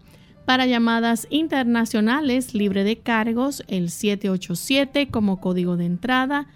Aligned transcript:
para 0.51 0.65
llamadas 0.65 1.27
internacionales 1.29 2.53
libre 2.53 2.83
de 2.83 2.97
cargos, 2.97 3.63
el 3.69 3.89
787 3.89 5.07
como 5.07 5.39
código 5.39 5.77
de 5.77 5.85
entrada, 5.85 6.47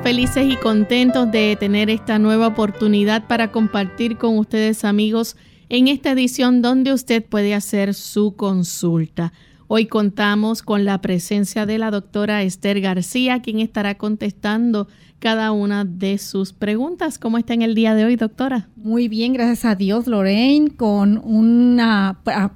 Felices 0.00 0.46
y 0.50 0.56
contentos 0.56 1.30
de 1.30 1.56
tener 1.58 1.90
esta 1.90 2.18
nueva 2.18 2.48
oportunidad 2.48 3.26
para 3.26 3.50
compartir 3.52 4.16
con 4.16 4.38
ustedes 4.38 4.84
amigos 4.84 5.36
en 5.68 5.88
esta 5.88 6.12
edición 6.12 6.62
donde 6.62 6.92
usted 6.92 7.24
puede 7.24 7.54
hacer 7.54 7.94
su 7.94 8.34
consulta. 8.34 9.32
Hoy 9.76 9.86
contamos 9.86 10.62
con 10.62 10.84
la 10.84 11.00
presencia 11.00 11.66
de 11.66 11.78
la 11.78 11.90
doctora 11.90 12.44
Esther 12.44 12.80
García, 12.80 13.42
quien 13.42 13.58
estará 13.58 13.96
contestando 13.96 14.86
cada 15.18 15.50
una 15.50 15.84
de 15.84 16.18
sus 16.18 16.52
preguntas. 16.52 17.18
¿Cómo 17.18 17.38
está 17.38 17.54
en 17.54 17.62
el 17.62 17.74
día 17.74 17.96
de 17.96 18.04
hoy, 18.04 18.14
doctora? 18.14 18.68
Muy 18.76 19.08
bien, 19.08 19.32
gracias 19.32 19.64
a 19.64 19.74
Dios, 19.74 20.06
Lorraine, 20.06 20.76
con 20.76 21.18
un 21.18 21.80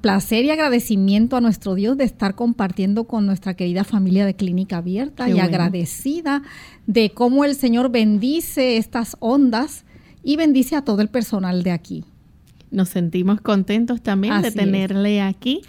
placer 0.00 0.44
y 0.44 0.50
agradecimiento 0.50 1.36
a 1.36 1.40
nuestro 1.40 1.74
Dios 1.74 1.96
de 1.96 2.04
estar 2.04 2.36
compartiendo 2.36 3.08
con 3.08 3.26
nuestra 3.26 3.54
querida 3.54 3.82
familia 3.82 4.24
de 4.24 4.36
Clínica 4.36 4.76
Abierta 4.76 5.28
y 5.28 5.40
agradecida 5.40 6.44
de 6.86 7.10
cómo 7.10 7.44
el 7.44 7.56
Señor 7.56 7.90
bendice 7.90 8.76
estas 8.76 9.16
ondas 9.18 9.84
y 10.22 10.36
bendice 10.36 10.76
a 10.76 10.82
todo 10.82 11.02
el 11.02 11.08
personal 11.08 11.64
de 11.64 11.72
aquí. 11.72 12.04
Nos 12.70 12.90
sentimos 12.90 13.40
contentos 13.40 14.02
también 14.02 14.40
de 14.40 14.52
tenerle 14.52 15.20
aquí 15.20 15.62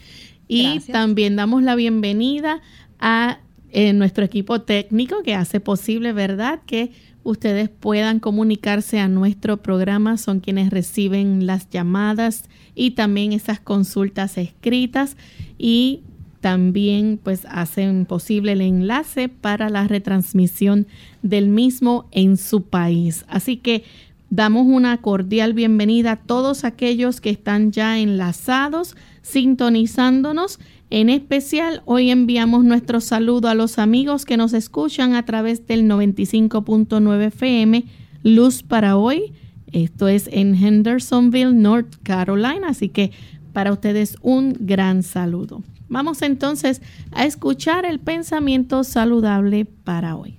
y 0.49 0.79
también 0.91 1.37
damos 1.37 1.63
la 1.63 1.75
bienvenida 1.75 2.61
a 2.99 3.39
en 3.71 3.99
nuestro 3.99 4.25
equipo 4.25 4.61
técnico 4.61 5.21
que 5.23 5.35
hace 5.35 5.59
posible, 5.59 6.11
¿verdad?, 6.11 6.59
que 6.65 6.91
ustedes 7.23 7.69
puedan 7.69 8.19
comunicarse 8.19 8.99
a 8.99 9.07
nuestro 9.07 9.57
programa, 9.57 10.17
son 10.17 10.39
quienes 10.39 10.71
reciben 10.71 11.45
las 11.45 11.69
llamadas 11.69 12.45
y 12.73 12.91
también 12.91 13.31
esas 13.31 13.59
consultas 13.59 14.37
escritas 14.39 15.17
y 15.59 16.01
también 16.41 17.19
pues 17.21 17.45
hacen 17.49 18.05
posible 18.05 18.53
el 18.53 18.61
enlace 18.61 19.29
para 19.29 19.69
la 19.69 19.87
retransmisión 19.87 20.87
del 21.21 21.49
mismo 21.49 22.07
en 22.11 22.37
su 22.37 22.63
país. 22.63 23.25
Así 23.27 23.57
que 23.57 23.83
damos 24.29 24.65
una 24.65 24.97
cordial 25.01 25.53
bienvenida 25.53 26.13
a 26.13 26.15
todos 26.15 26.63
aquellos 26.63 27.19
que 27.19 27.29
están 27.29 27.71
ya 27.71 27.99
enlazados, 27.99 28.95
sintonizándonos 29.29 30.59
en 30.89 31.09
especial, 31.09 31.83
hoy 31.85 32.09
enviamos 32.09 32.63
nuestro 32.63 32.99
saludo 32.99 33.47
a 33.47 33.53
los 33.53 33.77
amigos 33.77 34.25
que 34.25 34.37
nos 34.37 34.53
escuchan 34.53 35.13
a 35.13 35.23
través 35.23 35.67
del 35.67 35.83
95.9 35.83 37.27
FM 37.27 37.85
Luz 38.23 38.63
para 38.63 38.97
hoy. 38.97 39.33
Esto 39.71 40.07
es 40.07 40.27
en 40.31 40.55
Hendersonville, 40.55 41.53
North 41.53 41.95
Carolina, 42.01 42.69
así 42.69 42.89
que 42.89 43.11
para 43.53 43.71
ustedes 43.71 44.17
un 44.23 44.57
gran 44.59 45.03
saludo. 45.03 45.61
Vamos 45.89 46.23
entonces 46.23 46.81
a 47.11 47.25
escuchar 47.25 47.85
el 47.85 47.99
pensamiento 47.99 48.83
saludable 48.83 49.65
para 49.65 50.15
hoy. 50.15 50.37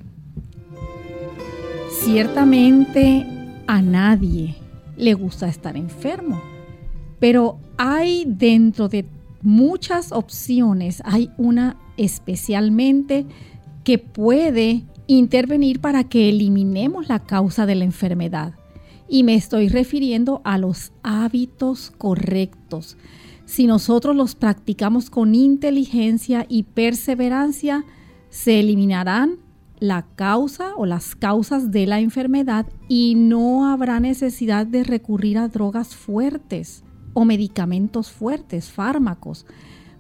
Ciertamente 2.03 3.25
a 3.69 3.83
nadie 3.83 4.57
le 4.97 5.15
gusta 5.15 5.47
estar 5.47 5.77
enfermo, 5.77 6.43
pero 7.21 7.59
hay 7.77 8.25
dentro 8.27 8.89
de 8.89 9.05
muchas 9.43 10.11
opciones. 10.11 11.03
Hay 11.05 11.31
una 11.37 11.77
especialmente 11.97 13.27
que 13.85 13.99
puede 13.99 14.85
intervenir 15.07 15.81
para 15.81 16.05
que 16.05 16.29
eliminemos 16.29 17.09
la 17.09 17.21
causa 17.21 17.67
de 17.67 17.75
la 17.75 17.85
enfermedad. 17.85 18.55
Y 19.09 19.23
me 19.23 19.35
estoy 19.35 19.69
refiriendo 19.69 20.41
a 20.45 20.57
los 20.57 20.93
hábitos 21.03 21.93
correctos. 21.99 22.97
Si 23.45 23.67
nosotros 23.67 24.15
los 24.15 24.37
practicamos 24.37 25.11
con 25.11 25.35
inteligencia 25.35 26.47
y 26.49 26.63
perseverancia, 26.63 27.85
se 28.29 28.61
eliminarán 28.61 29.39
la 29.81 30.07
causa 30.15 30.75
o 30.77 30.87
las 30.87 31.17
causas 31.17 31.73
de 31.73 31.87
la 31.87 31.99
enfermedad 31.99 32.67
y 32.89 33.15
no 33.17 33.69
habrá 33.69 33.99
necesidad 33.99 34.67
de 34.67 34.85
recurrir 34.85 35.39
a 35.39 35.49
drogas 35.49 35.97
fuertes 35.97 36.85
medicamentos 37.25 38.11
fuertes, 38.11 38.71
fármacos. 38.71 39.47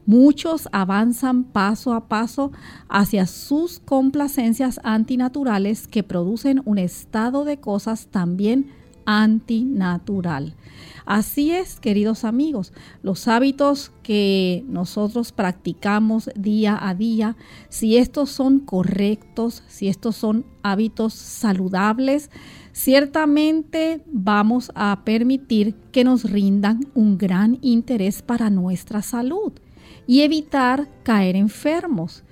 Muchos 0.06 0.68
avanzan 0.72 1.44
paso 1.44 1.92
a 1.92 2.08
paso 2.08 2.52
hacia 2.88 3.26
sus 3.26 3.78
complacencias 3.78 4.80
antinaturales 4.82 5.86
que 5.86 6.02
producen 6.02 6.62
un 6.64 6.78
estado 6.78 7.44
de 7.44 7.60
cosas 7.60 8.08
también 8.08 8.72
antinatural. 9.04 10.54
Así 11.06 11.52
es, 11.52 11.80
queridos 11.80 12.24
amigos, 12.24 12.72
los 13.02 13.28
hábitos 13.28 13.92
que 14.02 14.64
nosotros 14.68 15.32
practicamos 15.32 16.30
día 16.36 16.78
a 16.80 16.94
día, 16.94 17.36
si 17.68 17.96
estos 17.96 18.30
son 18.30 18.60
correctos, 18.60 19.62
si 19.66 19.88
estos 19.88 20.16
son 20.16 20.44
hábitos 20.62 21.14
saludables, 21.14 22.30
ciertamente 22.72 24.02
vamos 24.06 24.70
a 24.74 25.02
permitir 25.04 25.74
que 25.92 26.04
nos 26.04 26.30
rindan 26.30 26.80
un 26.94 27.18
gran 27.18 27.58
interés 27.62 28.22
para 28.22 28.50
nuestra 28.50 29.02
salud 29.02 29.52
y 30.06 30.20
evitar 30.22 30.88
caer 31.02 31.36
enfermos. 31.36 32.24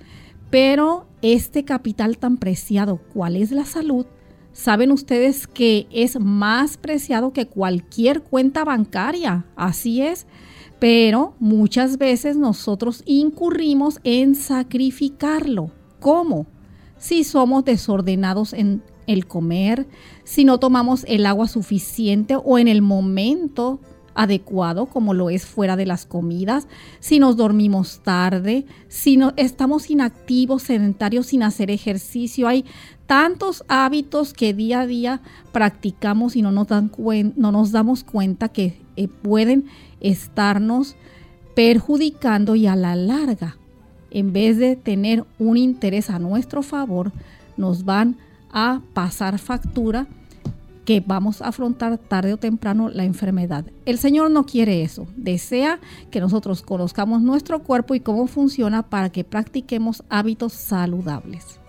Pero 0.49 1.07
este 1.21 1.63
capital 1.63 2.17
tan 2.17 2.37
preciado, 2.37 2.99
¿cuál 3.13 3.35
es 3.35 3.51
la 3.51 3.65
salud? 3.65 4.05
Saben 4.59 4.91
ustedes 4.91 5.47
que 5.47 5.87
es 5.89 6.19
más 6.19 6.75
preciado 6.75 7.31
que 7.31 7.47
cualquier 7.47 8.23
cuenta 8.23 8.65
bancaria, 8.65 9.45
así 9.55 10.01
es, 10.01 10.27
pero 10.79 11.33
muchas 11.39 11.97
veces 11.97 12.35
nosotros 12.35 13.01
incurrimos 13.05 14.01
en 14.03 14.35
sacrificarlo. 14.35 15.71
¿Cómo? 16.01 16.45
Si 16.97 17.23
somos 17.23 17.63
desordenados 17.63 18.51
en 18.51 18.83
el 19.07 19.27
comer, 19.27 19.87
si 20.25 20.43
no 20.43 20.59
tomamos 20.59 21.05
el 21.07 21.25
agua 21.25 21.47
suficiente 21.47 22.35
o 22.35 22.57
en 22.57 22.67
el 22.67 22.81
momento 22.81 23.79
adecuado 24.15 24.87
como 24.87 25.13
lo 25.13 25.29
es 25.29 25.45
fuera 25.45 25.75
de 25.75 25.85
las 25.85 26.05
comidas, 26.05 26.67
si 26.99 27.19
nos 27.19 27.37
dormimos 27.37 28.01
tarde, 28.03 28.65
si 28.87 29.17
no, 29.17 29.33
estamos 29.37 29.89
inactivos, 29.89 30.63
sedentarios 30.63 31.27
sin 31.27 31.43
hacer 31.43 31.71
ejercicio. 31.71 32.47
Hay 32.47 32.65
tantos 33.05 33.63
hábitos 33.67 34.33
que 34.33 34.53
día 34.53 34.81
a 34.81 34.87
día 34.87 35.21
practicamos 35.51 36.35
y 36.35 36.41
no 36.41 36.51
nos, 36.51 36.67
dan 36.67 36.91
no 37.35 37.51
nos 37.51 37.71
damos 37.71 38.03
cuenta 38.03 38.49
que 38.49 38.81
eh, 38.95 39.07
pueden 39.07 39.65
estarnos 39.99 40.95
perjudicando 41.55 42.55
y 42.55 42.67
a 42.67 42.75
la 42.75 42.95
larga, 42.95 43.57
en 44.11 44.33
vez 44.33 44.57
de 44.57 44.75
tener 44.75 45.25
un 45.37 45.57
interés 45.57 46.09
a 46.09 46.19
nuestro 46.19 46.63
favor, 46.63 47.11
nos 47.57 47.83
van 47.83 48.17
a 48.51 48.81
pasar 48.93 49.39
factura 49.39 50.07
que 50.89 51.03
vamos 51.05 51.43
a 51.43 51.49
afrontar 51.49 51.99
tarde 51.99 52.33
o 52.33 52.37
temprano 52.37 52.89
la 52.89 53.03
enfermedad. 53.03 53.63
El 53.85 53.99
Señor 53.99 54.31
no 54.31 54.47
quiere 54.47 54.81
eso. 54.81 55.05
Desea 55.15 55.79
que 56.09 56.19
nosotros 56.19 56.63
conozcamos 56.63 57.21
nuestro 57.21 57.61
cuerpo 57.61 57.93
y 57.93 57.99
cómo 57.99 58.25
funciona 58.25 58.81
para 58.81 59.11
que 59.11 59.23
practiquemos 59.23 60.03
hábitos 60.09 60.53
saludables. 60.53 61.59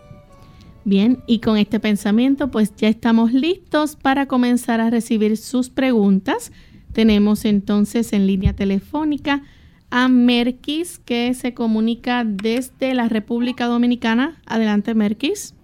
Bien, 0.87 1.19
y 1.27 1.41
con 1.41 1.59
este 1.59 1.81
pensamiento 1.81 2.51
pues 2.51 2.75
ya 2.77 2.89
estamos 2.89 3.35
listos 3.35 3.95
para 3.95 4.25
comenzar 4.25 4.81
a 4.81 4.89
recibir 4.89 5.37
sus 5.37 5.69
preguntas. 5.69 6.51
Tenemos 6.95 7.45
entonces 7.45 8.15
en 8.15 8.27
línea 8.27 8.55
telefónica 8.55 9.43
a 9.91 10.09
Merkis 10.09 10.99
que 10.99 11.35
se 11.35 11.53
comunica 11.53 12.25
desde 12.25 12.95
la 12.95 13.07
República 13.11 13.67
Dominicana. 13.67 14.41
Adelante, 14.47 14.95
Merkis. 14.95 15.55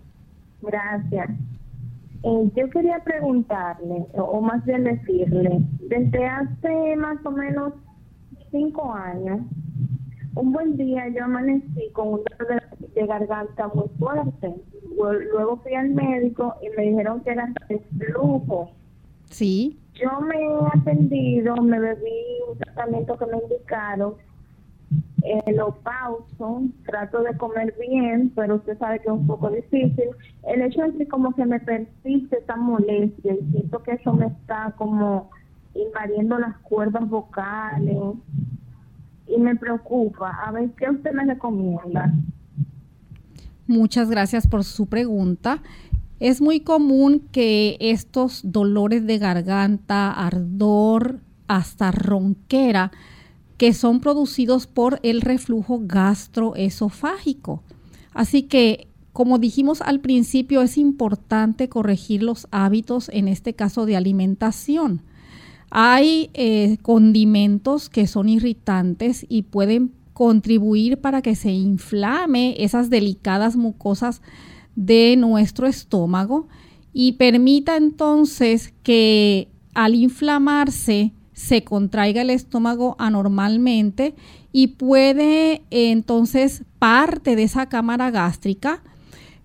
Gracias. 0.61 1.31
Eh, 2.23 2.51
yo 2.55 2.71
quería 2.71 3.03
preguntarle, 3.05 4.07
o 4.15 4.41
más 4.41 4.65
bien 4.65 4.85
decirle, 4.85 5.61
desde 5.81 6.27
hace 6.27 6.97
más 6.97 7.25
o 7.25 7.31
menos 7.31 7.73
cinco 8.51 8.93
años, 8.93 9.41
un 10.35 10.53
buen 10.53 10.77
día 10.77 11.09
yo 11.09 11.25
amanecí 11.25 11.91
con 11.93 12.09
un 12.09 12.21
dolor 12.39 12.63
de, 12.95 13.07
garganta 13.07 13.69
muy 13.69 13.89
fuerte. 13.99 14.55
Luego 14.97 15.57
fui 15.59 15.75
al 15.75 15.91
médico 15.91 16.55
y 16.63 16.69
me 16.77 16.89
dijeron 16.89 17.21
que 17.21 17.31
era 17.31 17.53
flujo. 17.99 18.71
Sí. 19.31 19.79
Yo 19.95 20.21
me 20.21 20.37
he 20.37 20.79
atendido, 20.79 21.57
me 21.57 21.79
bebí 21.81 22.11
un 22.51 22.59
tratamiento 22.59 23.19
que 23.19 23.27
me 23.27 23.39
indicaron 23.39 24.15
lo 25.55 25.75
pauso, 25.77 26.63
trato 26.85 27.23
de 27.23 27.37
comer 27.37 27.75
bien, 27.81 28.33
pero 28.35 28.57
usted 28.57 28.79
sabe 28.79 28.99
que 29.01 29.09
es 29.09 29.15
un 29.15 29.27
poco 29.27 29.51
difícil. 29.51 30.11
El 30.47 30.63
hecho 30.63 30.85
es 30.85 30.95
que 30.97 31.09
como 31.09 31.35
que 31.35 31.45
me 31.47 31.59
persiste 31.61 32.39
esa 32.39 32.57
molestia 32.57 33.35
y 33.35 33.51
siento 33.51 33.83
que 33.83 33.93
eso 33.93 34.13
me 34.13 34.27
está 34.27 34.75
como 34.77 35.31
invadiendo 35.75 36.39
las 36.39 36.57
cuerdas 36.59 37.09
vocales 37.09 38.15
y 39.27 39.41
me 39.41 39.57
preocupa. 39.57 40.31
A 40.45 40.53
ver, 40.53 40.71
¿qué 40.77 40.91
usted 40.91 41.13
me 41.13 41.25
recomienda? 41.25 42.13
Muchas 43.67 44.11
gracias 44.11 44.47
por 44.47 44.65
su 44.65 44.87
pregunta. 44.87 45.63
Es 46.21 46.41
muy 46.41 46.61
común 46.61 47.29
que 47.33 47.77
estos 47.81 48.41
dolores 48.45 49.07
de 49.07 49.19
garganta, 49.19 50.13
ardor, 50.13 51.21
hasta 51.49 51.91
ronquera, 51.91 52.91
que 53.57 53.73
son 53.73 54.01
producidos 54.01 54.67
por 54.67 55.01
el 55.03 55.21
reflujo 55.21 55.81
gastroesofágico. 55.83 57.63
Así 58.13 58.43
que, 58.43 58.89
como 59.13 59.39
dijimos 59.39 59.81
al 59.81 60.01
principio, 60.01 60.63
es 60.63 60.77
importante 60.79 61.69
corregir 61.69 62.23
los 62.23 62.47
hábitos, 62.51 63.09
en 63.13 63.29
este 63.29 63.55
caso 63.55 63.87
de 63.87 63.97
alimentación. 63.97 65.03
Hay 65.71 66.31
eh, 66.35 66.79
condimentos 66.83 67.89
que 67.89 68.07
son 68.07 68.29
irritantes 68.29 69.27
y 69.29 69.43
pueden 69.43 69.93
contribuir 70.13 70.99
para 70.99 71.21
que 71.21 71.35
se 71.35 71.51
inflame 71.51 72.55
esas 72.59 72.89
delicadas 72.89 73.57
mucosas 73.57 74.23
de 74.75 75.17
nuestro 75.17 75.67
estómago 75.67 76.49
y 76.93 77.13
permita 77.13 77.77
entonces 77.77 78.73
que 78.83 79.49
al 79.75 79.95
inflamarse 79.95 81.13
se 81.37 81.65
contraiga 81.65 82.23
el 82.23 82.31
estómago 82.31 82.97
anormalmente 82.99 84.15
y 84.53 84.69
puede 84.69 85.63
entonces 85.71 86.65
parte 86.79 87.37
de 87.37 87.43
esa 87.43 87.69
cámara 87.69 88.11
gástrica 88.11 88.83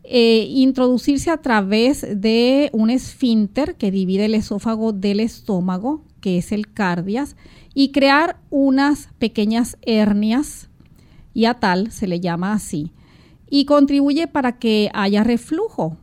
eh, 0.06 0.48
introducirse 0.50 1.30
a 1.30 1.42
través 1.42 2.06
de 2.22 2.70
un 2.72 2.90
esfínter 2.90 3.76
que 3.76 3.92
divide 3.92 4.26
el 4.26 4.36
esófago 4.36 4.94
del 4.94 5.20
estómago, 5.20 6.06
que 6.22 6.38
es 6.38 6.54
el 6.54 6.72
cardias, 6.72 7.36
y 7.74 7.92
crear 7.92 8.40
unas 8.50 9.10
pequeñas 9.20 9.78
hernias, 9.82 10.70
y 11.34 11.44
a 11.44 11.56
tal 11.56 11.92
se 11.92 12.08
le 12.08 12.22
llama 12.22 12.54
así, 12.54 12.94
y 13.50 13.66
contribuye 13.66 14.28
para 14.28 14.60
que 14.60 14.90
haya 14.94 15.26
reflujo, 15.26 15.98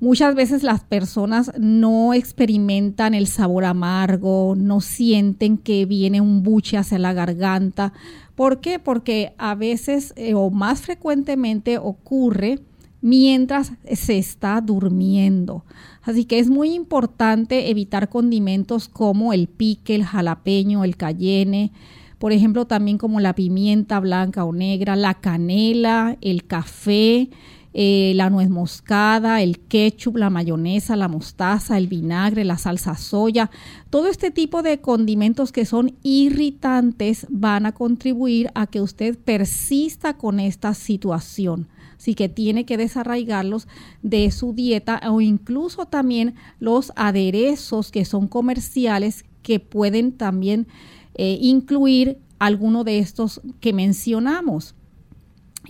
Muchas 0.00 0.34
veces 0.34 0.62
las 0.62 0.80
personas 0.82 1.52
no 1.58 2.14
experimentan 2.14 3.12
el 3.12 3.26
sabor 3.26 3.66
amargo, 3.66 4.54
no 4.56 4.80
sienten 4.80 5.58
que 5.58 5.84
viene 5.84 6.22
un 6.22 6.42
buche 6.42 6.78
hacia 6.78 6.98
la 6.98 7.12
garganta. 7.12 7.92
¿Por 8.34 8.62
qué? 8.62 8.78
Porque 8.78 9.34
a 9.36 9.54
veces 9.54 10.14
eh, 10.16 10.32
o 10.32 10.48
más 10.48 10.80
frecuentemente 10.80 11.76
ocurre 11.76 12.60
mientras 13.02 13.72
se 13.92 14.16
está 14.16 14.62
durmiendo. 14.62 15.66
Así 16.02 16.24
que 16.24 16.38
es 16.38 16.48
muy 16.48 16.72
importante 16.72 17.70
evitar 17.70 18.08
condimentos 18.08 18.88
como 18.88 19.34
el 19.34 19.48
pique, 19.48 19.94
el 19.94 20.04
jalapeño, 20.04 20.82
el 20.82 20.96
cayenne, 20.96 21.72
por 22.18 22.32
ejemplo 22.32 22.66
también 22.66 22.96
como 22.96 23.20
la 23.20 23.34
pimienta 23.34 24.00
blanca 24.00 24.44
o 24.44 24.52
negra, 24.54 24.96
la 24.96 25.14
canela, 25.14 26.16
el 26.22 26.46
café, 26.46 27.28
eh, 27.72 28.12
la 28.16 28.30
nuez 28.30 28.50
moscada, 28.50 29.42
el 29.42 29.60
ketchup, 29.60 30.16
la 30.16 30.28
mayonesa, 30.28 30.96
la 30.96 31.08
mostaza, 31.08 31.78
el 31.78 31.86
vinagre, 31.86 32.44
la 32.44 32.58
salsa 32.58 32.96
soya, 32.96 33.50
todo 33.90 34.08
este 34.08 34.30
tipo 34.30 34.62
de 34.62 34.80
condimentos 34.80 35.52
que 35.52 35.64
son 35.64 35.94
irritantes 36.02 37.26
van 37.28 37.66
a 37.66 37.72
contribuir 37.72 38.50
a 38.54 38.66
que 38.66 38.80
usted 38.80 39.16
persista 39.16 40.16
con 40.16 40.40
esta 40.40 40.74
situación. 40.74 41.68
Así 41.96 42.14
que 42.14 42.28
tiene 42.28 42.64
que 42.64 42.76
desarraigarlos 42.76 43.68
de 44.02 44.30
su 44.30 44.54
dieta 44.54 45.00
o 45.10 45.20
incluso 45.20 45.86
también 45.86 46.34
los 46.58 46.92
aderezos 46.96 47.90
que 47.90 48.04
son 48.04 48.26
comerciales 48.26 49.24
que 49.42 49.60
pueden 49.60 50.12
también 50.12 50.66
eh, 51.14 51.38
incluir 51.40 52.18
alguno 52.38 52.84
de 52.84 52.98
estos 52.98 53.42
que 53.60 53.72
mencionamos 53.72 54.74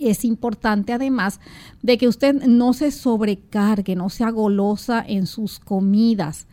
es 0.09 0.25
importante 0.25 0.93
además 0.93 1.39
de 1.81 1.97
que 1.97 2.07
usted 2.07 2.45
no 2.45 2.73
se 2.73 2.91
sobrecargue, 2.91 3.95
no 3.95 4.09
sea 4.09 4.29
golosa 4.29 5.03
en 5.07 5.27
sus 5.27 5.59
comidas, 5.59 6.47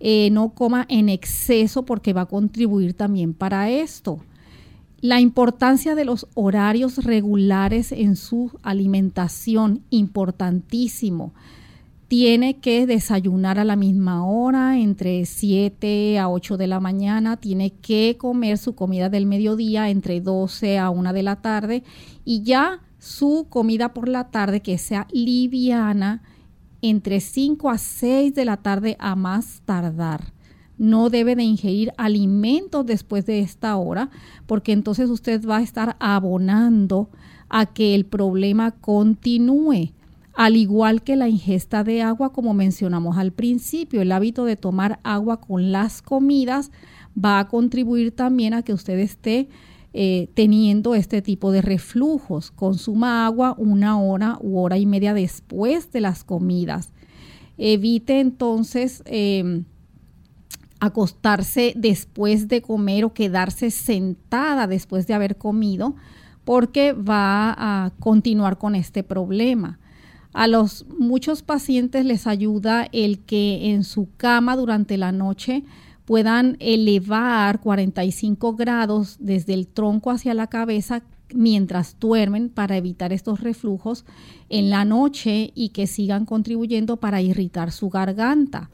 eh, 0.00 0.30
no 0.30 0.50
coma 0.50 0.86
en 0.88 1.08
exceso 1.08 1.84
porque 1.84 2.12
va 2.12 2.22
a 2.22 2.26
contribuir 2.26 2.94
también 2.94 3.34
para 3.34 3.70
esto. 3.70 4.20
La 5.00 5.20
importancia 5.20 5.94
de 5.94 6.04
los 6.04 6.26
horarios 6.34 7.04
regulares 7.04 7.92
en 7.92 8.16
su 8.16 8.50
alimentación, 8.62 9.84
importantísimo. 9.90 11.32
Tiene 12.08 12.56
que 12.56 12.84
desayunar 12.84 13.60
a 13.60 13.64
la 13.64 13.76
misma 13.76 14.26
hora, 14.26 14.76
entre 14.78 15.24
7 15.24 16.18
a 16.18 16.28
8 16.28 16.56
de 16.56 16.66
la 16.66 16.80
mañana. 16.80 17.36
Tiene 17.36 17.70
que 17.70 18.16
comer 18.18 18.58
su 18.58 18.74
comida 18.74 19.08
del 19.08 19.26
mediodía 19.26 19.88
entre 19.88 20.20
12 20.20 20.78
a 20.78 20.90
1 20.90 21.12
de 21.12 21.22
la 21.22 21.36
tarde. 21.36 21.84
Y 22.24 22.42
ya 22.42 22.80
su 22.98 23.46
comida 23.48 23.94
por 23.94 24.08
la 24.08 24.30
tarde 24.30 24.60
que 24.60 24.78
sea 24.78 25.06
liviana 25.12 26.22
entre 26.82 27.20
5 27.20 27.70
a 27.70 27.78
6 27.78 28.34
de 28.34 28.44
la 28.44 28.58
tarde 28.58 28.96
a 28.98 29.16
más 29.16 29.62
tardar. 29.64 30.32
No 30.76 31.10
debe 31.10 31.34
de 31.34 31.42
ingerir 31.42 31.92
alimentos 31.96 32.86
después 32.86 33.26
de 33.26 33.40
esta 33.40 33.76
hora 33.76 34.10
porque 34.46 34.72
entonces 34.72 35.10
usted 35.10 35.44
va 35.44 35.58
a 35.58 35.62
estar 35.62 35.96
abonando 35.98 37.10
a 37.48 37.66
que 37.66 37.94
el 37.94 38.04
problema 38.04 38.70
continúe. 38.72 39.92
Al 40.34 40.56
igual 40.56 41.02
que 41.02 41.16
la 41.16 41.28
ingesta 41.28 41.82
de 41.82 42.02
agua, 42.02 42.32
como 42.32 42.54
mencionamos 42.54 43.16
al 43.16 43.32
principio, 43.32 44.02
el 44.02 44.12
hábito 44.12 44.44
de 44.44 44.54
tomar 44.54 45.00
agua 45.02 45.40
con 45.40 45.72
las 45.72 46.00
comidas 46.00 46.70
va 47.18 47.40
a 47.40 47.48
contribuir 47.48 48.12
también 48.12 48.54
a 48.54 48.62
que 48.62 48.72
usted 48.72 49.00
esté 49.00 49.48
eh, 50.00 50.30
teniendo 50.34 50.94
este 50.94 51.22
tipo 51.22 51.50
de 51.50 51.60
reflujos. 51.60 52.52
Consuma 52.52 53.26
agua 53.26 53.56
una 53.58 54.00
hora 54.00 54.38
u 54.40 54.60
hora 54.60 54.78
y 54.78 54.86
media 54.86 55.12
después 55.12 55.90
de 55.90 56.00
las 56.00 56.22
comidas. 56.22 56.92
Evite 57.56 58.20
entonces 58.20 59.02
em, 59.06 59.64
acostarse 60.78 61.72
después 61.74 62.46
de 62.46 62.62
comer 62.62 63.04
o 63.06 63.12
quedarse 63.12 63.72
sentada 63.72 64.68
después 64.68 65.08
de 65.08 65.14
haber 65.14 65.36
comido 65.36 65.96
porque 66.44 66.92
va 66.92 67.52
a 67.58 67.90
continuar 67.98 68.56
con 68.56 68.76
este 68.76 69.02
problema. 69.02 69.80
A 70.32 70.46
los 70.46 70.86
muchos 70.96 71.42
pacientes 71.42 72.04
les 72.04 72.28
ayuda 72.28 72.86
el 72.92 73.18
que 73.18 73.72
en 73.72 73.82
su 73.82 74.10
cama 74.16 74.54
durante 74.54 74.96
la 74.96 75.10
noche 75.10 75.64
puedan 76.08 76.56
elevar 76.58 77.60
45 77.60 78.56
grados 78.56 79.18
desde 79.20 79.52
el 79.52 79.66
tronco 79.68 80.10
hacia 80.10 80.32
la 80.32 80.46
cabeza 80.46 81.02
mientras 81.34 82.00
duermen 82.00 82.48
para 82.48 82.78
evitar 82.78 83.12
estos 83.12 83.42
reflujos 83.42 84.06
en 84.48 84.70
la 84.70 84.86
noche 84.86 85.52
y 85.54 85.68
que 85.68 85.86
sigan 85.86 86.24
contribuyendo 86.24 86.96
para 86.96 87.20
irritar 87.20 87.72
su 87.72 87.90
garganta. 87.90 88.70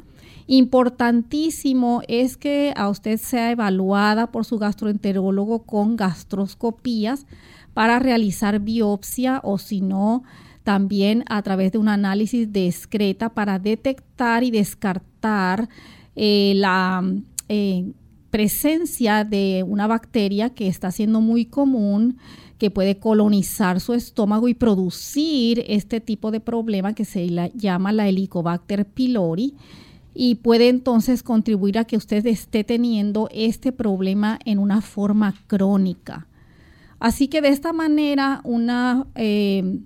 Importantísimo 0.46 2.02
es 2.06 2.36
que 2.36 2.72
a 2.76 2.88
usted 2.88 3.18
sea 3.18 3.50
evaluada 3.50 4.30
por 4.30 4.44
su 4.44 4.60
gastroenterólogo 4.60 5.64
con 5.64 5.96
gastroscopías 5.96 7.26
para 7.72 7.98
realizar 7.98 8.60
biopsia 8.60 9.40
o 9.42 9.58
si 9.58 9.80
no, 9.80 10.22
también 10.62 11.24
a 11.28 11.42
través 11.42 11.72
de 11.72 11.78
un 11.78 11.88
análisis 11.88 12.52
de 12.52 12.68
excreta 12.68 13.30
para 13.30 13.58
detectar 13.58 14.44
y 14.44 14.52
descartar 14.52 15.68
eh, 16.16 16.52
la 16.56 17.02
eh, 17.48 17.92
presencia 18.30 19.24
de 19.24 19.64
una 19.66 19.86
bacteria 19.86 20.50
que 20.50 20.66
está 20.66 20.90
siendo 20.90 21.20
muy 21.20 21.44
común 21.44 22.18
que 22.58 22.70
puede 22.70 22.98
colonizar 22.98 23.80
su 23.80 23.94
estómago 23.94 24.48
y 24.48 24.54
producir 24.54 25.64
este 25.66 26.00
tipo 26.00 26.30
de 26.30 26.40
problema 26.40 26.94
que 26.94 27.04
se 27.04 27.28
llama 27.54 27.92
la 27.92 28.08
Helicobacter 28.08 28.86
pylori 28.86 29.54
y 30.14 30.36
puede 30.36 30.68
entonces 30.68 31.22
contribuir 31.22 31.78
a 31.78 31.84
que 31.84 31.96
usted 31.96 32.24
esté 32.26 32.62
teniendo 32.62 33.28
este 33.32 33.72
problema 33.72 34.38
en 34.44 34.58
una 34.58 34.80
forma 34.80 35.34
crónica. 35.48 36.28
Así 37.00 37.28
que 37.28 37.42
de 37.42 37.48
esta 37.48 37.72
manera 37.72 38.40
una 38.44 39.06
eh, 39.16 39.80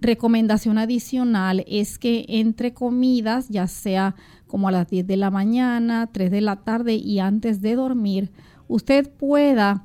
recomendación 0.00 0.78
adicional 0.78 1.64
es 1.66 1.98
que 1.98 2.24
entre 2.28 2.72
comidas, 2.72 3.48
ya 3.48 3.66
sea 3.66 4.14
como 4.54 4.68
a 4.68 4.70
las 4.70 4.88
10 4.88 5.08
de 5.08 5.16
la 5.16 5.32
mañana, 5.32 6.08
3 6.12 6.30
de 6.30 6.40
la 6.40 6.54
tarde 6.54 6.94
y 6.94 7.18
antes 7.18 7.60
de 7.60 7.74
dormir, 7.74 8.30
usted 8.68 9.10
pueda 9.10 9.84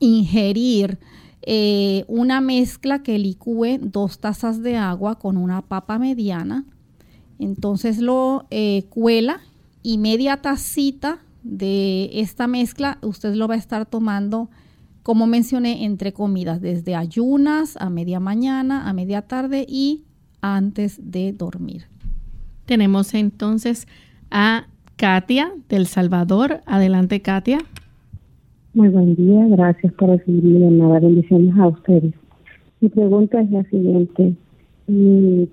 ingerir 0.00 0.98
eh, 1.42 2.04
una 2.08 2.40
mezcla 2.40 3.04
que 3.04 3.16
licúe 3.16 3.78
dos 3.80 4.18
tazas 4.18 4.60
de 4.60 4.76
agua 4.76 5.20
con 5.20 5.36
una 5.36 5.62
papa 5.62 6.00
mediana. 6.00 6.64
Entonces 7.38 7.98
lo 7.98 8.48
eh, 8.50 8.86
cuela 8.88 9.40
y 9.84 9.98
media 9.98 10.42
tacita 10.42 11.20
de 11.44 12.10
esta 12.12 12.48
mezcla 12.48 12.98
usted 13.02 13.36
lo 13.36 13.46
va 13.46 13.54
a 13.54 13.58
estar 13.58 13.86
tomando, 13.86 14.50
como 15.04 15.28
mencioné, 15.28 15.84
entre 15.84 16.12
comidas, 16.12 16.60
desde 16.60 16.96
ayunas 16.96 17.76
a 17.76 17.88
media 17.88 18.18
mañana, 18.18 18.88
a 18.88 18.92
media 18.92 19.22
tarde 19.22 19.64
y 19.68 20.06
antes 20.40 20.98
de 21.00 21.32
dormir. 21.32 21.93
Tenemos 22.66 23.14
entonces 23.14 23.86
a 24.30 24.66
Katia 24.96 25.52
del 25.68 25.86
Salvador. 25.86 26.60
Adelante, 26.66 27.20
Katia. 27.20 27.58
Muy 28.72 28.88
buen 28.88 29.14
día, 29.14 29.46
gracias 29.48 29.92
por 29.92 30.08
recibir 30.08 30.42
mi 30.42 30.58
llamada. 30.58 31.00
Bendiciones 31.00 31.56
a 31.58 31.68
ustedes. 31.68 32.14
Mi 32.80 32.88
pregunta 32.88 33.40
es 33.40 33.50
la 33.50 33.62
siguiente. 33.64 34.34
Mi, 34.86 35.48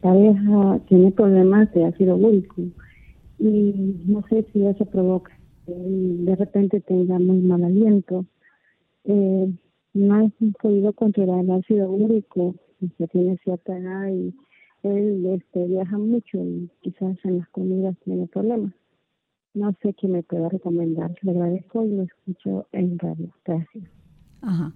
pareja 0.00 0.80
tiene 0.88 1.12
problemas 1.12 1.72
de 1.72 1.86
ácido 1.86 2.16
úrico 2.16 2.62
y 3.38 3.94
no 4.06 4.24
sé 4.28 4.44
si 4.52 4.66
eso 4.66 4.84
provoca 4.86 5.30
que 5.64 5.72
de 5.74 6.34
repente 6.34 6.80
tenga 6.80 7.18
muy 7.18 7.38
mal 7.38 7.62
aliento. 7.62 8.24
Eh, 9.04 9.52
no 9.94 10.20
he 10.20 10.30
podido 10.60 10.92
controlar 10.94 11.44
el 11.44 11.50
ácido 11.52 11.90
úrico, 11.90 12.56
que 12.96 13.06
tiene 13.08 13.36
cierta 13.44 13.78
edad 13.78 14.08
y 14.08 14.34
él 14.82 15.26
este, 15.26 15.66
viaja 15.66 15.98
mucho 15.98 16.38
y 16.38 16.70
quizás 16.82 17.16
en 17.24 17.38
las 17.38 17.48
comidas 17.48 17.96
tiene 18.04 18.26
problemas. 18.26 18.72
No 19.54 19.72
sé 19.82 19.94
qué 19.94 20.08
me 20.08 20.22
pueda 20.22 20.48
recomendar. 20.48 21.14
Le 21.22 21.32
agradezco 21.32 21.84
y 21.84 21.90
lo 21.90 22.02
escucho 22.02 22.66
en 22.72 22.98
radio. 22.98 23.32
Gracias. 23.44 23.84
Ajá. 24.42 24.72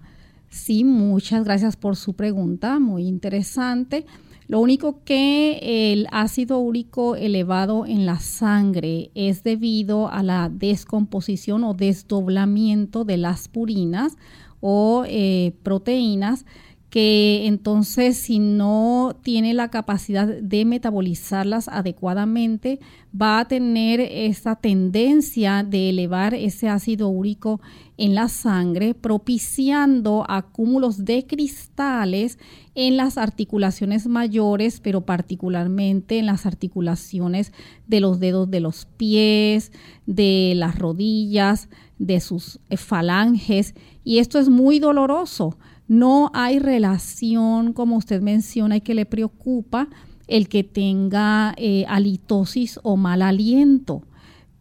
Sí, 0.49 0.83
muchas 0.83 1.45
gracias 1.45 1.75
por 1.75 1.95
su 1.95 2.13
pregunta, 2.13 2.77
muy 2.77 3.07
interesante. 3.07 4.05
Lo 4.47 4.59
único 4.59 5.03
que 5.03 5.93
el 5.93 6.07
ácido 6.11 6.59
úrico 6.59 7.15
elevado 7.15 7.87
en 7.87 8.05
la 8.05 8.19
sangre 8.19 9.09
es 9.15 9.43
debido 9.43 10.09
a 10.09 10.21
la 10.21 10.49
descomposición 10.49 11.63
o 11.63 11.73
desdoblamiento 11.73 13.03
de 13.03 13.17
las 13.17 13.47
purinas 13.47 14.15
o 14.59 15.05
eh, 15.07 15.53
proteínas 15.63 16.45
que 16.93 17.47
entonces 17.47 18.15
si 18.17 18.37
no 18.37 19.15
tiene 19.23 19.55
la 19.55 19.71
capacidad 19.71 20.27
de 20.27 20.63
metabolizarlas 20.63 21.67
adecuadamente, 21.67 22.79
va 23.19 23.39
a 23.39 23.47
tener 23.47 23.99
esta 23.99 24.57
tendencia 24.57 25.63
de 25.63 25.89
elevar 25.89 26.35
ese 26.35 26.69
ácido 26.69 27.07
úrico 27.07 27.61
en 27.97 28.13
la 28.13 28.27
sangre, 28.27 28.93
propiciando 28.93 30.23
acúmulos 30.29 31.03
de 31.03 31.25
cristales 31.25 32.37
en 32.75 32.95
las 32.95 33.17
articulaciones 33.17 34.05
mayores, 34.05 34.79
pero 34.79 35.01
particularmente 35.01 36.19
en 36.19 36.27
las 36.27 36.45
articulaciones 36.45 37.53
de 37.87 38.01
los 38.01 38.19
dedos 38.19 38.51
de 38.51 38.59
los 38.59 38.85
pies, 38.85 39.71
de 40.05 40.53
las 40.55 40.77
rodillas, 40.77 41.69
de 41.97 42.19
sus 42.19 42.59
falanges, 42.77 43.73
y 44.03 44.19
esto 44.19 44.37
es 44.37 44.47
muy 44.47 44.77
doloroso 44.77 45.57
no 45.87 46.31
hay 46.33 46.59
relación, 46.59 47.73
como 47.73 47.97
usted 47.97 48.21
menciona, 48.21 48.77
y 48.77 48.81
que 48.81 48.93
le 48.93 49.05
preocupa 49.05 49.89
el 50.27 50.47
que 50.47 50.63
tenga 50.63 51.53
eh, 51.57 51.85
halitosis 51.87 52.79
o 52.83 52.97
mal 52.97 53.21
aliento. 53.21 54.03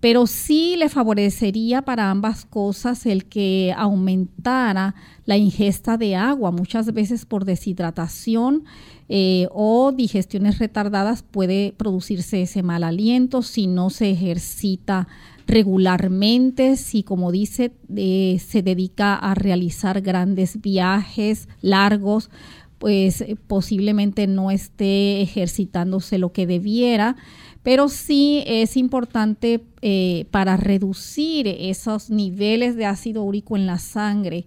Pero 0.00 0.26
sí 0.26 0.74
le 0.76 0.88
favorecería 0.88 1.82
para 1.82 2.10
ambas 2.10 2.44
cosas 2.44 3.06
el 3.06 3.26
que 3.26 3.72
aumentara 3.76 4.96
la 5.26 5.36
ingesta 5.36 5.96
de 5.96 6.16
agua. 6.16 6.50
Muchas 6.50 6.92
veces 6.92 7.24
por 7.24 7.44
deshidratación 7.44 8.64
eh, 9.08 9.46
o 9.52 9.92
digestiones 9.92 10.58
retardadas 10.58 11.22
puede 11.22 11.72
producirse 11.76 12.42
ese 12.42 12.64
mal 12.64 12.82
aliento 12.82 13.42
si 13.42 13.68
no 13.68 13.90
se 13.90 14.10
ejercita 14.10 15.06
regularmente, 15.52 16.76
si 16.76 17.02
como 17.02 17.30
dice, 17.30 17.72
eh, 17.94 18.40
se 18.44 18.62
dedica 18.62 19.14
a 19.14 19.34
realizar 19.34 20.00
grandes 20.00 20.62
viajes 20.62 21.46
largos, 21.60 22.30
pues 22.78 23.20
eh, 23.20 23.36
posiblemente 23.46 24.26
no 24.26 24.50
esté 24.50 25.20
ejercitándose 25.20 26.16
lo 26.16 26.32
que 26.32 26.46
debiera, 26.46 27.16
pero 27.62 27.90
sí 27.90 28.42
es 28.46 28.78
importante 28.78 29.62
eh, 29.82 30.24
para 30.30 30.56
reducir 30.56 31.46
esos 31.46 32.08
niveles 32.08 32.74
de 32.74 32.86
ácido 32.86 33.22
úrico 33.22 33.54
en 33.54 33.66
la 33.66 33.78
sangre 33.78 34.46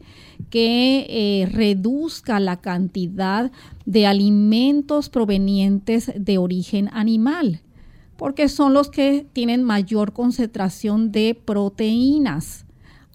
que 0.49 1.47
reduzca 1.51 2.39
la 2.39 2.61
cantidad 2.61 3.51
de 3.85 4.07
alimentos 4.07 5.09
provenientes 5.09 6.11
de 6.17 6.39
origen 6.39 6.89
animal 6.91 7.61
porque 8.17 8.49
son 8.49 8.73
los 8.73 8.89
que 8.89 9.25
tienen 9.33 9.63
mayor 9.63 10.13
concentración 10.13 11.11
de 11.11 11.39
proteínas. 11.45 12.65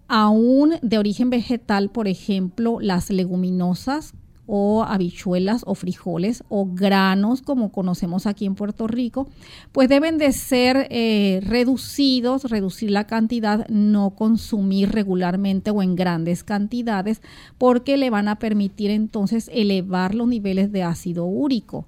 Aún 0.08 0.74
de 0.82 0.98
origen 0.98 1.30
vegetal, 1.30 1.90
por 1.90 2.08
ejemplo, 2.08 2.78
las 2.80 3.10
leguminosas 3.10 4.14
o 4.52 4.82
habichuelas 4.82 5.62
o 5.64 5.76
frijoles 5.76 6.42
o 6.48 6.66
granos 6.66 7.40
como 7.40 7.70
conocemos 7.70 8.26
aquí 8.26 8.46
en 8.46 8.56
Puerto 8.56 8.88
Rico, 8.88 9.28
pues 9.70 9.88
deben 9.88 10.18
de 10.18 10.32
ser 10.32 10.88
eh, 10.90 11.40
reducidos, 11.44 12.50
reducir 12.50 12.90
la 12.90 13.06
cantidad, 13.06 13.68
no 13.68 14.10
consumir 14.10 14.90
regularmente 14.90 15.70
o 15.70 15.82
en 15.82 15.94
grandes 15.94 16.42
cantidades, 16.42 17.22
porque 17.58 17.96
le 17.96 18.10
van 18.10 18.26
a 18.26 18.40
permitir 18.40 18.90
entonces 18.90 19.48
elevar 19.54 20.16
los 20.16 20.26
niveles 20.26 20.72
de 20.72 20.82
ácido 20.82 21.26
úrico. 21.26 21.86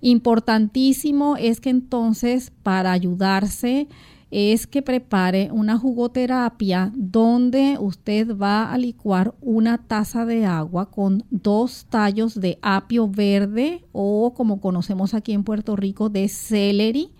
Importantísimo 0.00 1.36
es 1.36 1.60
que 1.60 1.70
entonces 1.70 2.52
para 2.62 2.92
ayudarse 2.92 3.88
es 4.30 4.66
que 4.66 4.82
prepare 4.82 5.50
una 5.52 5.78
jugoterapia 5.78 6.92
donde 6.94 7.76
usted 7.80 8.36
va 8.36 8.72
a 8.72 8.78
licuar 8.78 9.34
una 9.40 9.78
taza 9.78 10.26
de 10.26 10.44
agua 10.44 10.90
con 10.90 11.24
dos 11.30 11.86
tallos 11.88 12.38
de 12.40 12.58
apio 12.60 13.08
verde 13.08 13.84
o 13.92 14.34
como 14.34 14.60
conocemos 14.60 15.14
aquí 15.14 15.32
en 15.32 15.44
Puerto 15.44 15.76
Rico 15.76 16.08
de 16.08 16.28
celery. 16.28 17.10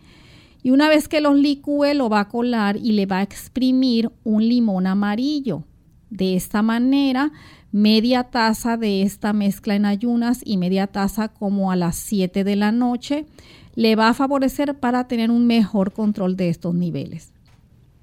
Y 0.63 0.73
una 0.73 0.89
vez 0.89 1.07
que 1.07 1.21
los 1.21 1.37
licúe 1.37 1.95
lo 1.95 2.09
va 2.09 2.21
a 2.21 2.29
colar 2.29 2.77
y 2.77 2.93
le 2.93 3.07
va 3.07 3.19
a 3.19 3.23
exprimir 3.23 4.11
un 4.25 4.47
limón 4.47 4.89
amarillo. 4.89 5.63
De 6.11 6.35
esta 6.35 6.63
manera 6.63 7.33
media 7.73 8.25
taza 8.25 8.77
de 8.77 9.03
esta 9.03 9.33
mezcla 9.33 9.75
en 9.75 9.85
ayunas 9.85 10.41
y 10.45 10.57
media 10.57 10.87
taza 10.87 11.29
como 11.29 11.71
a 11.71 11.77
las 11.77 11.97
7 11.97 12.45
de 12.45 12.57
la 12.57 12.73
noche. 12.73 13.27
le 13.75 13.95
va 13.95 14.09
a 14.09 14.15
favorecer 14.15 14.79
para 14.79 15.07
tener 15.07 15.31
un 15.31 15.47
mejor 15.47 15.93
control 15.93 16.35
de 16.35 16.49
estos 16.49 16.75
niveles. 16.75 17.35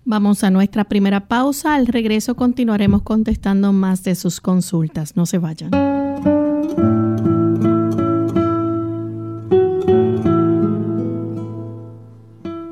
Vamos 0.05 0.43
a 0.43 0.51
nuestra 0.51 0.83
primera 0.83 1.27
pausa. 1.27 1.73
Al 1.73 1.87
regreso 1.87 2.35
continuaremos 2.35 3.01
contestando 3.01 3.73
más 3.73 4.03
de 4.03 4.13
sus 4.13 4.39
consultas. 4.39 5.15
No 5.15 5.25
se 5.25 5.39
vayan. 5.39 5.71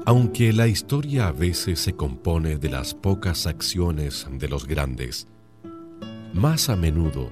Aunque 0.06 0.52
la 0.52 0.68
historia 0.68 1.30
a 1.30 1.32
veces 1.32 1.80
se 1.80 1.94
compone 1.94 2.58
de 2.58 2.70
las 2.70 2.94
pocas 2.94 3.48
acciones 3.48 4.28
de 4.30 4.50
los 4.50 4.68
grandes, 4.68 5.26
más 6.34 6.70
a 6.70 6.76
menudo 6.76 7.32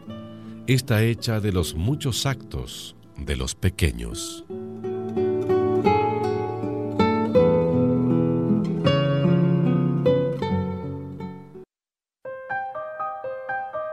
está 0.67 1.03
hecha 1.03 1.39
de 1.39 1.51
los 1.51 1.73
muchos 1.75 2.25
actos 2.25 2.95
de 3.17 3.35
los 3.35 3.55
pequeños. 3.55 4.45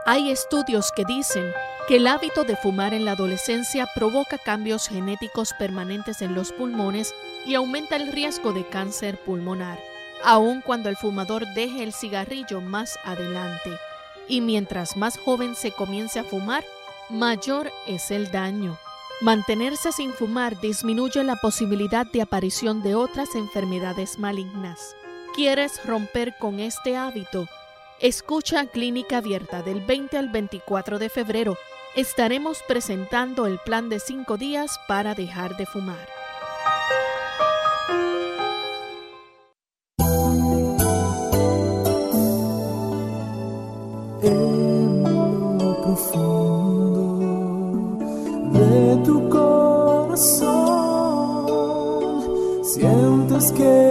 Hay 0.05 0.31
estudios 0.31 0.91
que 0.95 1.03
dicen 1.05 1.51
que 1.87 1.97
el 1.97 2.07
hábito 2.07 2.43
de 2.43 2.55
fumar 2.55 2.93
en 2.93 3.05
la 3.05 3.11
adolescencia 3.11 3.87
provoca 3.93 4.37
cambios 4.37 4.87
genéticos 4.87 5.53
permanentes 5.59 6.21
en 6.21 6.33
los 6.33 6.51
pulmones 6.51 7.13
y 7.45 7.55
aumenta 7.55 7.95
el 7.95 8.11
riesgo 8.11 8.53
de 8.53 8.67
cáncer 8.67 9.19
pulmonar, 9.25 9.79
aun 10.23 10.61
cuando 10.61 10.89
el 10.89 10.95
fumador 10.95 11.45
deje 11.55 11.83
el 11.83 11.93
cigarrillo 11.93 12.61
más 12.61 12.97
adelante. 13.03 13.71
Y 14.27 14.41
mientras 14.41 14.97
más 14.97 15.17
joven 15.17 15.55
se 15.55 15.71
comience 15.71 16.19
a 16.19 16.23
fumar, 16.23 16.63
mayor 17.09 17.71
es 17.87 18.11
el 18.11 18.31
daño. 18.31 18.77
Mantenerse 19.21 19.91
sin 19.91 20.13
fumar 20.13 20.59
disminuye 20.59 21.23
la 21.23 21.37
posibilidad 21.37 22.05
de 22.05 22.21
aparición 22.21 22.83
de 22.83 22.93
otras 22.95 23.35
enfermedades 23.35 24.19
malignas. 24.19 24.95
¿Quieres 25.33 25.83
romper 25.85 26.35
con 26.37 26.59
este 26.59 26.97
hábito? 26.97 27.47
Escucha 27.99 28.67
Clínica 28.67 29.17
Abierta 29.17 29.63
del 29.63 29.81
20 29.81 30.17
al 30.17 30.29
24 30.29 30.99
de 30.99 31.09
febrero. 31.09 31.57
Estaremos 31.95 32.59
presentando 32.67 33.47
el 33.47 33.57
plan 33.57 33.89
de 33.89 33.99
5 33.99 34.37
días 34.37 34.79
para 34.87 35.15
dejar 35.15 35.57
de 35.57 35.65
fumar. 35.65 36.07
escape. 53.37 53.86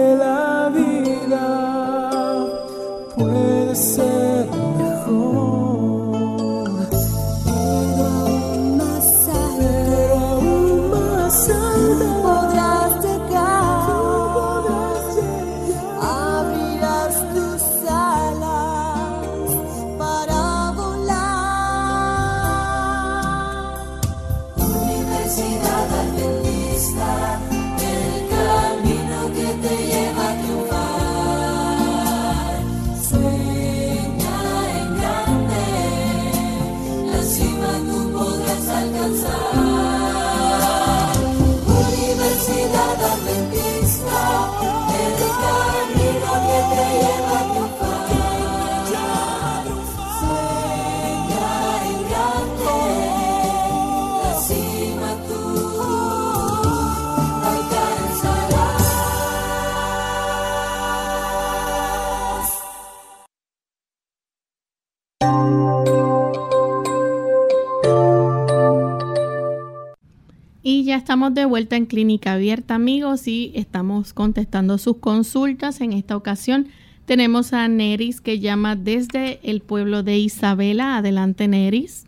De 71.33 71.45
vuelta 71.45 71.75
en 71.75 71.85
Clínica 71.85 72.33
Abierta, 72.33 72.75
amigos, 72.75 73.27
y 73.27 73.51
estamos 73.55 74.13
contestando 74.13 74.77
sus 74.77 74.97
consultas. 74.97 75.81
En 75.81 75.93
esta 75.93 76.15
ocasión 76.15 76.67
tenemos 77.05 77.53
a 77.53 77.67
Neris 77.67 78.21
que 78.21 78.39
llama 78.39 78.75
desde 78.75 79.39
el 79.49 79.61
pueblo 79.61 80.03
de 80.03 80.17
Isabela. 80.17 80.97
Adelante, 80.97 81.47
Neris. 81.47 82.05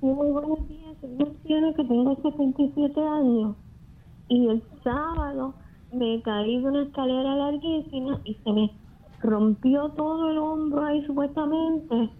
Muy 0.00 0.30
buenos 0.30 0.68
días, 0.68 1.74
que 1.76 1.84
tengo 1.84 2.16
77 2.22 3.00
años. 3.00 3.56
Y 4.28 4.46
el 4.46 4.62
sábado 4.84 5.54
me 5.92 6.22
caí 6.22 6.58
de 6.58 6.64
una 6.64 6.82
escalera 6.82 7.36
larguísima 7.36 8.20
y 8.24 8.34
se 8.34 8.52
me 8.52 8.70
rompió 9.20 9.88
todo 9.90 10.30
el 10.30 10.38
hombro 10.38 10.84
ahí 10.84 11.04
supuestamente. 11.06 12.10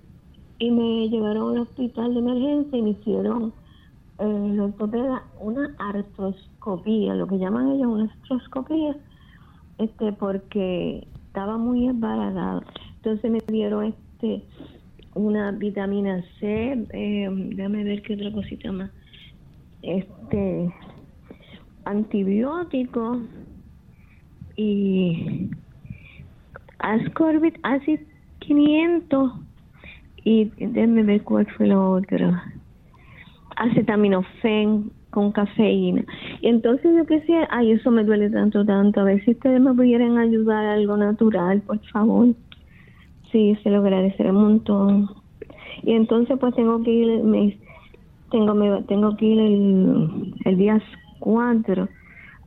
Y 0.58 0.70
me 0.70 1.08
llevaron 1.08 1.56
al 1.56 1.62
hospital 1.62 2.14
de 2.14 2.20
emergencia 2.20 2.78
y 2.78 2.82
me 2.82 2.90
hicieron 2.90 3.52
eh, 4.18 4.50
el 4.52 4.60
ortopeda 4.60 5.24
una 5.40 5.74
artroscopía, 5.78 7.14
lo 7.14 7.26
que 7.26 7.38
llaman 7.38 7.72
ellos 7.72 7.86
una 7.86 8.04
artroscopía, 8.04 8.96
este, 9.78 10.12
porque 10.12 11.06
estaba 11.26 11.56
muy 11.56 11.86
embarazada. 11.86 12.62
Entonces 12.96 13.30
me 13.30 13.40
dieron 13.48 13.84
este 13.84 14.44
una 15.14 15.50
vitamina 15.50 16.24
C, 16.40 16.86
eh, 16.90 17.28
déjame 17.54 17.84
ver 17.84 18.02
qué 18.02 18.14
otra 18.14 18.32
cosita 18.32 18.72
más, 18.72 18.90
este 19.82 20.72
antibiótico 21.84 23.20
y 24.56 25.50
Ascorbit 26.78 27.58
Acid 27.62 28.00
500 28.40 29.32
y 30.24 30.44
déjame 30.56 31.02
ver 31.02 31.22
cuál 31.22 31.46
fue 31.56 31.66
la 31.66 31.80
otra 31.80 32.54
acetaminofén 33.56 34.90
con 35.10 35.32
cafeína. 35.32 36.04
Y 36.40 36.48
entonces 36.48 36.90
yo 36.96 37.06
qué 37.06 37.20
sé, 37.22 37.46
ay, 37.50 37.72
eso 37.72 37.90
me 37.90 38.04
duele 38.04 38.30
tanto, 38.30 38.64
tanto. 38.64 39.00
A 39.00 39.04
ver 39.04 39.24
si 39.24 39.32
ustedes 39.32 39.60
me 39.60 39.74
pudieran 39.74 40.18
ayudar 40.18 40.64
algo 40.64 40.96
natural, 40.96 41.60
por 41.62 41.78
favor. 41.90 42.28
Sí, 43.30 43.56
se 43.62 43.70
lo 43.70 43.78
agradeceré 43.78 44.30
un 44.30 44.42
montón. 44.42 45.10
Y 45.82 45.92
entonces 45.92 46.38
pues 46.38 46.54
tengo 46.54 46.82
que 46.82 46.90
ir, 46.90 47.22
me, 47.24 47.58
tengo, 48.30 48.54
me, 48.54 48.82
tengo 48.84 49.16
que 49.16 49.26
ir 49.26 49.40
el, 49.40 50.34
el 50.44 50.56
día 50.56 50.82
4 51.20 51.88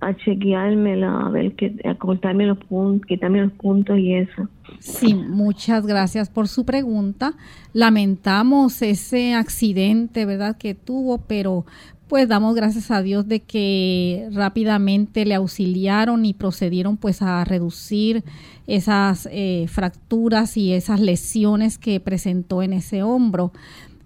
a 0.06 0.16
chequeármela, 0.16 1.28
a 1.28 1.30
ver 1.30 1.56
que, 1.56 1.76
a 1.84 1.96
cortarme 1.96 2.46
los 2.46 2.58
puntos, 2.58 3.08
quitarme 3.08 3.42
los 3.42 3.52
puntos 3.54 3.98
y 3.98 4.14
eso. 4.14 4.48
Sí, 4.80 5.14
muchas 5.14 5.86
gracias 5.86 6.30
por 6.30 6.48
su 6.48 6.66
pregunta. 6.66 7.34
Lamentamos 7.74 8.82
ese 8.82 9.34
accidente, 9.34 10.26
¿verdad?, 10.26 10.58
que 10.58 10.76
tuvo, 10.76 11.20
pero 11.20 11.66
pues 12.08 12.28
damos 12.28 12.56
gracias 12.56 12.92
a 12.92 13.02
Dios 13.02 13.28
de 13.28 13.40
que 13.40 14.30
rápidamente 14.32 15.26
le 15.26 15.34
auxiliaron 15.34 16.24
y 16.26 16.34
procedieron 16.36 16.98
pues 16.98 17.24
a 17.24 17.44
reducir 17.44 18.24
esas 18.68 19.28
eh, 19.32 19.66
fracturas 19.68 20.56
y 20.56 20.74
esas 20.74 21.00
lesiones 21.00 21.80
que 21.80 22.00
presentó 22.00 22.62
en 22.62 22.74
ese 22.74 23.02
hombro. 23.02 23.52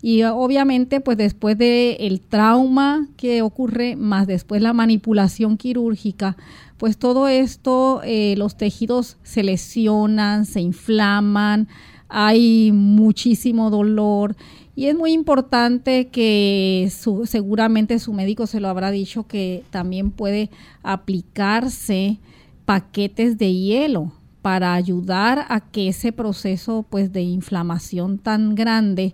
Y 0.02 0.24
obviamente, 0.24 1.02
pues 1.02 1.18
después 1.18 1.58
del 1.58 1.98
el 2.00 2.22
trauma 2.22 3.08
que 3.18 3.42
ocurre, 3.42 3.96
más 3.96 4.28
después 4.28 4.62
la 4.62 4.72
manipulación 4.72 5.58
quirúrgica, 5.58 6.38
pues 6.78 6.98
todo 6.98 7.28
esto, 7.28 8.02
eh, 8.06 8.36
los 8.38 8.56
tejidos 8.56 9.18
se 9.24 9.44
lesionan, 9.44 10.46
se 10.46 10.62
inflaman, 10.62 11.68
hay 12.08 12.72
muchísimo 12.72 13.70
dolor. 13.70 14.38
Y 14.74 14.86
es 14.86 14.96
muy 14.96 15.12
importante 15.12 16.08
que 16.08 16.90
su, 16.98 17.26
seguramente 17.26 18.00
su 18.00 18.14
médico 18.14 18.48
se 18.48 18.62
lo 18.62 18.70
habrá 18.70 18.92
dicho 18.92 19.28
que 19.28 19.66
también 19.72 20.12
puede 20.12 20.50
aplicarse 20.82 22.18
paquetes 22.64 23.38
de 23.38 23.54
hielo 23.54 24.14
para 24.42 24.74
ayudar 24.74 25.46
a 25.50 25.60
que 25.60 25.90
ese 25.90 26.14
proceso 26.14 26.86
pues 26.90 27.12
de 27.12 27.24
inflamación 27.24 28.18
tan 28.18 28.56
grande 28.56 29.14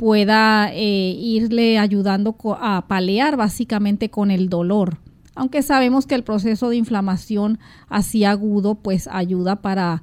pueda 0.00 0.72
eh, 0.72 1.14
irle 1.18 1.78
ayudando 1.78 2.34
a 2.58 2.86
palear 2.88 3.36
básicamente 3.36 4.08
con 4.08 4.30
el 4.30 4.48
dolor 4.48 4.98
aunque 5.34 5.62
sabemos 5.62 6.06
que 6.06 6.14
el 6.14 6.24
proceso 6.24 6.68
de 6.68 6.76
inflamación 6.76 7.58
así 7.88 8.24
agudo 8.24 8.74
pues 8.76 9.08
ayuda 9.10 9.56
para 9.56 10.02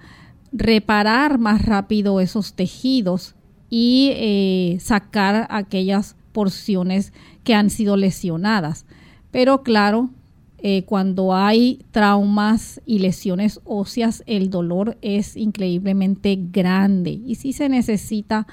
reparar 0.52 1.38
más 1.38 1.64
rápido 1.66 2.20
esos 2.20 2.54
tejidos 2.54 3.36
y 3.70 4.12
eh, 4.16 4.78
sacar 4.80 5.48
aquellas 5.50 6.16
porciones 6.32 7.14
que 7.44 7.54
han 7.54 7.70
sido 7.70 7.98
lesionadas. 7.98 8.86
Pero 9.32 9.64
claro, 9.64 10.10
eh, 10.60 10.84
cuando 10.86 11.36
hay 11.36 11.86
traumas 11.92 12.82
y 12.86 13.00
lesiones 13.00 13.60
óseas, 13.64 14.24
el 14.26 14.50
dolor 14.50 14.98
es 15.02 15.38
increíblemente 15.38 16.38
grande 16.52 17.12
y 17.12 17.36
si 17.36 17.54
se 17.54 17.70
necesita 17.70 18.48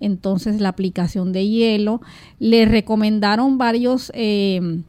entonces 0.00 0.60
la 0.60 0.70
aplicación 0.70 1.32
de 1.32 1.46
hielo. 1.46 2.00
Le 2.38 2.64
recomendaron 2.64 3.58
varios 3.58 4.10
eh, 4.14 4.82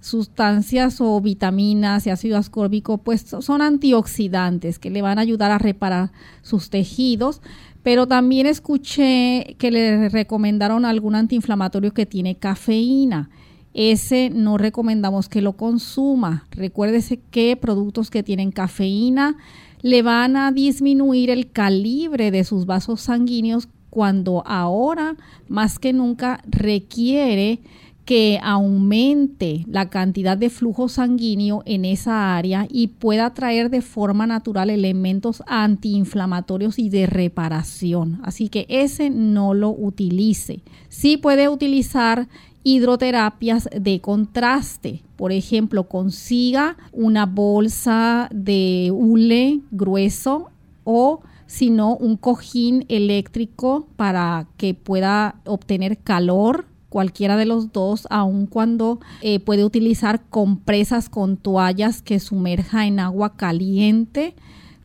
sustancias 0.00 1.00
o 1.00 1.20
vitaminas 1.20 2.06
y 2.06 2.10
ácido 2.10 2.36
ascórbico, 2.36 2.98
pues 2.98 3.24
son 3.40 3.62
antioxidantes 3.62 4.78
que 4.78 4.90
le 4.90 5.00
van 5.00 5.18
a 5.18 5.22
ayudar 5.22 5.50
a 5.50 5.58
reparar 5.58 6.12
sus 6.42 6.70
tejidos. 6.70 7.40
Pero 7.82 8.06
también 8.06 8.46
escuché 8.46 9.56
que 9.58 9.70
le 9.72 10.08
recomendaron 10.08 10.84
algún 10.84 11.16
antiinflamatorio 11.16 11.92
que 11.92 12.06
tiene 12.06 12.36
cafeína. 12.36 13.30
Ese 13.74 14.30
no 14.30 14.58
recomendamos 14.58 15.28
que 15.28 15.40
lo 15.40 15.54
consuma. 15.54 16.46
Recuérdese 16.50 17.20
que 17.30 17.56
productos 17.56 18.10
que 18.10 18.22
tienen 18.22 18.52
cafeína 18.52 19.36
le 19.80 20.02
van 20.02 20.36
a 20.36 20.52
disminuir 20.52 21.30
el 21.30 21.50
calibre 21.50 22.30
de 22.30 22.44
sus 22.44 22.66
vasos 22.66 23.00
sanguíneos 23.00 23.68
cuando 23.90 24.42
ahora 24.46 25.16
más 25.48 25.78
que 25.78 25.92
nunca 25.92 26.40
requiere 26.48 27.60
que 28.04 28.40
aumente 28.42 29.64
la 29.68 29.88
cantidad 29.88 30.36
de 30.36 30.50
flujo 30.50 30.88
sanguíneo 30.88 31.62
en 31.66 31.84
esa 31.84 32.36
área 32.36 32.66
y 32.68 32.88
pueda 32.88 33.32
traer 33.32 33.70
de 33.70 33.80
forma 33.80 34.26
natural 34.26 34.70
elementos 34.70 35.42
antiinflamatorios 35.46 36.78
y 36.78 36.88
de 36.88 37.06
reparación. 37.06 38.20
Así 38.24 38.48
que 38.48 38.66
ese 38.68 39.10
no 39.10 39.54
lo 39.54 39.70
utilice. 39.70 40.62
Sí 40.88 41.16
puede 41.16 41.48
utilizar 41.48 42.28
hidroterapias 42.64 43.68
de 43.74 44.00
contraste. 44.00 45.02
Por 45.16 45.32
ejemplo, 45.32 45.88
consiga 45.88 46.76
una 46.92 47.26
bolsa 47.26 48.28
de 48.32 48.90
hule 48.92 49.60
grueso 49.70 50.50
o 50.84 51.20
sino 51.46 51.96
un 51.96 52.16
cojín 52.16 52.86
eléctrico 52.88 53.86
para 53.96 54.46
que 54.56 54.72
pueda 54.72 55.36
obtener 55.44 55.98
calor 55.98 56.66
cualquiera 56.88 57.36
de 57.36 57.46
los 57.46 57.72
dos, 57.72 58.06
aun 58.10 58.46
cuando 58.46 59.00
eh, 59.22 59.40
puede 59.40 59.64
utilizar 59.64 60.22
compresas 60.28 61.08
con 61.08 61.36
toallas 61.36 62.02
que 62.02 62.20
sumerja 62.20 62.86
en 62.86 63.00
agua 63.00 63.36
caliente 63.36 64.34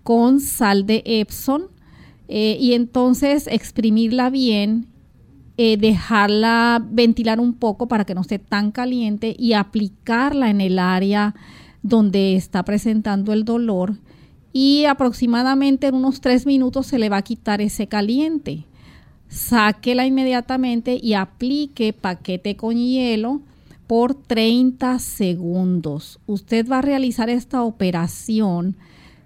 con 0.04 0.40
sal 0.40 0.86
de 0.86 1.04
Epson 1.06 1.68
eh, 2.30 2.58
y 2.60 2.74
entonces 2.74 3.48
exprimirla 3.48 4.30
bien, 4.30 4.88
eh, 5.58 5.78
dejarla 5.78 6.82
ventilar 6.90 7.40
un 7.40 7.54
poco 7.54 7.88
para 7.88 8.06
que 8.06 8.16
no 8.16 8.22
esté 8.22 8.40
tan 8.40 8.72
caliente 8.72 9.36
y 9.38 9.54
aplicarla 9.54 10.50
en 10.50 10.62
el 10.62 10.80
área 10.80 11.36
donde 11.82 12.36
está 12.36 12.64
presentando 12.64 13.34
el 13.34 13.44
dolor 13.44 13.98
y 14.54 14.86
aproximadamente 14.86 15.88
en 15.88 15.96
unos 15.96 16.22
tres 16.22 16.46
minutos 16.46 16.88
se 16.88 17.00
le 17.00 17.10
va 17.10 17.18
a 17.18 17.22
quitar 17.22 17.62
ese 17.62 17.88
caliente 17.88 18.66
sáquela 19.30 20.06
inmediatamente 20.06 21.00
y 21.02 21.14
aplique 21.14 21.94
paquete 21.94 22.56
con 22.56 22.78
hielo 22.78 23.42
por 23.86 24.16
30 24.16 25.00
segundos. 25.00 26.20
Usted 26.28 26.68
va 26.68 26.80
a 26.80 26.82
realizar 26.82 27.30
esta 27.30 27.64
operación 27.64 28.76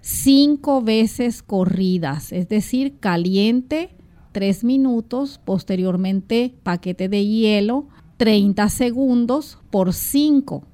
cinco 0.00 0.82
veces 0.82 1.42
corridas, 1.42 2.32
es 2.32 2.48
decir, 2.48 2.98
caliente 2.98 3.90
3 4.32 4.64
minutos, 4.64 5.40
posteriormente 5.44 6.54
paquete 6.62 7.08
de 7.08 7.26
hielo 7.26 7.86
30 8.16 8.68
segundos 8.68 9.58
por 9.70 9.92
5 9.92 10.64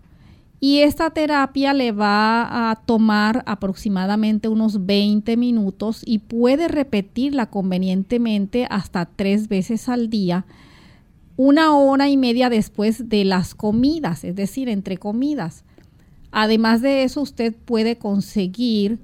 y 0.61 0.81
esta 0.81 1.11
terapia 1.11 1.73
le 1.73 1.93
va 1.93 2.71
a 2.71 2.77
tomar 2.77 3.45
aproximadamente 3.47 4.49
unos 4.49 4.87
20 4.87 5.37
minutos 5.37 6.03
y 6.05 6.19
puede 6.19 6.67
repetirla 6.67 7.47
convenientemente 7.47 8.67
hasta 8.69 9.07
tres 9.07 9.49
veces 9.49 9.89
al 9.89 10.11
día, 10.11 10.47
una 11.37 11.77
hora 11.77 12.09
y 12.09 12.17
media 12.17 12.51
después 12.51 13.09
de 13.09 13.25
las 13.25 13.55
comidas, 13.55 14.25
es 14.25 14.35
decir, 14.35 14.69
entre 14.69 14.97
comidas. 14.97 15.65
Además 16.33 16.83
de 16.83 17.05
eso, 17.05 17.23
usted 17.23 17.55
puede 17.55 17.97
conseguir 17.97 18.99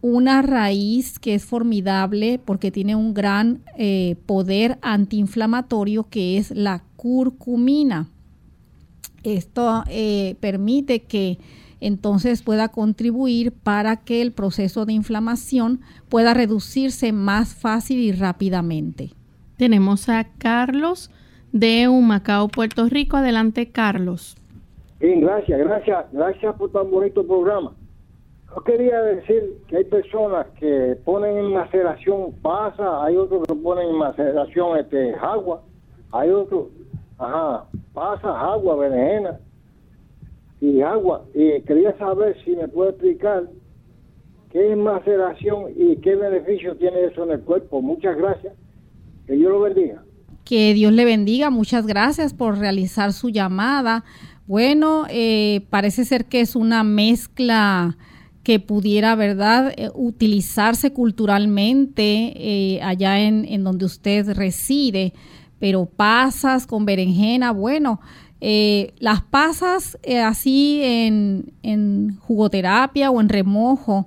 una 0.00 0.42
raíz 0.42 1.18
que 1.18 1.34
es 1.34 1.44
formidable 1.44 2.40
porque 2.44 2.70
tiene 2.70 2.94
un 2.94 3.14
gran 3.14 3.62
eh, 3.76 4.16
poder 4.26 4.78
antiinflamatorio 4.82 6.04
que 6.04 6.38
es 6.38 6.50
la 6.50 6.82
curcumina. 6.96 8.08
Esto 9.24 9.82
eh, 9.88 10.36
permite 10.40 11.02
que 11.02 11.38
entonces 11.80 12.42
pueda 12.42 12.68
contribuir 12.68 13.52
para 13.52 13.96
que 13.96 14.22
el 14.22 14.32
proceso 14.32 14.86
de 14.86 14.92
inflamación 14.92 15.80
pueda 16.08 16.34
reducirse 16.34 17.12
más 17.12 17.54
fácil 17.54 17.98
y 18.00 18.12
rápidamente. 18.12 19.10
Tenemos 19.56 20.08
a 20.08 20.24
Carlos 20.38 21.10
de 21.52 21.88
Humacao, 21.88 22.48
Puerto 22.48 22.88
Rico. 22.88 23.16
Adelante, 23.16 23.70
Carlos. 23.70 24.36
Bien, 25.00 25.20
gracias, 25.20 25.58
gracias, 25.58 26.06
gracias 26.12 26.56
por 26.56 26.70
tan 26.72 26.90
bonito 26.90 27.24
programa. 27.24 27.72
Yo 28.54 28.62
quería 28.62 29.00
decir 29.02 29.58
que 29.68 29.78
hay 29.78 29.84
personas 29.84 30.46
que 30.58 30.96
ponen 31.04 31.36
en 31.36 31.52
maceración 31.52 32.32
pasa, 32.42 33.04
hay 33.04 33.16
otros 33.16 33.46
que 33.46 33.54
ponen 33.54 33.90
en 33.90 33.96
maceración 33.96 34.78
este 34.78 35.14
agua, 35.14 35.62
hay 36.12 36.30
otros 36.30 36.68
Ajá, 37.18 37.64
pasa 37.92 38.40
agua, 38.40 38.76
berenjena 38.76 39.40
y 40.60 40.80
agua. 40.80 41.24
Y 41.34 41.60
quería 41.62 41.96
saber 41.98 42.36
si 42.44 42.54
me 42.54 42.68
puede 42.68 42.90
explicar 42.90 43.48
qué 44.52 44.72
es 44.72 44.78
maceración 44.78 45.72
y 45.76 45.96
qué 45.96 46.14
beneficio 46.14 46.76
tiene 46.76 47.06
eso 47.06 47.24
en 47.24 47.32
el 47.32 47.40
cuerpo. 47.40 47.82
Muchas 47.82 48.16
gracias. 48.16 48.54
Que 49.26 49.34
Dios 49.34 49.50
lo 49.50 49.60
bendiga. 49.60 50.02
Que 50.44 50.74
Dios 50.74 50.92
le 50.92 51.04
bendiga. 51.04 51.50
Muchas 51.50 51.86
gracias 51.86 52.32
por 52.32 52.56
realizar 52.56 53.12
su 53.12 53.30
llamada. 53.30 54.04
Bueno, 54.46 55.04
eh, 55.10 55.66
parece 55.70 56.04
ser 56.04 56.26
que 56.26 56.40
es 56.40 56.54
una 56.54 56.84
mezcla 56.84 57.98
que 58.48 58.60
pudiera, 58.60 59.14
¿verdad?, 59.14 59.74
eh, 59.76 59.90
utilizarse 59.94 60.90
culturalmente 60.94 62.32
eh, 62.34 62.80
allá 62.82 63.20
en, 63.20 63.44
en 63.44 63.62
donde 63.62 63.84
usted 63.84 64.26
reside 64.34 65.12
pero 65.58 65.84
pasas 65.84 66.66
con 66.66 66.86
berenjena, 66.86 67.50
bueno, 67.50 68.00
eh, 68.40 68.94
las 69.00 69.20
pasas 69.20 69.98
así 70.24 70.80
en, 70.82 71.52
en, 71.62 72.16
jugoterapia 72.20 73.10
o 73.10 73.20
en 73.20 73.28
remojo 73.28 74.06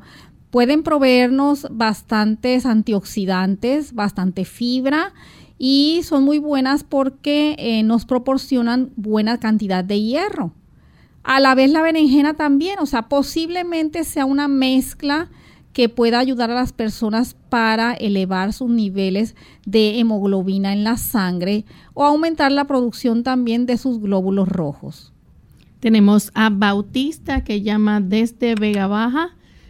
pueden 0.49 0.81
proveernos 0.81 1.67
bastantes 1.69 2.65
antioxidantes, 2.65 3.93
bastante 3.93 4.43
fibra 4.43 5.13
y 5.59 6.01
son 6.01 6.23
muy 6.23 6.39
buenas 6.39 6.83
porque 6.83 7.83
nos 7.85 8.05
proporcionan 8.05 8.91
buena 8.95 9.39
cantidad 9.39 9.83
de 9.83 10.01
hierro. 10.01 10.55
A 11.23 11.39
la 11.39 11.55
vez 11.55 11.71
la 11.71 11.81
berenjena 11.81 12.33
también, 12.33 12.79
o 12.79 12.85
sea, 12.85 13.03
posiblemente 13.03 14.03
sea 14.03 14.25
una 14.25 14.47
mezcla 14.47 15.29
que 15.73 15.87
pueda 15.87 16.19
ayudar 16.19 16.51
a 16.51 16.55
las 16.55 16.73
personas 16.73 17.35
para 17.49 17.93
elevar 17.93 18.53
sus 18.53 18.69
niveles 18.69 19.35
de 19.65 19.99
hemoglobina 19.99 20.73
en 20.73 20.83
la 20.83 20.97
sangre 20.97 21.63
o 21.93 22.03
aumentar 22.03 22.51
la 22.51 22.65
producción 22.65 23.23
también 23.23 23.65
de 23.65 23.77
sus 23.77 24.01
glóbulos 24.01 24.49
rojos. 24.49 25.13
Tenemos 25.79 26.31
a 26.35 26.49
Bautista 26.51 27.43
que 27.43 27.61
llama 27.61 28.01
desde 28.01 28.55
Vega 28.55 28.87
Baja. 28.87 29.29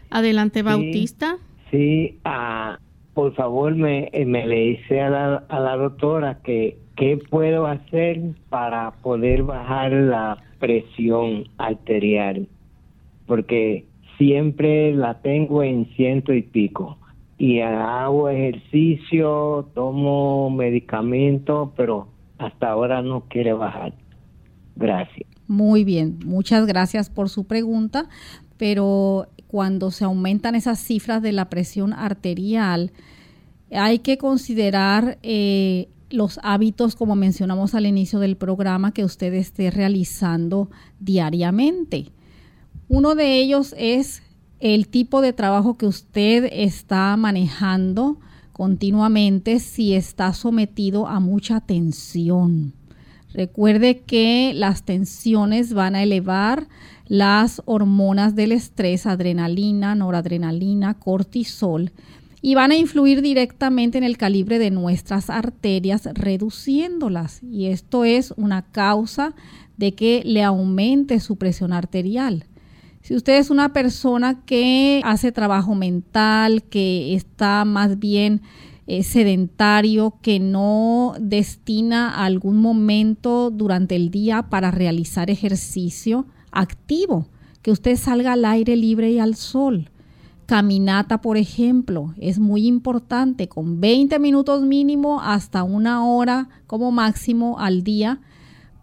Adelante, 0.09 0.61
Bautista. 0.61 1.37
Sí, 1.69 2.17
ah, 2.25 2.79
por 3.13 3.33
favor, 3.35 3.75
me, 3.75 4.09
me 4.25 4.45
le 4.45 4.55
dice 4.55 4.99
a 4.99 5.09
la, 5.09 5.35
a 5.47 5.59
la 5.59 5.77
doctora 5.77 6.39
que 6.43 6.77
qué 7.01 7.17
puedo 7.17 7.65
hacer 7.65 8.21
para 8.49 8.91
poder 9.01 9.41
bajar 9.41 9.91
la 9.91 10.37
presión 10.59 11.45
arterial. 11.57 12.47
Porque 13.25 13.87
siempre 14.19 14.93
la 14.93 15.19
tengo 15.19 15.63
en 15.63 15.87
ciento 15.95 16.31
y 16.31 16.43
pico. 16.43 16.99
Y 17.39 17.59
hago 17.61 18.29
ejercicio, 18.29 19.67
tomo 19.73 20.51
medicamento, 20.51 21.73
pero 21.75 22.07
hasta 22.37 22.69
ahora 22.69 23.01
no 23.01 23.21
quiere 23.21 23.53
bajar. 23.53 23.95
Gracias. 24.75 25.27
Muy 25.47 25.83
bien, 25.83 26.19
muchas 26.23 26.67
gracias 26.67 27.09
por 27.09 27.29
su 27.29 27.45
pregunta, 27.45 28.09
pero 28.57 29.25
cuando 29.47 29.89
se 29.89 30.05
aumentan 30.05 30.53
esas 30.53 30.77
cifras 30.77 31.23
de 31.23 31.31
la 31.31 31.49
presión 31.49 31.93
arterial, 31.93 32.91
hay 33.71 33.99
que 33.99 34.19
considerar 34.19 35.17
eh, 35.23 35.87
los 36.11 36.39
hábitos, 36.43 36.95
como 36.95 37.15
mencionamos 37.15 37.75
al 37.75 37.85
inicio 37.85 38.19
del 38.19 38.37
programa, 38.37 38.93
que 38.93 39.03
usted 39.03 39.33
esté 39.33 39.71
realizando 39.71 40.69
diariamente 40.99 42.11
Uno 42.87 43.15
de 43.15 43.39
ellos 43.39 43.73
es 43.77 44.21
el 44.59 44.87
tipo 44.87 45.21
de 45.21 45.33
trabajo 45.33 45.77
que 45.77 45.87
usted 45.87 46.49
está 46.51 47.15
manejando 47.17 48.19
continuamente 48.51 49.59
si 49.59 49.93
está 49.93 50.33
sometido 50.33 51.07
a 51.07 51.19
mucha 51.19 51.61
tensión. 51.61 52.73
Recuerde 53.33 54.01
que 54.01 54.51
las 54.53 54.83
tensiones 54.83 55.73
van 55.73 55.95
a 55.95 56.03
elevar 56.03 56.67
las 57.07 57.61
hormonas 57.65 58.35
del 58.35 58.51
estrés, 58.51 59.05
adrenalina, 59.05 59.95
noradrenalina, 59.95 60.93
cortisol, 60.93 61.91
y 62.41 62.55
van 62.55 62.71
a 62.71 62.75
influir 62.75 63.21
directamente 63.21 63.97
en 63.97 64.03
el 64.03 64.17
calibre 64.17 64.57
de 64.57 64.71
nuestras 64.71 65.29
arterias, 65.29 66.09
reduciéndolas. 66.13 67.41
Y 67.43 67.67
esto 67.67 68.03
es 68.03 68.33
una 68.35 68.63
causa 68.63 69.35
de 69.77 69.93
que 69.93 70.23
le 70.25 70.43
aumente 70.43 71.19
su 71.19 71.35
presión 71.35 71.71
arterial. 71.71 72.45
Si 73.01 73.15
usted 73.15 73.37
es 73.37 73.49
una 73.49 73.73
persona 73.73 74.43
que 74.45 75.01
hace 75.03 75.31
trabajo 75.31 75.75
mental, 75.75 76.63
que 76.63 77.15
está 77.15 77.65
más 77.65 77.99
bien 77.99 78.41
eh, 78.87 79.03
sedentario, 79.03 80.15
que 80.21 80.39
no 80.39 81.13
destina 81.19 82.23
algún 82.23 82.57
momento 82.57 83.49
durante 83.49 83.95
el 83.95 84.11
día 84.11 84.49
para 84.49 84.71
realizar 84.71 85.29
ejercicio 85.29 86.25
activo, 86.51 87.27
que 87.61 87.71
usted 87.71 87.95
salga 87.97 88.33
al 88.33 88.45
aire 88.45 88.75
libre 88.75 89.11
y 89.11 89.19
al 89.19 89.35
sol. 89.35 89.89
Caminata, 90.51 91.21
por 91.21 91.37
ejemplo, 91.37 92.13
es 92.19 92.37
muy 92.37 92.67
importante, 92.67 93.47
con 93.47 93.79
20 93.79 94.19
minutos 94.19 94.63
mínimo 94.63 95.21
hasta 95.21 95.63
una 95.63 96.05
hora 96.05 96.49
como 96.67 96.91
máximo 96.91 97.57
al 97.57 97.85
día, 97.85 98.19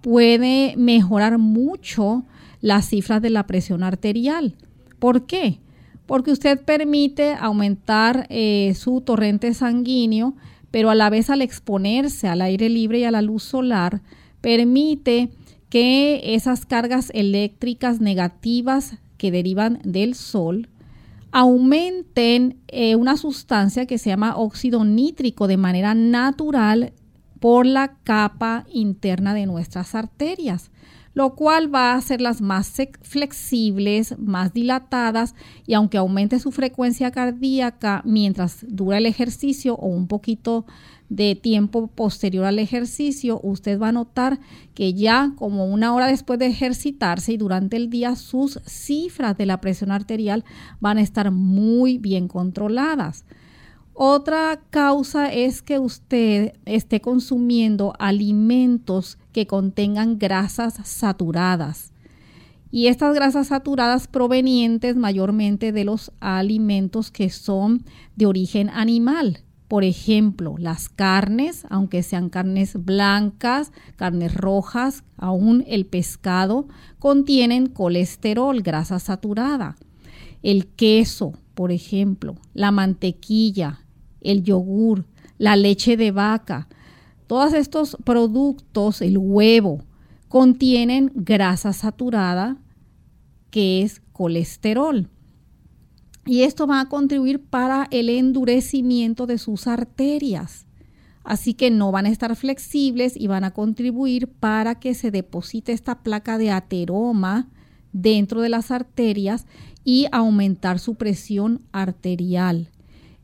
puede 0.01 0.77
mejorar 0.79 1.37
mucho 1.37 2.25
las 2.63 2.89
cifras 2.89 3.21
de 3.21 3.29
la 3.29 3.47
presión 3.47 3.83
arterial. 3.83 4.55
¿Por 4.99 5.27
qué? 5.27 5.59
Porque 6.07 6.31
usted 6.31 6.59
permite 6.59 7.35
aumentar 7.35 8.27
eh, 8.31 8.73
su 8.75 9.03
torrente 9.03 9.53
sanguíneo, 9.53 10.37
pero 10.71 10.89
a 10.89 10.95
la 10.95 11.11
vez 11.11 11.29
al 11.29 11.43
exponerse 11.43 12.29
al 12.29 12.41
aire 12.41 12.71
libre 12.71 13.01
y 13.01 13.05
a 13.05 13.11
la 13.11 13.21
luz 13.21 13.43
solar, 13.43 14.01
permite 14.41 15.33
que 15.69 16.35
esas 16.35 16.65
cargas 16.65 17.11
eléctricas 17.13 18.01
negativas 18.01 18.97
que 19.19 19.31
derivan 19.31 19.81
del 19.85 20.15
sol 20.15 20.71
aumenten 21.31 22.59
eh, 22.69 22.97
una 22.97 23.17
sustancia 23.17 23.87
que 23.87 23.99
se 23.99 24.11
llama 24.11 24.37
óxido 24.37 24.85
nítrico 24.85 25.47
de 25.47 25.57
manera 25.57 25.95
natural 25.95 26.93
por 27.41 27.67
la 27.67 27.97
capa 28.05 28.65
interna 28.69 29.35
de 29.35 29.47
nuestras 29.47 29.95
arterias 29.95 30.71
lo 31.19 31.35
cual 31.35 31.75
va 31.75 31.93
a 31.93 31.97
hacerlas 31.97 32.41
más 32.41 32.73
flexibles, 33.03 34.17
más 34.21 34.53
dilatadas 34.53 35.35
y 35.67 35.75
aunque 35.75 35.99
aumente 35.99 36.39
su 36.39 36.53
frecuencia 36.53 37.11
cardíaca 37.11 38.03
mientras 38.05 38.65
dura 38.69 38.99
el 38.99 39.07
ejercicio 39.07 39.75
o 39.75 39.89
un 39.89 40.07
poquito 40.07 40.65
de 41.09 41.35
tiempo 41.35 41.87
posterior 41.87 42.45
al 42.45 42.59
ejercicio, 42.59 43.41
usted 43.43 43.81
va 43.81 43.89
a 43.89 43.93
notar 43.93 44.41
que 44.75 44.95
ya 44.95 45.33
como 45.37 45.67
una 45.67 45.95
hora 45.95 46.07
después 46.07 46.39
de 46.39 46.47
ejercitarse 46.47 47.33
y 47.33 47.37
durante 47.37 47.77
el 47.77 47.91
día 47.91 48.17
sus 48.17 48.61
cifras 48.67 49.37
de 49.37 49.47
la 49.47 49.61
presión 49.61 49.91
arterial 49.91 50.45
van 50.81 50.99
a 50.99 51.03
estar 51.03 51.31
muy 51.31 51.99
bien 51.99 52.29
controladas. 52.29 53.25
Otra 54.01 54.61
causa 54.71 55.33
es 55.33 55.61
que 55.61 55.81
usted 55.81 56.53
esté 56.67 57.01
consumiendo 57.01 57.95
alimentos 57.99 59.19
que 59.33 59.49
contengan 59.49 60.19
grasas 60.19 60.75
saturadas. 60.85 61.93
Y 62.71 62.89
estas 62.89 63.15
grasas 63.15 63.49
saturadas 63.49 64.07
provenientes 64.07 64.95
mayormente 64.95 65.73
de 65.73 65.85
los 65.85 66.13
alimentos 66.21 67.11
que 67.11 67.31
son 67.31 67.83
de 68.15 68.27
origen 68.27 68.69
animal. 68.69 69.43
Por 69.69 69.85
ejemplo, 69.85 70.55
las 70.59 70.89
carnes, 70.89 71.67
aunque 71.69 72.03
sean 72.03 72.31
carnes 72.31 72.83
blancas, 72.83 73.71
carnes 73.97 74.35
rojas, 74.35 75.05
aún 75.19 75.63
el 75.69 75.85
pescado, 75.85 76.69
contienen 76.99 77.67
colesterol, 77.67 78.63
grasa 78.63 78.99
saturada. 78.99 79.77
El 80.43 80.69
queso, 80.69 81.35
por 81.55 81.71
ejemplo, 81.71 82.37
la 82.55 82.71
mantequilla, 82.71 83.81
el 84.23 84.43
yogur, 84.43 85.05
la 85.37 85.55
leche 85.55 85.99
de 85.99 86.13
vaca, 86.13 86.69
todos 87.27 87.53
estos 87.53 87.99
productos, 88.05 89.03
el 89.03 89.19
huevo, 89.19 89.85
contienen 90.29 91.13
grasa 91.15 91.75
saturada, 91.75 92.57
que 93.51 93.83
es 93.83 94.01
colesterol. 94.13 95.11
Y 96.29 96.43
esto 96.43 96.67
va 96.67 96.81
a 96.81 96.89
contribuir 96.89 97.41
para 97.41 97.89
el 97.91 98.09
endurecimiento 98.11 99.27
de 99.27 99.39
sus 99.39 99.67
arterias. 99.67 100.67
Así 101.25 101.55
que 101.55 101.71
no 101.71 101.91
van 101.91 102.07
a 102.07 102.11
estar 102.11 102.37
flexibles 102.37 103.17
y 103.17 103.27
van 103.27 103.45
a 103.45 103.53
contribuir 103.53 104.29
para 104.29 104.77
que 104.77 104.95
se 104.95 105.11
deposite 105.11 105.73
esta 105.73 106.03
placa 106.03 106.39
de 106.39 106.51
ateroma 106.51 107.49
dentro 107.93 108.43
de 108.43 108.51
las 108.51 108.71
arterias 108.71 109.47
y 109.85 110.07
aumentar 110.13 110.79
su 110.79 110.95
presión 110.95 111.63
arterial 111.73 112.69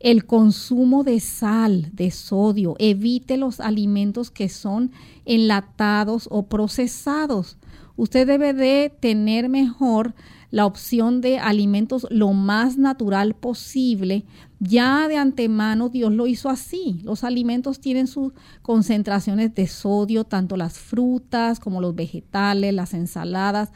el 0.05 0.27
consumo 0.27 1.03
de 1.03 1.19
sal, 1.19 1.89
de 1.95 2.11
sodio, 2.11 2.77
evite 2.79 3.39
los 3.39 3.59
alimentos 3.59 4.31
que 4.31 4.51
son 4.51 4.93
enlatados 5.25 6.29
o 6.31 6.43
procesados. 6.43 7.57
Usted 7.97 8.27
debe 8.27 8.53
de 8.53 8.93
tener 9.01 9.49
mejor 9.49 10.15
la 10.55 10.67
opción 10.67 11.21
de 11.21 11.41
alimentos 11.41 12.07
lo 12.11 12.33
más 12.33 12.79
natural 12.79 13.35
posible. 13.35 14.25
Ya 14.61 15.09
de 15.09 15.17
antemano 15.17 15.89
Dios 15.89 16.13
lo 16.13 16.29
hizo 16.29 16.49
así. 16.49 17.01
Los 17.03 17.25
alimentos 17.25 17.81
tienen 17.81 18.07
sus 18.07 18.33
concentraciones 18.63 19.53
de 19.57 19.67
sodio, 19.67 20.23
tanto 20.23 20.57
las 20.57 20.79
frutas 20.79 21.59
como 21.59 21.81
los 21.81 21.97
vegetales, 21.97 22.73
las 22.73 22.95
ensaladas, 22.95 23.73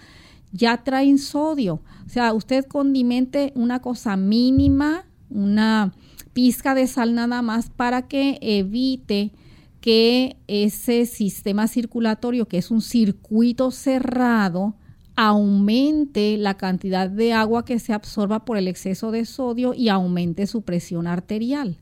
ya 0.53 0.85
traen 0.85 1.19
sodio. 1.19 1.83
O 2.07 2.09
sea, 2.09 2.33
usted 2.33 2.64
condimente 2.64 3.53
una 3.57 3.83
cosa 3.83 4.17
mínima, 4.17 5.05
una 5.31 5.93
pizca 6.33 6.77
de 6.77 6.87
sal 6.87 7.12
nada 7.12 7.43
más 7.43 7.71
para 7.71 8.07
que 8.07 8.38
evite 8.41 9.33
que 9.81 10.37
ese 10.47 11.07
sistema 11.07 11.67
circulatorio, 11.67 12.47
que 12.47 12.59
es 12.59 12.71
un 12.71 12.83
circuito 12.83 13.73
cerrado, 13.73 14.77
aumente 15.20 16.37
la 16.37 16.54
cantidad 16.54 17.11
de 17.11 17.33
agua 17.33 17.64
que 17.64 17.81
se 17.81 17.92
absorba 17.92 18.44
por 18.44 18.57
el 18.57 18.68
exceso 18.68 19.11
de 19.11 19.24
sodio 19.24 19.74
y 19.74 19.88
aumente 19.88 20.46
su 20.46 20.62
presión 20.62 21.09
arterial. 21.09 21.76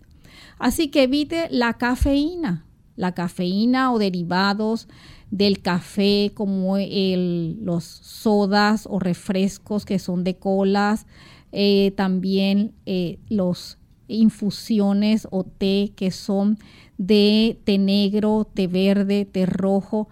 Así 0.58 0.88
que 0.88 1.02
evite 1.02 1.48
la 1.50 1.74
cafeína, 1.74 2.64
la 2.96 3.12
cafeína 3.12 3.92
o 3.92 3.98
derivados 3.98 4.88
del 5.30 5.60
café 5.60 6.32
como 6.32 6.78
los 6.78 7.84
sodas 7.84 8.88
o 8.90 8.98
refrescos 9.00 9.84
que 9.84 9.98
son 9.98 10.24
de 10.24 10.36
colas, 10.36 11.06
eh, 11.52 11.92
también 11.94 12.72
eh, 12.86 13.18
los 13.28 13.76
infusiones 14.08 15.28
o 15.30 15.44
té 15.44 15.92
que 15.94 16.10
son 16.10 16.58
de 16.96 17.60
té 17.64 17.76
negro, 17.76 18.46
té 18.54 18.66
verde, 18.66 19.26
té 19.26 19.44
rojo, 19.44 20.08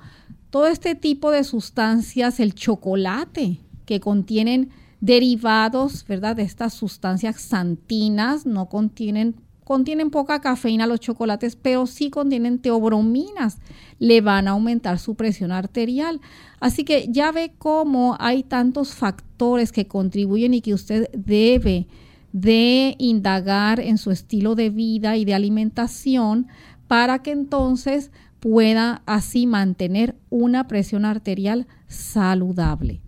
todo 0.55 0.69
este 0.69 0.95
tipo 0.95 1.33
de 1.33 1.43
sustancias, 1.43 2.38
el 2.38 2.55
chocolate, 2.55 3.59
que 3.87 3.99
contienen 3.99 4.71
derivados, 5.01 6.07
¿verdad? 6.07 6.37
De 6.37 6.45
estas 6.45 6.75
sustancias 6.75 7.40
santinas, 7.40 8.47
no 8.47 8.67
contienen, 8.67 9.35
contienen 9.64 10.11
poca 10.11 10.40
cafeína 10.40 10.87
los 10.87 11.01
chocolates, 11.01 11.57
pero 11.57 11.88
sí 11.88 12.09
contienen 12.09 12.61
teobrominas, 12.61 13.59
le 13.99 14.21
van 14.21 14.47
a 14.47 14.53
aumentar 14.53 15.01
su 15.01 15.17
presión 15.17 15.51
arterial. 15.51 16.21
Así 16.61 16.85
que 16.85 17.09
ya 17.11 17.33
ve 17.33 17.53
cómo 17.59 18.17
hay 18.21 18.45
tantos 18.45 18.95
factores 18.95 19.73
que 19.73 19.88
contribuyen 19.88 20.55
y 20.55 20.61
que 20.61 20.73
usted 20.73 21.11
debe 21.14 21.88
de 22.33 22.95
indagar 22.99 23.81
en 23.81 23.99
su 23.99 24.12
estilo 24.12 24.55
de 24.55 24.71
vida 24.71 25.17
y 25.17 25.25
de 25.25 25.35
alimentación 25.35 26.47
para 26.88 27.20
que 27.20 27.31
entonces 27.31 28.12
pueda 28.40 29.03
así 29.07 29.47
mantener 29.47 30.14
una 30.31 30.68
presión 30.68 31.05
arterial 31.05 31.66
saludable. 31.87 33.01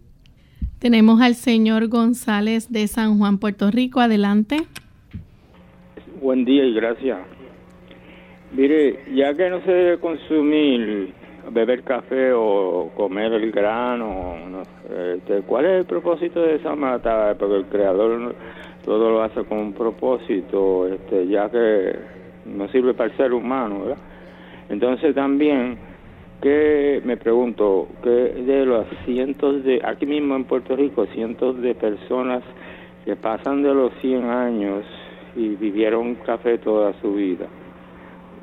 Tenemos 0.78 1.20
al 1.20 1.34
señor 1.34 1.88
González 1.88 2.70
de 2.70 2.86
San 2.86 3.18
Juan, 3.18 3.38
Puerto 3.38 3.70
Rico. 3.70 4.00
Adelante. 4.00 4.58
Buen 6.22 6.44
día 6.44 6.64
y 6.64 6.74
gracias. 6.74 7.18
Mire, 8.52 9.00
ya 9.14 9.34
que 9.34 9.50
no 9.50 9.60
se 9.62 9.70
debe 9.70 9.98
consumir, 9.98 11.12
beber 11.50 11.82
café 11.82 12.32
o 12.32 12.90
comer 12.96 13.32
el 13.32 13.50
grano, 13.52 14.36
este, 15.16 15.42
¿cuál 15.42 15.64
es 15.66 15.80
el 15.80 15.84
propósito 15.84 16.40
de 16.40 16.56
esa 16.56 16.74
mata? 16.74 17.34
Porque 17.38 17.56
el 17.56 17.66
creador 17.66 18.34
todo 18.84 19.10
lo 19.10 19.22
hace 19.22 19.44
con 19.44 19.58
un 19.58 19.72
propósito, 19.72 20.86
este, 20.86 21.26
ya 21.26 21.50
que 21.50 22.15
no 22.46 22.68
sirve 22.68 22.94
para 22.94 23.10
el 23.10 23.16
ser 23.16 23.32
humano, 23.32 23.80
¿verdad? 23.80 23.98
Entonces 24.68 25.14
también 25.14 25.78
que 26.42 27.00
me 27.04 27.16
pregunto, 27.16 27.88
que 28.02 28.10
de 28.10 28.66
los 28.66 28.86
cientos 29.04 29.64
de, 29.64 29.80
aquí 29.84 30.06
mismo 30.06 30.36
en 30.36 30.44
Puerto 30.44 30.76
Rico, 30.76 31.06
cientos 31.14 31.60
de 31.60 31.74
personas 31.74 32.42
que 33.04 33.16
pasan 33.16 33.62
de 33.62 33.72
los 33.72 33.92
100 34.00 34.24
años 34.24 34.84
y 35.34 35.48
vivieron 35.50 36.16
café 36.16 36.58
toda 36.58 36.92
su 37.00 37.14
vida, 37.14 37.46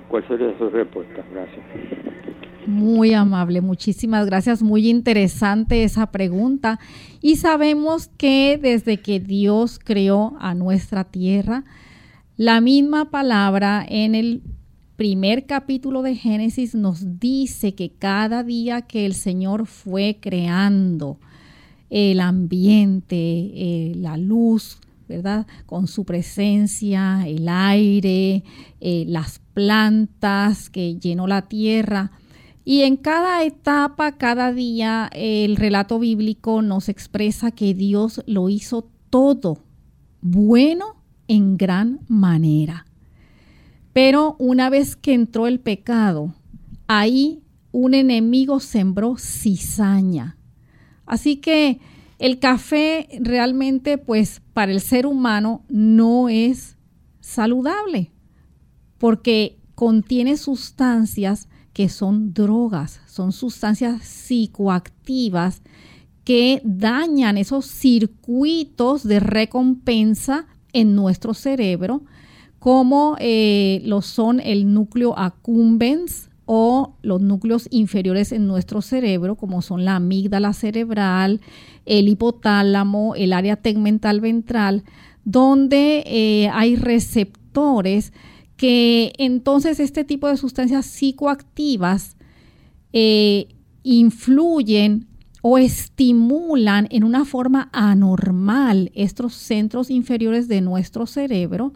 ¿cuál 0.08 0.28
sería 0.28 0.58
su 0.58 0.70
respuesta? 0.70 1.24
Gracias. 1.32 1.64
Muy 2.66 3.14
amable, 3.14 3.60
muchísimas 3.60 4.26
gracias. 4.26 4.64
Muy 4.64 4.90
interesante 4.90 5.84
esa 5.84 6.12
pregunta. 6.12 6.80
Y 7.22 7.36
sabemos 7.36 8.08
que 8.18 8.58
desde 8.62 8.98
que 8.98 9.20
Dios 9.20 9.80
creó 9.84 10.34
a 10.40 10.56
nuestra 10.56 11.04
tierra, 11.04 11.64
la 12.38 12.62
misma 12.62 13.12
palabra 13.12 13.86
en 13.88 14.16
el 14.16 14.42
primer 14.96 15.46
capítulo 15.46 16.02
de 16.02 16.16
Génesis 16.16 16.74
nos 16.74 17.20
dice 17.20 17.76
que 17.76 17.92
cada 17.92 18.44
día 18.44 18.82
que 18.82 19.06
el 19.06 19.14
Señor 19.14 19.68
fue 19.68 20.18
creando 20.20 21.20
el 21.90 22.20
ambiente, 22.22 23.16
eh, 23.18 23.94
la 23.96 24.18
luz, 24.18 24.80
¿verdad? 25.08 25.46
Con 25.68 25.88
su 25.88 26.06
presencia, 26.06 27.28
el 27.28 27.48
aire, 27.48 28.44
eh, 28.82 29.06
las 29.08 29.40
plantas 29.54 30.72
que 30.72 30.96
llenó 30.96 31.28
la 31.28 31.44
tierra. 31.44 32.12
Y 32.66 32.82
en 32.82 32.98
cada 32.98 33.44
etapa, 33.44 34.14
cada 34.14 34.54
día, 34.54 35.10
el 35.14 35.56
relato 35.56 36.00
bíblico 36.00 36.64
nos 36.64 36.90
expresa 36.90 37.52
que 37.52 37.76
Dios 37.76 38.24
lo 38.26 38.50
hizo 38.50 38.90
todo 39.12 39.60
bueno 40.22 41.03
en 41.28 41.58
gran 41.58 42.02
manera. 42.08 42.86
Pero 43.94 44.36
una 44.40 44.70
vez 44.70 44.96
que 44.96 45.14
entró 45.14 45.48
el 45.48 45.60
pecado, 45.60 46.34
ahí 46.88 47.44
un 47.72 47.94
enemigo 47.94 48.60
sembró 48.60 49.18
cizaña. 49.18 50.38
Así 51.06 51.38
que 51.38 51.80
el 52.20 52.40
café 52.40 53.08
realmente, 53.20 53.98
pues 53.98 54.42
para 54.54 54.72
el 54.72 54.82
ser 54.82 55.06
humano 55.06 55.64
no 55.70 56.30
es 56.30 56.78
saludable 57.20 58.12
porque 58.98 59.60
contiene 59.76 60.38
sustancias 60.38 61.50
que 61.74 61.90
son 61.90 62.34
drogas, 62.34 63.02
son 63.06 63.34
sustancias 63.34 64.04
psicoactivas 64.04 65.62
que 66.24 66.62
dañan 66.64 67.38
esos 67.38 67.66
circuitos 67.66 69.04
de 69.04 69.20
recompensa 69.20 70.48
en 70.74 70.96
nuestro 70.96 71.34
cerebro 71.34 72.04
como 72.64 73.18
eh, 73.20 73.82
lo 73.84 74.02
son 74.02 74.40
el 74.40 74.74
núcleo 74.74 75.20
accumbens 75.20 76.30
o 76.46 76.96
los 77.02 77.20
núcleos 77.20 77.68
inferiores 77.72 78.32
en 78.32 78.48
nuestro 78.48 78.82
cerebro, 78.82 79.36
como 79.36 79.62
son 79.62 79.84
la 79.84 79.98
amígdala 79.98 80.54
cerebral, 80.54 81.42
el 81.86 82.08
hipotálamo, 82.08 83.16
el 83.16 83.34
área 83.34 83.58
tegmental 83.58 84.22
ventral, 84.22 84.86
donde 85.26 86.06
eh, 86.06 86.50
hay 86.54 86.78
receptores 86.78 88.14
que 88.56 89.12
entonces 89.18 89.82
este 89.82 90.06
tipo 90.06 90.30
de 90.30 90.38
sustancias 90.38 90.86
psicoactivas 90.86 92.16
eh, 92.94 93.50
influyen 93.84 95.08
o 95.46 95.58
estimulan 95.58 96.88
en 96.90 97.04
una 97.04 97.26
forma 97.26 97.70
anormal 97.74 98.92
estos 98.96 99.34
centros 99.34 99.90
inferiores 99.90 100.48
de 100.48 100.62
nuestro 100.62 101.06
cerebro 101.06 101.74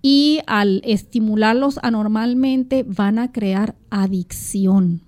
y 0.00 0.38
al 0.46 0.80
estimularlos 0.84 1.80
anormalmente 1.82 2.84
van 2.84 3.18
a 3.18 3.32
crear 3.32 3.74
adicción. 3.90 5.02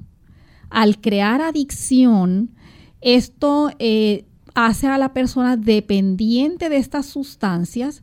Al 0.69 1.01
crear 1.01 1.41
adicción, 1.41 2.51
esto 3.01 3.71
eh, 3.79 4.25
hace 4.55 4.89
a 4.89 4.99
la 4.99 5.13
persona 5.13 5.57
dependiente 5.57 6.69
de 6.69 6.79
estas 6.79 7.07
sustancias 7.07 8.03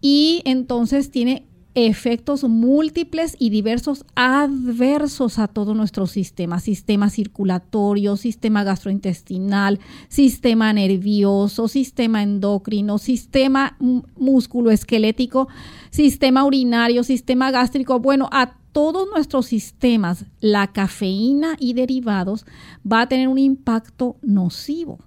y 0.00 0.42
entonces 0.44 1.12
tiene 1.12 1.46
efectos 1.74 2.44
múltiples 2.44 3.36
y 3.38 3.50
diversos 3.50 4.04
adversos 4.16 5.38
a 5.38 5.46
todo 5.46 5.74
nuestro 5.74 6.06
sistema, 6.06 6.58
sistema 6.58 7.10
circulatorio, 7.10 8.16
sistema 8.16 8.64
gastrointestinal, 8.64 9.78
sistema 10.08 10.72
nervioso, 10.72 11.68
sistema 11.68 12.22
endocrino, 12.22 12.98
sistema 12.98 13.76
musculoesquelético, 14.16 15.48
sistema 15.90 16.44
urinario, 16.44 17.04
sistema 17.04 17.50
gástrico, 17.50 18.00
bueno, 18.00 18.28
a 18.32 18.54
todos 18.72 19.08
nuestros 19.08 19.46
sistemas, 19.46 20.26
la 20.40 20.68
cafeína 20.68 21.56
y 21.58 21.74
derivados 21.74 22.46
va 22.90 23.02
a 23.02 23.08
tener 23.08 23.28
un 23.28 23.38
impacto 23.38 24.16
nocivo. 24.22 24.98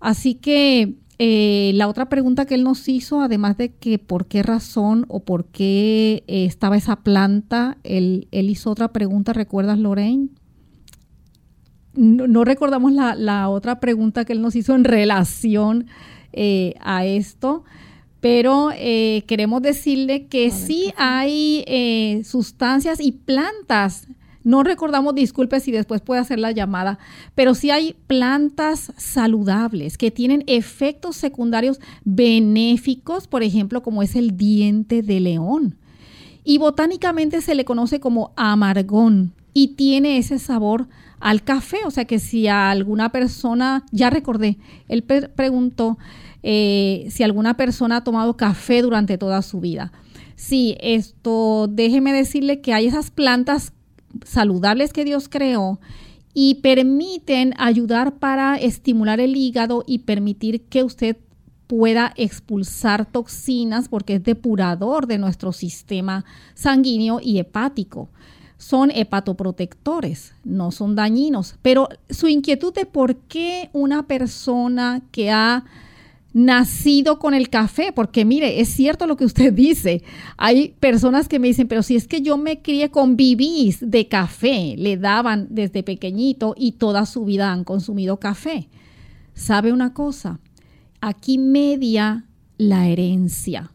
Así 0.00 0.34
que 0.34 0.94
eh, 1.18 1.70
la 1.74 1.88
otra 1.88 2.10
pregunta 2.10 2.44
que 2.44 2.54
él 2.54 2.64
nos 2.64 2.88
hizo, 2.88 3.22
además 3.22 3.56
de 3.56 3.72
que 3.72 3.98
por 3.98 4.26
qué 4.26 4.42
razón 4.42 5.06
o 5.08 5.20
por 5.20 5.46
qué 5.46 6.24
eh, 6.26 6.44
estaba 6.44 6.76
esa 6.76 6.96
planta, 6.96 7.78
él, 7.84 8.28
hizo 8.32 8.70
otra 8.70 8.92
pregunta, 8.92 9.32
¿recuerdas 9.32 9.78
Lorraine? 9.78 10.28
No, 11.94 12.44
recordamos 12.44 12.92
la, 12.92 13.48
otra 13.48 13.80
pregunta 13.80 14.26
que 14.26 14.34
él 14.34 14.42
nos 14.42 14.54
hizo 14.54 14.74
en 14.74 14.84
relación 14.84 15.86
eh, 16.34 16.74
a 16.80 17.06
esto, 17.06 17.64
pero 18.20 18.70
queremos 19.26 19.62
decirle 19.62 20.26
que 20.26 20.50
sí 20.50 20.92
hay 20.96 22.22
sustancias 22.24 23.00
y 23.00 23.12
plantas 23.12 24.08
no 24.46 24.62
recordamos, 24.62 25.12
disculpe 25.16 25.58
si 25.58 25.72
después 25.72 26.00
puede 26.02 26.20
hacer 26.20 26.38
la 26.38 26.52
llamada, 26.52 27.00
pero 27.34 27.56
sí 27.56 27.72
hay 27.72 27.96
plantas 28.06 28.92
saludables 28.96 29.98
que 29.98 30.12
tienen 30.12 30.44
efectos 30.46 31.16
secundarios 31.16 31.80
benéficos, 32.04 33.26
por 33.26 33.42
ejemplo, 33.42 33.82
como 33.82 34.04
es 34.04 34.14
el 34.14 34.36
diente 34.36 35.02
de 35.02 35.18
león. 35.18 35.74
Y 36.44 36.58
botánicamente 36.58 37.40
se 37.40 37.56
le 37.56 37.64
conoce 37.64 37.98
como 37.98 38.32
amargón 38.36 39.32
y 39.52 39.74
tiene 39.74 40.16
ese 40.16 40.38
sabor 40.38 40.86
al 41.18 41.42
café. 41.42 41.78
O 41.84 41.90
sea 41.90 42.04
que 42.04 42.20
si 42.20 42.46
a 42.46 42.70
alguna 42.70 43.10
persona, 43.10 43.84
ya 43.90 44.10
recordé, 44.10 44.58
él 44.86 45.02
preguntó 45.02 45.98
eh, 46.44 47.08
si 47.10 47.24
alguna 47.24 47.56
persona 47.56 47.96
ha 47.96 48.04
tomado 48.04 48.36
café 48.36 48.82
durante 48.82 49.18
toda 49.18 49.42
su 49.42 49.58
vida. 49.58 49.90
Sí, 50.36 50.76
esto, 50.78 51.66
déjeme 51.66 52.12
decirle 52.12 52.60
que 52.60 52.74
hay 52.74 52.86
esas 52.86 53.10
plantas 53.10 53.72
saludables 54.24 54.92
que 54.92 55.04
Dios 55.04 55.28
creó 55.28 55.80
y 56.34 56.56
permiten 56.56 57.54
ayudar 57.56 58.18
para 58.18 58.56
estimular 58.56 59.20
el 59.20 59.36
hígado 59.36 59.84
y 59.86 60.00
permitir 60.00 60.62
que 60.62 60.82
usted 60.82 61.16
pueda 61.66 62.12
expulsar 62.16 63.06
toxinas 63.06 63.88
porque 63.88 64.16
es 64.16 64.22
depurador 64.22 65.06
de 65.06 65.18
nuestro 65.18 65.52
sistema 65.52 66.24
sanguíneo 66.54 67.20
y 67.22 67.38
hepático. 67.38 68.08
Son 68.58 68.90
hepatoprotectores, 68.90 70.34
no 70.44 70.70
son 70.70 70.94
dañinos, 70.94 71.56
pero 71.62 71.88
su 72.08 72.28
inquietud 72.28 72.72
de 72.72 72.86
por 72.86 73.16
qué 73.16 73.68
una 73.72 74.06
persona 74.06 75.02
que 75.10 75.30
ha 75.30 75.64
nacido 76.36 77.18
con 77.18 77.32
el 77.32 77.48
café, 77.48 77.92
porque 77.92 78.26
mire, 78.26 78.60
es 78.60 78.68
cierto 78.68 79.06
lo 79.06 79.16
que 79.16 79.24
usted 79.24 79.52
dice. 79.54 80.02
Hay 80.36 80.74
personas 80.78 81.28
que 81.28 81.38
me 81.38 81.48
dicen, 81.48 81.66
pero 81.66 81.82
si 81.82 81.96
es 81.96 82.06
que 82.06 82.20
yo 82.20 82.36
me 82.36 82.60
crié 82.60 82.90
con 82.90 83.16
bibís 83.16 83.78
de 83.80 84.06
café, 84.06 84.74
le 84.76 84.98
daban 84.98 85.46
desde 85.48 85.82
pequeñito 85.82 86.54
y 86.54 86.72
toda 86.72 87.06
su 87.06 87.24
vida 87.24 87.50
han 87.50 87.64
consumido 87.64 88.18
café. 88.18 88.68
¿Sabe 89.32 89.72
una 89.72 89.94
cosa? 89.94 90.38
Aquí 91.00 91.38
media 91.38 92.26
la 92.58 92.86
herencia. 92.86 93.72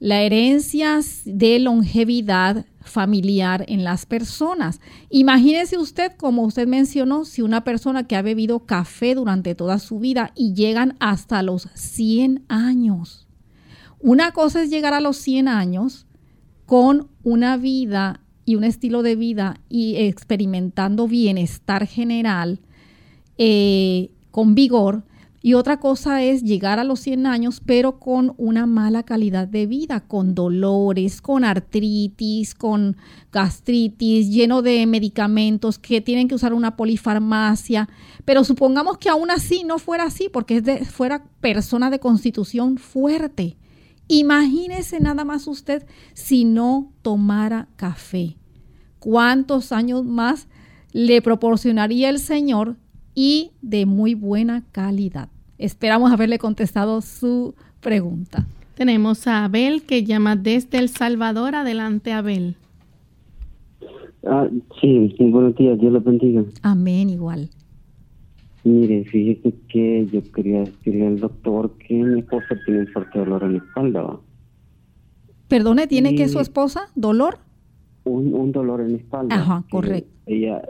La 0.00 0.22
herencia 0.22 1.00
de 1.24 1.58
longevidad 1.58 2.66
familiar 2.80 3.64
en 3.68 3.84
las 3.84 4.06
personas. 4.06 4.80
Imagínese 5.10 5.76
usted, 5.78 6.12
como 6.16 6.42
usted 6.42 6.66
mencionó, 6.66 7.24
si 7.24 7.42
una 7.42 7.64
persona 7.64 8.06
que 8.06 8.16
ha 8.16 8.22
bebido 8.22 8.60
café 8.60 9.14
durante 9.14 9.54
toda 9.54 9.78
su 9.78 9.98
vida 9.98 10.32
y 10.34 10.54
llegan 10.54 10.96
hasta 11.00 11.42
los 11.42 11.68
100 11.74 12.44
años. 12.48 13.26
Una 14.00 14.32
cosa 14.32 14.62
es 14.62 14.70
llegar 14.70 14.94
a 14.94 15.00
los 15.00 15.16
100 15.16 15.48
años 15.48 16.06
con 16.66 17.08
una 17.24 17.56
vida 17.56 18.20
y 18.44 18.54
un 18.54 18.64
estilo 18.64 19.02
de 19.02 19.16
vida 19.16 19.60
y 19.68 19.96
experimentando 19.96 21.08
bienestar 21.08 21.86
general 21.86 22.60
eh, 23.36 24.10
con 24.30 24.54
vigor 24.54 25.04
y 25.40 25.54
otra 25.54 25.78
cosa 25.78 26.22
es 26.22 26.42
llegar 26.42 26.80
a 26.80 26.84
los 26.84 26.98
100 27.00 27.26
años, 27.26 27.62
pero 27.64 28.00
con 28.00 28.34
una 28.38 28.66
mala 28.66 29.04
calidad 29.04 29.46
de 29.46 29.66
vida, 29.66 30.00
con 30.00 30.34
dolores, 30.34 31.22
con 31.22 31.44
artritis, 31.44 32.56
con 32.56 32.96
gastritis, 33.30 34.30
lleno 34.30 34.62
de 34.62 34.84
medicamentos 34.86 35.78
que 35.78 36.00
tienen 36.00 36.26
que 36.26 36.34
usar 36.34 36.52
una 36.54 36.76
polifarmacia. 36.76 37.88
Pero 38.24 38.42
supongamos 38.42 38.98
que 38.98 39.10
aún 39.10 39.30
así 39.30 39.62
no 39.64 39.78
fuera 39.78 40.04
así, 40.04 40.28
porque 40.28 40.60
es 40.64 40.90
fuera 40.90 41.24
persona 41.40 41.88
de 41.88 42.00
constitución 42.00 42.76
fuerte. 42.76 43.56
Imagínese 44.08 44.98
nada 44.98 45.24
más 45.24 45.46
usted 45.46 45.86
si 46.14 46.44
no 46.44 46.92
tomara 47.02 47.68
café. 47.76 48.36
¿Cuántos 48.98 49.70
años 49.70 50.04
más 50.04 50.48
le 50.92 51.22
proporcionaría 51.22 52.08
el 52.08 52.18
Señor 52.18 52.76
y 53.20 53.50
de 53.62 53.84
muy 53.84 54.14
buena 54.14 54.62
calidad. 54.70 55.28
Esperamos 55.58 56.12
haberle 56.12 56.38
contestado 56.38 57.00
su 57.00 57.56
pregunta. 57.80 58.46
Tenemos 58.76 59.26
a 59.26 59.44
Abel 59.44 59.82
que 59.82 60.04
llama 60.04 60.36
desde 60.36 60.78
El 60.78 60.88
Salvador. 60.88 61.56
Adelante, 61.56 62.12
Abel. 62.12 62.54
Ah, 64.24 64.46
sí, 64.80 65.16
buenos 65.18 65.56
días, 65.56 65.80
Dios 65.80 65.92
lo 65.92 66.00
bendiga. 66.00 66.44
Amén, 66.62 67.10
igual. 67.10 67.50
Mire, 68.62 69.04
fíjese 69.06 69.52
que 69.68 70.06
yo 70.12 70.22
quería 70.30 70.60
decirle 70.60 71.08
al 71.08 71.18
doctor 71.18 71.76
que 71.76 71.94
mi 71.94 72.20
esposa 72.20 72.54
tiene 72.64 72.82
un 72.82 72.86
fuerte 72.86 73.18
dolor 73.18 73.42
en 73.42 73.54
la 73.54 73.58
espalda. 73.58 74.20
Perdone, 75.48 75.88
¿tiene 75.88 76.14
que 76.14 76.28
su 76.28 76.38
esposa 76.38 76.82
dolor? 76.94 77.38
Un, 78.04 78.52
dolor 78.52 78.80
en 78.80 78.92
la 78.92 78.98
espalda. 78.98 79.34
Ajá, 79.34 79.64
correcto. 79.68 80.08
Ella, 80.26 80.62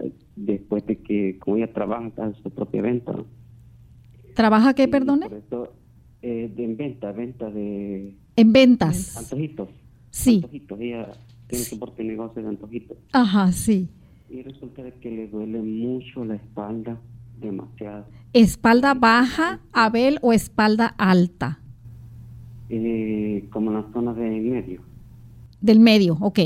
después 0.44 0.86
de 0.86 0.98
que, 0.98 1.38
como 1.38 1.56
ella 1.56 1.72
trabaja 1.72 2.10
en 2.16 2.34
su 2.42 2.50
propia 2.50 2.82
venta. 2.82 3.14
¿Trabaja 4.34 4.74
qué, 4.74 4.88
perdone? 4.88 5.26
Eh, 6.22 6.52
en 6.56 6.76
venta, 6.76 7.12
venta 7.12 7.50
de... 7.50 8.16
En 8.36 8.52
ventas. 8.52 9.16
Antojitos. 9.16 9.68
Sí. 10.10 10.36
Antojitos, 10.36 10.80
ella 10.80 11.12
tiene 11.46 11.64
su 11.64 11.78
propio 11.78 12.04
negocio 12.04 12.42
de 12.42 12.48
antojitos. 12.48 12.96
Ajá, 13.12 13.52
sí. 13.52 13.88
Y 14.30 14.42
resulta 14.42 14.82
que 15.00 15.10
le 15.10 15.28
duele 15.28 15.62
mucho 15.62 16.24
la 16.24 16.34
espalda, 16.34 17.00
demasiado. 17.40 18.06
¿Espalda 18.32 18.94
baja, 18.94 19.60
Abel, 19.72 20.18
o 20.22 20.32
espalda 20.32 20.94
alta? 20.98 21.60
Eh, 22.68 23.48
como 23.50 23.70
en 23.70 23.76
la 23.76 23.86
zona 23.92 24.12
de 24.12 24.28
medio. 24.40 24.82
Del 25.60 25.80
medio, 25.80 26.18
ok. 26.20 26.40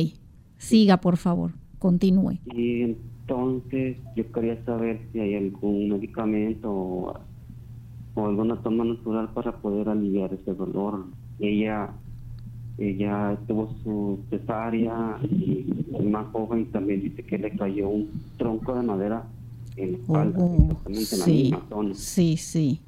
Siga, 0.59 1.01
por 1.01 1.17
favor, 1.17 1.53
continúe. 1.79 2.39
Y 2.55 2.97
entonces 3.23 3.99
yo 4.17 4.31
quería 4.33 4.63
saber 4.65 5.01
si 5.13 5.21
hay 5.21 5.37
algún 5.37 5.89
medicamento 5.89 6.71
o, 6.71 7.15
alguna 8.17 8.57
toma 8.57 8.85
natural 8.85 9.31
para 9.33 9.53
poder 9.53 9.89
aliviar 9.89 10.35
ese 10.35 10.53
dolor. 10.53 11.07
Ella 11.39 11.91
ella 12.79 13.39
tuvo 13.47 13.75
su 13.83 14.19
cesárea 14.29 15.19
y 15.23 15.67
más 16.05 16.27
joven 16.33 16.67
también 16.73 17.03
dice 17.03 17.23
que 17.23 17.39
le 17.39 17.51
cayó 17.53 17.89
un 17.89 18.11
tronco 18.39 18.75
de 18.75 18.83
madera 18.83 19.25
en 19.77 19.93
la 19.93 19.99
espalda, 19.99 20.39
oh, 20.41 20.77
sí, 20.91 21.55
Sí, 21.95 22.37
sí. 22.37 22.81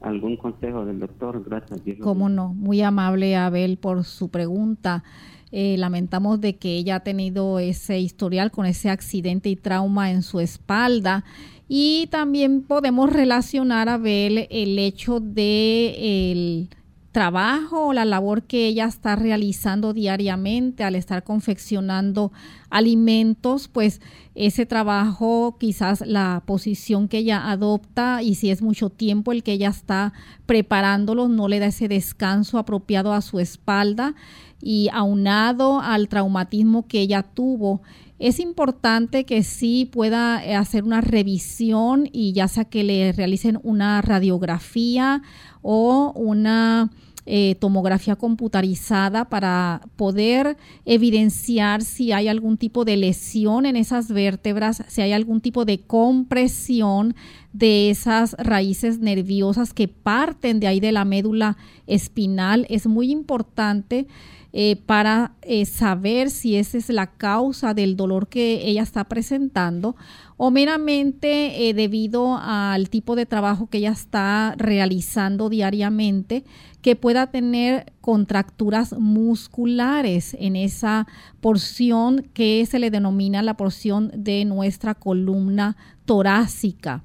¿Algún 0.00 0.36
consejo 0.36 0.84
del 0.84 1.00
doctor? 1.00 1.42
Gracias. 1.44 1.80
Cómo 2.00 2.28
no. 2.28 2.54
Muy 2.54 2.82
amable, 2.82 3.36
Abel, 3.36 3.76
por 3.76 4.04
su 4.04 4.28
pregunta. 4.28 5.04
Eh, 5.52 5.76
lamentamos 5.78 6.40
de 6.40 6.56
que 6.56 6.76
ella 6.76 6.96
ha 6.96 7.00
tenido 7.00 7.58
ese 7.58 8.00
historial 8.00 8.50
con 8.50 8.64
ese 8.64 8.88
accidente 8.88 9.50
y 9.50 9.56
trauma 9.56 10.10
en 10.10 10.22
su 10.22 10.40
espalda. 10.40 11.24
Y 11.68 12.08
también 12.10 12.62
podemos 12.62 13.12
relacionar, 13.12 13.88
a 13.88 13.94
Abel, 13.94 14.48
el 14.50 14.78
hecho 14.78 15.20
de 15.20 16.30
el 16.32 16.68
trabajo 17.12 17.88
o 17.88 17.92
la 17.92 18.06
labor 18.06 18.42
que 18.44 18.66
ella 18.66 18.86
está 18.86 19.14
realizando 19.14 19.92
diariamente 19.92 20.82
al 20.82 20.94
estar 20.94 21.22
confeccionando 21.22 22.32
alimentos, 22.70 23.68
pues 23.68 24.00
ese 24.34 24.66
trabajo, 24.66 25.56
quizás 25.58 26.02
la 26.06 26.42
posición 26.46 27.08
que 27.08 27.18
ella 27.18 27.50
adopta 27.50 28.22
y 28.22 28.34
si 28.34 28.50
es 28.50 28.62
mucho 28.62 28.88
tiempo 28.90 29.32
el 29.32 29.42
que 29.42 29.52
ella 29.52 29.68
está 29.68 30.12
preparándolos, 30.46 31.28
no 31.28 31.48
le 31.48 31.58
da 31.58 31.66
ese 31.66 31.88
descanso 31.88 32.58
apropiado 32.58 33.12
a 33.12 33.20
su 33.20 33.40
espalda 33.40 34.14
y 34.60 34.88
aunado 34.92 35.80
al 35.80 36.08
traumatismo 36.08 36.86
que 36.86 37.00
ella 37.00 37.22
tuvo, 37.22 37.82
es 38.22 38.38
importante 38.38 39.24
que 39.24 39.42
sí 39.42 39.84
pueda 39.84 40.44
eh, 40.44 40.54
hacer 40.54 40.84
una 40.84 41.00
revisión 41.00 42.08
y 42.12 42.32
ya 42.32 42.46
sea 42.46 42.64
que 42.64 42.84
le 42.84 43.10
realicen 43.10 43.58
una 43.64 44.00
radiografía 44.00 45.22
o 45.60 46.12
una 46.14 46.92
eh, 47.24 47.56
tomografía 47.60 48.16
computarizada 48.16 49.26
para 49.26 49.82
poder 49.96 50.56
evidenciar 50.84 51.82
si 51.82 52.12
hay 52.12 52.28
algún 52.28 52.56
tipo 52.56 52.84
de 52.84 52.96
lesión 52.96 53.64
en 53.66 53.76
esas 53.76 54.10
vértebras, 54.10 54.82
si 54.88 55.02
hay 55.02 55.12
algún 55.12 55.40
tipo 55.40 55.64
de 55.64 55.80
compresión 55.80 57.14
de 57.52 57.90
esas 57.90 58.34
raíces 58.38 58.98
nerviosas 58.98 59.74
que 59.74 59.88
parten 59.88 60.60
de 60.60 60.66
ahí 60.66 60.80
de 60.80 60.92
la 60.92 61.04
médula 61.04 61.56
espinal. 61.86 62.66
Es 62.68 62.86
muy 62.86 63.10
importante 63.10 64.06
eh, 64.54 64.76
para 64.84 65.32
eh, 65.40 65.64
saber 65.64 66.28
si 66.28 66.56
esa 66.56 66.76
es 66.76 66.90
la 66.90 67.06
causa 67.06 67.72
del 67.72 67.96
dolor 67.96 68.28
que 68.28 68.68
ella 68.68 68.82
está 68.82 69.04
presentando 69.04 69.96
o 70.36 70.50
meramente 70.50 71.68
eh, 71.68 71.72
debido 71.72 72.36
al 72.36 72.90
tipo 72.90 73.16
de 73.16 73.24
trabajo 73.24 73.68
que 73.68 73.78
ella 73.78 73.92
está 73.92 74.54
realizando 74.58 75.48
diariamente 75.48 76.44
que 76.82 76.96
pueda 76.96 77.28
tener 77.28 77.94
contracturas 78.02 78.92
musculares 78.92 80.36
en 80.38 80.56
esa 80.56 81.06
porción 81.40 82.28
que 82.34 82.66
se 82.66 82.78
le 82.78 82.90
denomina 82.90 83.42
la 83.42 83.56
porción 83.56 84.10
de 84.14 84.44
nuestra 84.44 84.94
columna 84.94 85.78
torácica. 86.04 87.02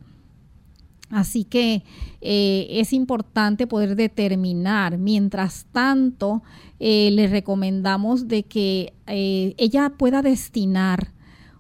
Así 1.09 1.45
que 1.45 1.83
eh, 2.21 2.67
es 2.69 2.91
importante 2.93 3.67
poder 3.67 3.95
determinar. 3.95 4.97
Mientras 4.97 5.65
tanto, 5.71 6.43
eh, 6.79 7.09
le 7.11 7.27
recomendamos 7.27 8.27
de 8.27 8.43
que 8.43 8.93
eh, 9.07 9.55
ella 9.57 9.93
pueda 9.97 10.21
destinar 10.21 11.13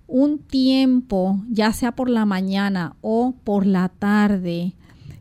un 0.05 0.39
tiempo, 0.39 1.41
ya 1.49 1.71
sea 1.73 1.93
por 1.93 2.09
la 2.09 2.25
mañana 2.25 2.95
o 3.01 3.35
por 3.43 3.65
la 3.65 3.89
tarde, 3.89 4.73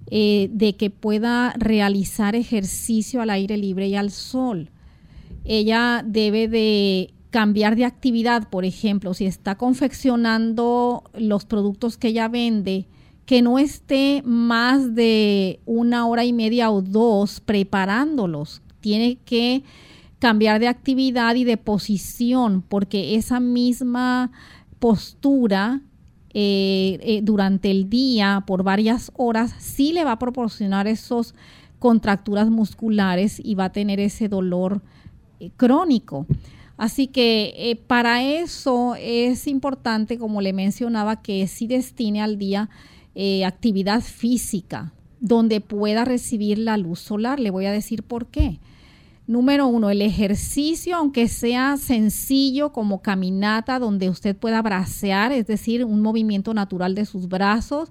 de 0.08 0.76
que 0.78 0.88
pueda 0.88 1.52
realizar 1.58 2.36
ejercicio 2.36 3.20
al 3.20 3.30
aire 3.30 3.56
libre 3.56 3.88
y 3.88 3.96
al 3.96 4.12
sol. 4.12 4.70
Ella 5.44 6.04
debe 6.06 6.46
de 6.46 7.12
cambiar 7.30 7.74
de 7.74 7.84
actividad, 7.84 8.48
por 8.48 8.64
ejemplo, 8.64 9.12
si 9.12 9.26
está 9.26 9.56
confeccionando 9.56 11.02
los 11.14 11.44
productos 11.44 11.98
que 11.98 12.08
ella 12.08 12.28
vende, 12.28 12.86
que 13.26 13.42
no 13.42 13.58
esté 13.58 14.22
más 14.24 14.94
de 14.94 15.60
una 15.66 16.06
hora 16.06 16.24
y 16.24 16.32
media 16.32 16.70
o 16.70 16.80
dos 16.80 17.40
preparándolos. 17.40 18.62
Tiene 18.80 19.18
que 19.24 19.64
cambiar 20.20 20.60
de 20.60 20.68
actividad 20.68 21.34
y 21.34 21.44
de 21.44 21.56
posición 21.56 22.62
porque 22.66 23.16
esa 23.16 23.40
misma 23.40 24.30
postura 24.78 25.80
eh, 26.32 26.98
eh, 27.02 27.20
durante 27.22 27.70
el 27.70 27.90
día 27.90 28.44
por 28.46 28.62
varias 28.62 29.10
horas 29.16 29.54
sí 29.58 29.92
le 29.92 30.04
va 30.04 30.12
a 30.12 30.18
proporcionar 30.18 30.86
esos 30.86 31.34
contracturas 31.78 32.48
musculares 32.48 33.40
y 33.42 33.54
va 33.54 33.66
a 33.66 33.72
tener 33.72 33.98
ese 33.98 34.28
dolor 34.28 34.82
eh, 35.40 35.50
crónico. 35.56 36.26
Así 36.76 37.06
que 37.06 37.82
para 37.86 38.22
eso 38.22 38.96
es 38.98 39.46
importante, 39.46 40.18
como 40.18 40.42
le 40.42 40.52
mencionaba, 40.52 41.22
que 41.22 41.46
sí 41.46 41.66
destine 41.66 42.20
al 42.20 42.36
día 42.36 42.68
eh, 43.18 43.46
actividad 43.46 44.02
física 44.02 44.92
donde 45.20 45.62
pueda 45.62 46.04
recibir 46.04 46.58
la 46.58 46.76
luz 46.76 47.00
solar. 47.00 47.40
Le 47.40 47.50
voy 47.50 47.64
a 47.64 47.72
decir 47.72 48.02
por 48.02 48.26
qué. 48.26 48.60
Número 49.26 49.66
uno, 49.66 49.88
el 49.88 50.02
ejercicio, 50.02 50.94
aunque 50.94 51.26
sea 51.26 51.78
sencillo 51.78 52.72
como 52.72 53.00
caminata, 53.00 53.78
donde 53.78 54.10
usted 54.10 54.36
pueda 54.36 54.60
bracear, 54.60 55.32
es 55.32 55.46
decir, 55.46 55.82
un 55.84 56.02
movimiento 56.02 56.52
natural 56.52 56.94
de 56.94 57.06
sus 57.06 57.26
brazos, 57.26 57.90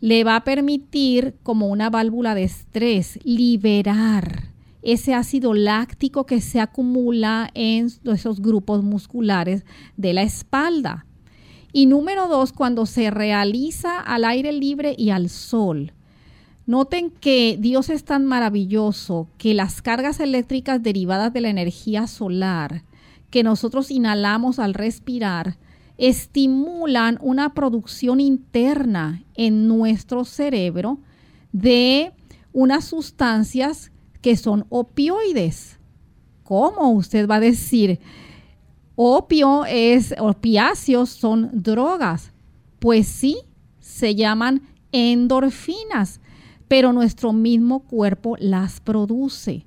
le 0.00 0.22
va 0.22 0.36
a 0.36 0.44
permitir 0.44 1.34
como 1.42 1.68
una 1.68 1.88
válvula 1.88 2.34
de 2.34 2.44
estrés 2.44 3.18
liberar 3.24 4.52
ese 4.82 5.14
ácido 5.14 5.54
láctico 5.54 6.26
que 6.26 6.42
se 6.42 6.60
acumula 6.60 7.50
en 7.54 7.90
esos 8.04 8.40
grupos 8.40 8.84
musculares 8.84 9.64
de 9.96 10.12
la 10.12 10.22
espalda. 10.22 11.06
Y 11.78 11.86
número 11.86 12.26
dos, 12.26 12.52
cuando 12.52 12.86
se 12.86 13.08
realiza 13.08 14.00
al 14.00 14.24
aire 14.24 14.50
libre 14.50 14.96
y 14.98 15.10
al 15.10 15.28
sol. 15.28 15.92
Noten 16.66 17.12
que 17.12 17.56
Dios 17.56 17.88
es 17.88 18.02
tan 18.02 18.26
maravilloso 18.26 19.28
que 19.38 19.54
las 19.54 19.80
cargas 19.80 20.18
eléctricas 20.18 20.82
derivadas 20.82 21.32
de 21.32 21.40
la 21.40 21.50
energía 21.50 22.08
solar 22.08 22.82
que 23.30 23.44
nosotros 23.44 23.92
inhalamos 23.92 24.58
al 24.58 24.74
respirar 24.74 25.56
estimulan 25.98 27.16
una 27.20 27.54
producción 27.54 28.18
interna 28.18 29.22
en 29.36 29.68
nuestro 29.68 30.24
cerebro 30.24 30.98
de 31.52 32.10
unas 32.52 32.86
sustancias 32.86 33.92
que 34.20 34.36
son 34.36 34.66
opioides. 34.68 35.78
¿Cómo 36.42 36.90
usted 36.90 37.28
va 37.28 37.36
a 37.36 37.40
decir? 37.40 38.00
Opio 39.00 39.64
es, 39.64 40.12
opiáceos 40.18 41.10
son 41.10 41.50
drogas. 41.52 42.32
Pues 42.80 43.06
sí, 43.06 43.36
se 43.78 44.16
llaman 44.16 44.62
endorfinas, 44.90 46.20
pero 46.66 46.92
nuestro 46.92 47.32
mismo 47.32 47.84
cuerpo 47.84 48.34
las 48.40 48.80
produce. 48.80 49.64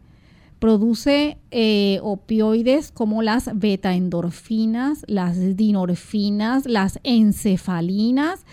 produce 0.59 1.37
eh, 1.49 1.99
opioides 2.03 2.91
como 2.91 3.21
las 3.21 3.57
betaendorfinas, 3.57 5.05
las 5.07 5.55
dinorfinas, 5.55 6.65
las 6.65 6.99
encefalinas 7.03 8.45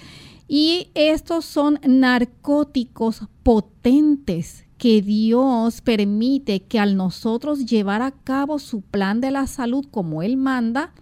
y 0.46 0.90
estos 0.94 1.44
son 1.44 1.80
narcóticos 1.82 3.22
potentes 3.42 4.67
que 4.78 5.02
Dios 5.02 5.80
permite 5.80 6.60
que 6.60 6.78
al 6.78 6.96
nosotros 6.96 7.66
llevar 7.66 8.00
a 8.00 8.12
cabo 8.12 8.58
su 8.58 8.80
plan 8.80 9.20
de 9.20 9.32
la 9.32 9.46
salud 9.46 9.84
como 9.90 10.22
Él 10.22 10.36
manda, 10.36 10.92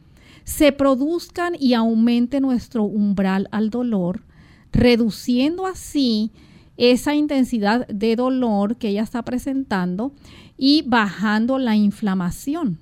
se 0.44 0.72
produzcan 0.72 1.54
y 1.58 1.74
aumente 1.74 2.40
nuestro 2.40 2.84
umbral 2.84 3.48
al 3.50 3.68
dolor, 3.68 4.24
reduciendo 4.72 5.66
así 5.66 6.32
esa 6.76 7.14
intensidad 7.14 7.86
de 7.88 8.16
dolor 8.16 8.76
que 8.76 8.88
ella 8.88 9.02
está 9.02 9.22
presentando 9.22 10.12
y 10.56 10.82
bajando 10.86 11.58
la 11.58 11.76
inflamación. 11.76 12.80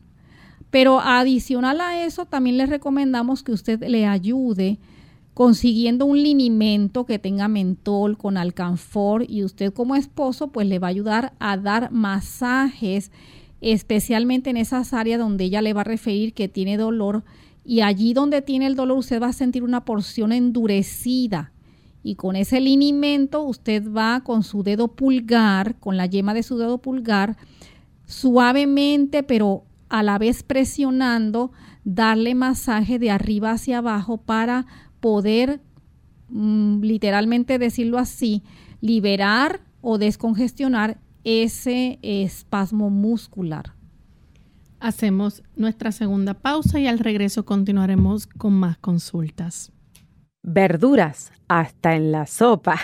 Pero 0.71 1.01
adicional 1.01 1.81
a 1.81 2.05
eso, 2.05 2.27
también 2.27 2.57
le 2.57 2.67
recomendamos 2.67 3.43
que 3.43 3.53
usted 3.53 3.83
le 3.87 4.07
ayude 4.07 4.79
consiguiendo 5.35 6.07
un 6.07 6.23
linimento 6.23 7.05
que 7.05 7.19
tenga 7.19 7.49
mentol 7.49 8.17
con 8.17 8.37
alcanfor 8.37 9.29
y 9.29 9.43
usted 9.43 9.73
como 9.73 9.97
esposo 9.97 10.49
pues 10.49 10.67
le 10.69 10.79
va 10.79 10.87
a 10.87 10.91
ayudar 10.91 11.35
a 11.41 11.57
dar 11.57 11.91
masajes 11.91 13.11
especialmente 13.61 14.51
en 14.51 14.57
esas 14.57 14.93
áreas 14.93 15.19
donde 15.19 15.45
ella 15.45 15.63
le 15.63 15.73
va 15.73 15.81
a 15.81 15.85
referir 15.85 16.35
que 16.35 16.49
tiene 16.49 16.77
dolor. 16.77 17.25
Y 17.65 17.81
allí 17.81 18.13
donde 18.13 18.43
tiene 18.43 18.67
el 18.67 18.77
dolor 18.77 18.99
usted 18.99 19.21
va 19.21 19.29
a 19.29 19.33
sentir 19.33 19.65
una 19.65 19.85
porción 19.85 20.33
endurecida. 20.33 21.53
Y 22.03 22.17
con 22.17 22.37
ese 22.37 22.61
linimento 22.61 23.43
usted 23.43 23.91
va 23.91 24.21
con 24.21 24.43
su 24.43 24.63
dedo 24.63 24.89
pulgar, 24.89 25.77
con 25.81 25.97
la 25.97 26.05
yema 26.05 26.35
de 26.35 26.43
su 26.43 26.59
dedo 26.59 26.79
pulgar, 26.79 27.39
suavemente 28.05 29.23
pero 29.23 29.65
a 29.89 30.03
la 30.03 30.19
vez 30.19 30.43
presionando, 30.43 31.51
darle 31.85 32.35
masaje 32.35 32.99
de 32.99 33.11
arriba 33.11 33.53
hacia 33.53 33.79
abajo 33.79 34.19
para 34.19 34.67
poder, 35.05 35.61
mm, 36.31 36.81
literalmente 36.81 37.59
decirlo 37.59 37.99
así, 37.99 38.43
liberar 38.81 39.61
o 39.83 39.99
descongestionar 39.99 40.99
ese 41.25 41.99
espasmo 42.01 42.89
muscular. 42.89 43.75
Hacemos 44.81 45.43
nuestra 45.57 45.93
segunda 45.93 46.33
pausa 46.33 46.81
y 46.81 46.87
al 46.87 47.01
regreso 47.01 47.45
continuaremos 47.45 48.27
con 48.27 48.55
más 48.55 48.79
consultas. 48.79 49.73
Verduras, 50.43 51.33
hasta 51.49 51.97
en 51.97 52.11
la 52.11 52.25
sopa. 52.25 52.81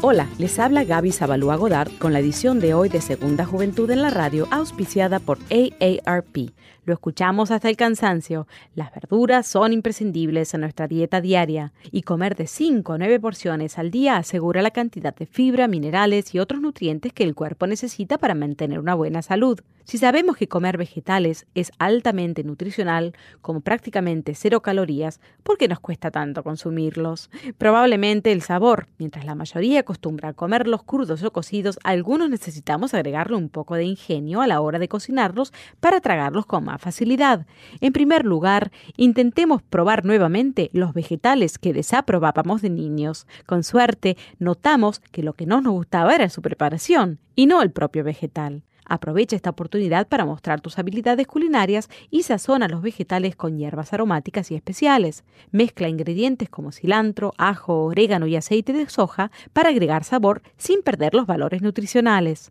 Hola, 0.00 0.26
les 0.38 0.58
habla 0.58 0.84
Gaby 0.84 1.12
Zabalúa 1.12 1.56
Godard 1.56 1.90
con 1.98 2.14
la 2.14 2.20
edición 2.20 2.60
de 2.60 2.72
hoy 2.72 2.88
de 2.88 3.02
Segunda 3.02 3.44
Juventud 3.44 3.90
en 3.90 4.00
la 4.00 4.08
Radio, 4.08 4.48
auspiciada 4.50 5.18
por 5.18 5.38
AARP 5.50 6.54
lo 6.88 6.94
escuchamos 6.94 7.50
hasta 7.50 7.68
el 7.68 7.76
cansancio. 7.76 8.48
Las 8.74 8.92
verduras 8.92 9.46
son 9.46 9.72
imprescindibles 9.72 10.52
en 10.54 10.62
nuestra 10.62 10.88
dieta 10.88 11.20
diaria 11.20 11.72
y 11.92 12.02
comer 12.02 12.34
de 12.34 12.46
5 12.46 12.94
a 12.94 12.98
9 12.98 13.20
porciones 13.20 13.78
al 13.78 13.90
día 13.90 14.16
asegura 14.16 14.62
la 14.62 14.70
cantidad 14.70 15.14
de 15.14 15.26
fibra, 15.26 15.68
minerales 15.68 16.34
y 16.34 16.38
otros 16.38 16.60
nutrientes 16.60 17.12
que 17.12 17.24
el 17.24 17.34
cuerpo 17.34 17.66
necesita 17.66 18.18
para 18.18 18.34
mantener 18.34 18.80
una 18.80 18.94
buena 18.94 19.22
salud. 19.22 19.60
Si 19.84 19.96
sabemos 19.96 20.36
que 20.36 20.48
comer 20.48 20.76
vegetales 20.76 21.46
es 21.54 21.72
altamente 21.78 22.44
nutricional, 22.44 23.14
como 23.40 23.62
prácticamente 23.62 24.34
cero 24.34 24.60
calorías, 24.60 25.18
¿por 25.42 25.56
qué 25.56 25.66
nos 25.66 25.80
cuesta 25.80 26.10
tanto 26.10 26.42
consumirlos? 26.42 27.30
Probablemente 27.56 28.32
el 28.32 28.42
sabor. 28.42 28.88
Mientras 28.98 29.24
la 29.24 29.34
mayoría 29.34 29.80
acostumbra 29.80 30.28
a 30.28 30.32
comerlos 30.34 30.82
crudos 30.82 31.22
o 31.22 31.32
cocidos, 31.32 31.78
algunos 31.84 32.28
necesitamos 32.28 32.92
agregarle 32.92 33.38
un 33.38 33.48
poco 33.48 33.76
de 33.76 33.84
ingenio 33.84 34.42
a 34.42 34.46
la 34.46 34.60
hora 34.60 34.78
de 34.78 34.88
cocinarlos 34.88 35.54
para 35.80 36.02
tragarlos 36.02 36.44
con 36.44 36.64
más 36.64 36.77
facilidad. 36.78 37.46
En 37.80 37.92
primer 37.92 38.24
lugar, 38.24 38.70
intentemos 38.96 39.62
probar 39.62 40.04
nuevamente 40.04 40.70
los 40.72 40.94
vegetales 40.94 41.58
que 41.58 41.72
desaprobábamos 41.72 42.62
de 42.62 42.70
niños. 42.70 43.26
Con 43.46 43.64
suerte, 43.64 44.16
notamos 44.38 45.00
que 45.00 45.22
lo 45.22 45.34
que 45.34 45.46
no 45.46 45.60
nos 45.60 45.72
gustaba 45.72 46.14
era 46.14 46.28
su 46.28 46.42
preparación 46.42 47.18
y 47.34 47.46
no 47.46 47.62
el 47.62 47.70
propio 47.70 48.04
vegetal. 48.04 48.62
Aprovecha 48.88 49.36
esta 49.36 49.50
oportunidad 49.50 50.08
para 50.08 50.24
mostrar 50.24 50.62
tus 50.62 50.78
habilidades 50.78 51.26
culinarias 51.26 51.90
y 52.10 52.22
sazona 52.22 52.68
los 52.68 52.80
vegetales 52.80 53.36
con 53.36 53.58
hierbas 53.58 53.92
aromáticas 53.92 54.50
y 54.50 54.54
especiales. 54.54 55.24
Mezcla 55.50 55.88
ingredientes 55.88 56.48
como 56.48 56.72
cilantro, 56.72 57.34
ajo, 57.36 57.84
orégano 57.84 58.26
y 58.26 58.34
aceite 58.34 58.72
de 58.72 58.88
soja 58.88 59.30
para 59.52 59.68
agregar 59.68 60.04
sabor 60.04 60.40
sin 60.56 60.82
perder 60.82 61.14
los 61.14 61.26
valores 61.26 61.60
nutricionales. 61.60 62.50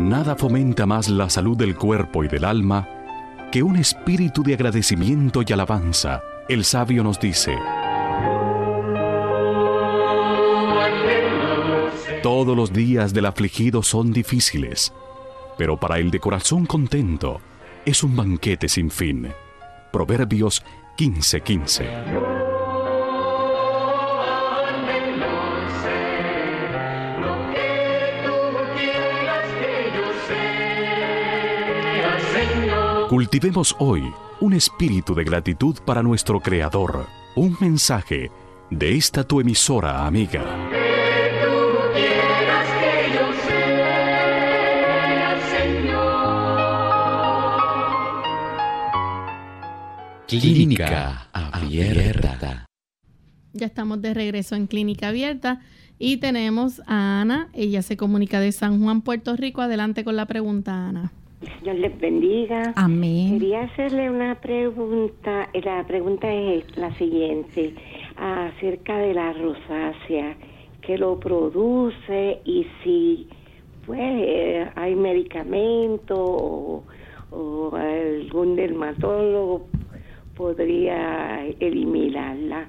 Nada 0.00 0.34
fomenta 0.34 0.86
más 0.86 1.08
la 1.10 1.28
salud 1.28 1.58
del 1.58 1.76
cuerpo 1.76 2.24
y 2.24 2.28
del 2.28 2.46
alma 2.46 2.88
que 3.52 3.62
un 3.62 3.76
espíritu 3.76 4.42
de 4.42 4.54
agradecimiento 4.54 5.42
y 5.46 5.52
alabanza. 5.52 6.22
El 6.48 6.64
sabio 6.64 7.04
nos 7.04 7.20
dice, 7.20 7.54
Todos 12.22 12.56
los 12.56 12.72
días 12.72 13.12
del 13.12 13.26
afligido 13.26 13.82
son 13.82 14.10
difíciles, 14.12 14.92
pero 15.58 15.78
para 15.78 15.98
el 15.98 16.10
de 16.10 16.18
corazón 16.18 16.64
contento 16.64 17.40
es 17.84 18.02
un 18.02 18.16
banquete 18.16 18.68
sin 18.68 18.90
fin. 18.90 19.28
Proverbios 19.92 20.64
15:15. 20.96 22.49
Cultivemos 33.10 33.74
hoy 33.80 34.04
un 34.40 34.52
espíritu 34.52 35.16
de 35.16 35.24
gratitud 35.24 35.74
para 35.84 36.00
nuestro 36.00 36.38
Creador. 36.38 37.08
Un 37.34 37.56
mensaje 37.60 38.30
de 38.70 38.94
esta 38.94 39.24
tu 39.24 39.40
emisora 39.40 40.06
amiga. 40.06 40.44
Clínica 50.28 51.26
Abierta. 51.32 52.66
Ya 53.52 53.66
estamos 53.66 54.00
de 54.00 54.14
regreso 54.14 54.54
en 54.54 54.68
Clínica 54.68 55.08
Abierta 55.08 55.62
y 55.98 56.18
tenemos 56.18 56.80
a 56.86 57.22
Ana. 57.22 57.48
Ella 57.54 57.82
se 57.82 57.96
comunica 57.96 58.38
de 58.38 58.52
San 58.52 58.80
Juan, 58.80 59.02
Puerto 59.02 59.34
Rico. 59.34 59.62
Adelante 59.62 60.04
con 60.04 60.14
la 60.14 60.26
pregunta, 60.26 60.86
Ana. 60.86 61.10
Dios 61.62 61.76
les 61.76 61.98
bendiga. 61.98 62.72
Amén. 62.76 63.38
Quería 63.38 63.62
hacerle 63.62 64.10
una 64.10 64.34
pregunta. 64.40 65.48
La 65.64 65.86
pregunta 65.86 66.32
es 66.32 66.76
la 66.76 66.94
siguiente, 66.96 67.74
acerca 68.16 68.98
de 68.98 69.14
la 69.14 69.32
rosácea, 69.32 70.36
que 70.82 70.98
lo 70.98 71.18
produce 71.18 72.40
y 72.44 72.66
si 72.82 73.28
pues 73.86 74.68
hay 74.76 74.94
medicamento 74.94 76.84
o, 77.30 77.74
algún 77.74 78.56
dermatólogo 78.56 79.66
podría 80.36 81.46
eliminarla. 81.58 82.68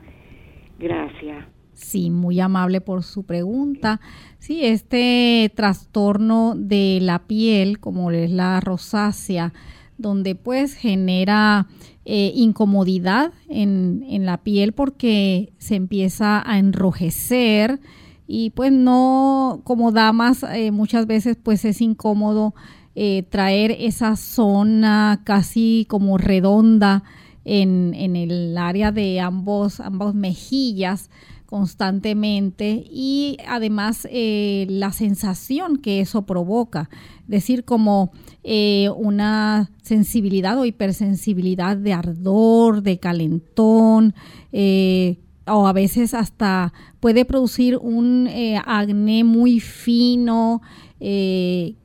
Gracias. 0.80 1.46
Sí, 1.74 2.10
muy 2.10 2.40
amable 2.40 2.82
por 2.82 3.04
su 3.04 3.24
pregunta. 3.24 4.02
Sí, 4.40 4.66
este 4.66 5.52
trastorno 5.56 6.54
de 6.56 7.00
la 7.02 7.20
piel, 7.20 7.80
como 7.80 8.12
es 8.12 8.32
la 8.32 8.60
rosácea, 8.60 9.54
donde 9.98 10.36
pues 10.36 10.74
genera 10.74 11.68
eh, 12.06 12.32
incomodidad 12.36 13.32
en, 13.48 14.26
la 14.26 14.38
piel 14.38 14.74
porque 14.74 15.54
se 15.60 15.76
empieza 15.76 16.42
a 16.50 16.58
enrojecer 16.58 17.80
y 18.28 18.50
pues 18.52 18.72
no, 18.72 19.62
como 19.64 19.92
damas, 19.92 20.44
eh, 20.44 20.72
muchas 20.72 21.06
veces 21.06 21.38
pues 21.42 21.64
es 21.66 21.82
incómodo 21.82 22.56
eh, 22.96 23.24
traer 23.30 23.76
esa 23.80 24.16
zona 24.16 25.22
casi 25.24 25.86
como 25.88 26.18
redonda 26.18 27.04
en, 27.46 27.94
en 27.94 28.16
el 28.16 28.58
área 28.58 28.92
de 28.92 29.20
ambos, 29.20 29.80
ambas 29.80 30.16
mejillas 30.16 31.10
constantemente 31.52 32.82
y 32.89 33.36
además 33.45 34.08
eh, 34.10 34.66
la 34.70 34.93
sensación 34.93 35.80
que 35.80 35.99
eso 35.99 36.22
provoca, 36.22 36.89
decir, 37.28 37.66
como 37.66 38.14
eh, 38.45 38.88
una 38.95 39.70
sensibilidad 39.82 40.58
o 40.58 40.64
hipersensibilidad 40.64 41.76
de 41.76 41.91
ardor, 41.91 42.84
de 42.84 42.99
calentón, 42.99 44.16
eh, 44.54 45.18
o 45.45 45.68
a 45.68 45.74
veces 45.74 46.14
hasta 46.14 46.72
puede 47.02 47.26
producir 47.26 47.76
un 47.76 48.30
acné 48.66 49.26
muy 49.26 49.60
fino, 49.60 50.62
que 50.99 51.76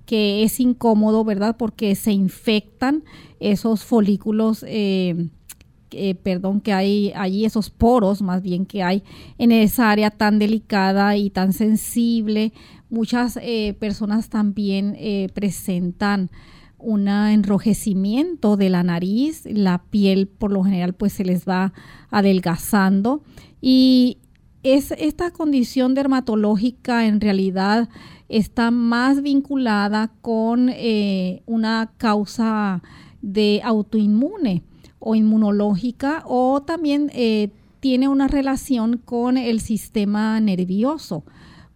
es 0.44 0.60
incómodo, 0.60 1.24
¿verdad? 1.24 1.56
Porque 1.56 1.96
se 1.96 2.12
infectan 2.12 3.02
esos 3.40 3.82
folículos 3.82 4.64
perdón, 6.22 6.60
que 6.60 6.72
hay 6.72 7.12
allí, 7.14 7.44
esos 7.44 7.70
poros 7.70 8.22
más 8.22 8.42
bien 8.42 8.66
que 8.66 8.82
hay 8.82 9.02
en 9.38 9.52
esa 9.52 9.90
área 9.90 10.10
tan 10.10 10.38
delicada 10.38 11.16
y 11.16 11.30
tan 11.30 11.52
sensible. 11.52 12.52
Muchas 12.90 13.38
eh, 13.42 13.74
personas 13.78 14.28
también 14.28 14.94
eh, 14.98 15.28
presentan 15.34 16.30
un 16.78 17.08
enrojecimiento 17.08 18.56
de 18.56 18.70
la 18.70 18.82
nariz, 18.82 19.44
la 19.46 19.82
piel 19.90 20.28
por 20.28 20.52
lo 20.52 20.62
general 20.62 20.92
pues 20.92 21.14
se 21.14 21.24
les 21.24 21.48
va 21.48 21.72
adelgazando 22.10 23.22
y 23.60 24.18
es 24.62 24.92
esta 24.92 25.30
condición 25.30 25.94
dermatológica 25.94 27.06
en 27.06 27.20
realidad 27.20 27.88
está 28.28 28.70
más 28.70 29.22
vinculada 29.22 30.12
con 30.20 30.70
una 31.46 31.92
causa 31.96 32.82
de 33.22 33.62
autoinmune 33.64 34.62
o 34.98 35.14
inmunológica 35.14 36.22
o 36.26 36.62
también 36.62 37.10
eh, 37.14 37.50
tiene 37.80 38.08
una 38.08 38.28
relación 38.28 38.98
con 38.98 39.36
el 39.36 39.60
sistema 39.60 40.40
nervioso 40.40 41.24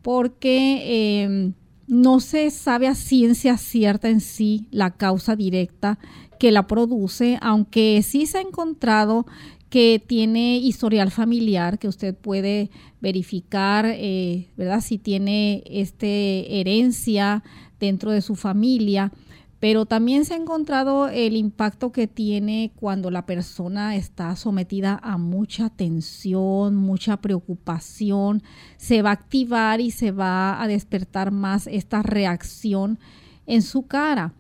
porque 0.03 1.23
em, 1.23 1.53
no 1.87 2.21
se 2.21 2.51
sabe 2.51 2.89
a 2.89 2.95
ciencia 2.95 3.57
cierta 3.57 4.09
en 4.09 4.21
sí 4.21 4.67
la 4.71 4.91
causa 4.91 5.37
directa 5.37 5.99
que 6.39 6.51
la 6.53 6.67
produce, 6.67 7.39
aunque 7.43 8.03
sí 8.03 8.27
se 8.27 8.39
ha 8.39 8.41
encontrado 8.41 9.27
que 9.69 10.03
tiene 10.05 10.57
historial 10.57 11.11
familiar, 11.11 11.79
que 11.79 11.87
usted 11.87 12.15
puede 12.15 12.71
verificar, 13.01 13.87
eh, 13.87 14.49
¿verdad? 14.57 14.81
Si 14.81 14.99
tiene 14.99 15.63
este 15.67 16.61
herencia 16.61 17.45
dentro 17.79 18.11
de 18.11 18.21
su 18.21 18.35
familia 18.35 19.13
pero 19.61 19.85
también 19.85 20.25
se 20.25 20.33
ha 20.33 20.39
encontrado 20.39 21.09
el 21.09 21.37
impacto 21.37 21.93
que 21.93 22.07
tiene 22.07 22.73
cuando 22.77 23.11
la 23.11 23.27
persona 23.27 23.95
está 23.95 24.35
sometida 24.35 24.99
a 25.03 25.19
mucha 25.19 25.69
tensión, 25.69 26.77
mucha 26.77 27.19
preocupación, 27.19 28.43
se 28.79 29.03
va 29.03 29.11
a 29.11 29.13
activar 29.15 29.83
y 29.83 29.91
se 29.91 30.13
va 30.13 30.63
a 30.63 30.67
despertar 30.67 31.31
más 31.31 31.67
esta 31.67 32.03
reacción 32.03 32.99
en 33.47 33.61
su 33.61 33.87
cara. 33.87 34.33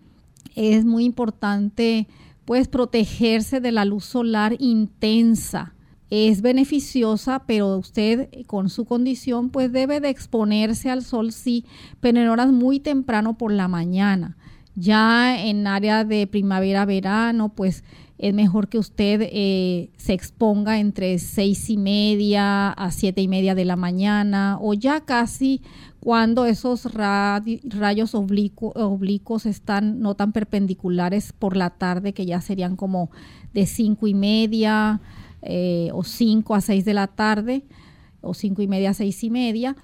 Es 0.56 0.86
muy 0.86 1.04
importante 1.04 2.08
pues 2.46 2.66
protegerse 2.66 3.60
de 3.60 3.72
la 3.72 3.84
luz 3.84 4.06
solar 4.06 4.56
intensa. 4.58 5.74
Es 6.08 6.40
beneficiosa, 6.40 7.44
pero 7.46 7.76
usted 7.76 8.30
con 8.46 8.70
su 8.70 8.86
condición 8.86 9.50
pues 9.50 9.70
debe 9.70 10.00
de 10.00 10.08
exponerse 10.08 10.90
al 10.90 11.04
sol 11.04 11.30
sí, 11.30 11.66
pero 12.00 12.20
en 12.20 12.28
horas 12.28 12.50
muy 12.50 12.80
temprano 12.80 13.36
por 13.36 13.52
la 13.52 13.68
mañana 13.68 14.38
ya 14.74 15.42
en 15.44 15.66
área 15.66 16.04
de 16.04 16.26
primavera-verano, 16.26 17.50
pues 17.50 17.84
es 18.18 18.34
mejor 18.34 18.68
que 18.68 18.78
usted 18.78 19.22
eh, 19.32 19.90
se 19.96 20.12
exponga 20.12 20.78
entre 20.78 21.18
seis 21.18 21.70
y 21.70 21.78
media 21.78 22.70
a 22.70 22.90
siete 22.90 23.22
y 23.22 23.28
media 23.28 23.54
de 23.54 23.64
la 23.64 23.76
mañana 23.76 24.58
o 24.60 24.74
ya 24.74 25.00
casi 25.00 25.62
cuando 26.00 26.46
esos 26.46 26.86
rayos 26.94 28.14
oblicuos 28.14 29.46
están 29.46 30.00
no 30.00 30.16
tan 30.16 30.32
perpendiculares 30.32 31.32
por 31.32 31.56
la 31.56 31.70
tarde, 31.70 32.14
que 32.14 32.26
ya 32.26 32.40
serían 32.40 32.76
como 32.76 33.10
de 33.52 33.66
cinco 33.66 34.06
y 34.06 34.14
media 34.14 35.00
eh, 35.42 35.90
o 35.92 36.02
cinco 36.02 36.54
a 36.54 36.60
seis 36.60 36.84
de 36.84 36.94
la 36.94 37.06
tarde 37.06 37.64
o 38.22 38.34
cinco 38.34 38.62
y 38.62 38.66
media 38.66 38.90
a 38.90 38.94
seis 38.94 39.22
y 39.24 39.30
media, 39.30 39.76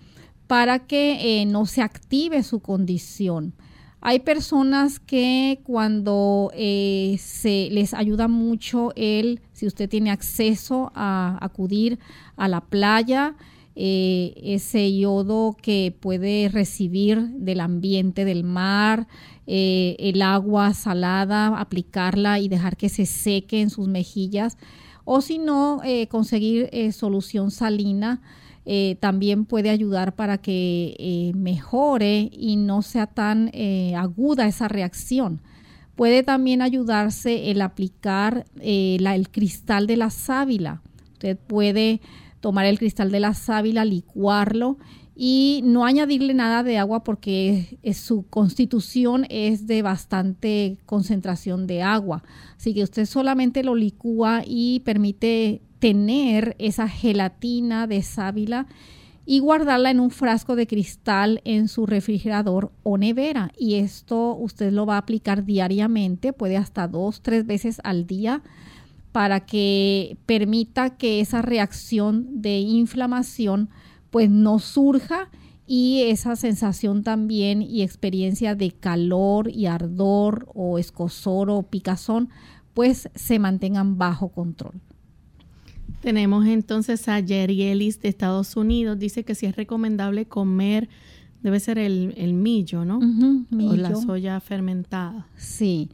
para 0.46 0.86
que 0.86 1.40
eh, 1.40 1.46
no 1.46 1.66
se 1.66 1.82
active 1.82 2.42
su 2.42 2.60
condición. 2.60 3.54
Hay 4.00 4.20
personas 4.20 5.00
que 5.00 5.60
cuando 5.64 6.50
eh, 6.54 7.16
se 7.18 7.68
les 7.72 7.94
ayuda 7.94 8.28
mucho 8.28 8.92
el, 8.94 9.40
si 9.52 9.66
usted 9.66 9.88
tiene 9.88 10.10
acceso 10.10 10.92
a 10.94 11.38
acudir 11.40 11.98
a 12.36 12.46
la 12.46 12.60
playa, 12.60 13.34
eh, 13.74 14.34
ese 14.42 14.96
yodo 14.96 15.56
que 15.60 15.94
puede 15.98 16.48
recibir 16.48 17.20
del 17.30 17.60
ambiente 17.60 18.24
del 18.24 18.44
mar, 18.44 19.08
eh, 19.46 19.96
el 19.98 20.22
agua 20.22 20.72
salada, 20.74 21.58
aplicarla 21.58 22.38
y 22.38 22.48
dejar 22.48 22.76
que 22.76 22.88
se 22.88 23.06
seque 23.06 23.60
en 23.60 23.70
sus 23.70 23.88
mejillas, 23.88 24.56
o 25.04 25.20
si 25.20 25.38
no, 25.38 25.82
conseguir 26.10 26.68
solución 26.92 27.52
salina 27.52 28.20
eh, 28.68 28.96
también 28.98 29.44
puede 29.44 29.70
ayudar 29.70 30.16
para 30.16 30.38
que 30.38 30.96
eh, 30.98 31.32
mejore 31.36 32.28
y 32.32 32.56
no 32.56 32.82
sea 32.82 33.06
tan 33.06 33.50
eh, 33.52 33.94
aguda 33.94 34.48
esa 34.48 34.66
reacción. 34.66 35.40
Puede 35.94 36.24
también 36.24 36.60
ayudarse 36.60 37.52
el 37.52 37.62
aplicar 37.62 38.44
el 38.60 39.30
cristal 39.30 39.86
de 39.86 39.96
la 39.96 40.10
sábila. 40.10 40.82
Usted 41.12 41.38
puede 41.38 42.00
tomar 42.40 42.66
el 42.66 42.78
cristal 42.78 43.12
de 43.12 43.20
la 43.20 43.34
sábila, 43.34 43.84
licuarlo 43.84 44.78
y 45.14 45.62
no 45.64 45.86
añadirle 45.86 46.34
nada 46.34 46.62
de 46.62 46.76
agua 46.76 47.04
porque 47.04 47.78
su 47.94 48.26
constitución 48.28 49.26
es 49.30 49.66
de 49.66 49.80
bastante 49.80 50.76
concentración 50.84 51.66
de 51.66 51.82
agua. 51.82 52.24
Así 52.56 52.74
que 52.74 52.82
usted 52.82 53.06
solamente 53.06 53.62
lo 53.62 53.74
licúa 53.76 54.42
y 54.44 54.80
permite 54.80 55.62
tener 55.78 56.56
esa 56.58 56.88
gelatina 56.88 57.86
de 57.86 58.02
sábila 58.02 58.66
y 59.26 59.40
guardarla 59.40 59.90
en 59.90 59.98
un 59.98 60.10
frasco 60.10 60.54
de 60.54 60.68
cristal 60.68 61.40
en 61.44 61.68
su 61.68 61.84
refrigerador 61.84 62.70
o 62.84 62.96
nevera. 62.96 63.50
Y 63.58 63.74
esto 63.74 64.36
usted 64.36 64.72
lo 64.72 64.86
va 64.86 64.94
a 64.94 64.98
aplicar 64.98 65.44
diariamente, 65.44 66.32
puede 66.32 66.56
hasta 66.56 66.86
dos, 66.86 67.20
tres 67.22 67.44
veces 67.44 67.80
al 67.82 68.06
día, 68.06 68.42
para 69.10 69.40
que 69.40 70.16
permita 70.26 70.96
que 70.96 71.20
esa 71.20 71.42
reacción 71.42 72.40
de 72.40 72.58
inflamación 72.58 73.70
pues 74.10 74.30
no 74.30 74.60
surja 74.60 75.28
y 75.66 76.02
esa 76.02 76.36
sensación 76.36 77.02
también 77.02 77.60
y 77.62 77.82
experiencia 77.82 78.54
de 78.54 78.70
calor 78.70 79.50
y 79.50 79.66
ardor 79.66 80.48
o 80.54 80.78
escosor 80.78 81.50
o 81.50 81.62
picazón 81.64 82.28
pues 82.74 83.08
se 83.14 83.38
mantengan 83.38 83.98
bajo 83.98 84.28
control. 84.28 84.80
Tenemos 86.06 86.46
entonces 86.46 87.08
a 87.08 87.18
Yerielis 87.18 88.00
de 88.00 88.08
Estados 88.08 88.54
Unidos. 88.54 88.96
Dice 88.96 89.24
que 89.24 89.34
si 89.34 89.46
es 89.46 89.56
recomendable 89.56 90.26
comer, 90.26 90.88
debe 91.42 91.58
ser 91.58 91.78
el, 91.78 92.32
millo, 92.32 92.84
¿no? 92.84 93.00
O 93.00 93.74
la 93.74 93.92
soya 93.96 94.38
fermentada. 94.38 95.26
Sí. 95.34 95.90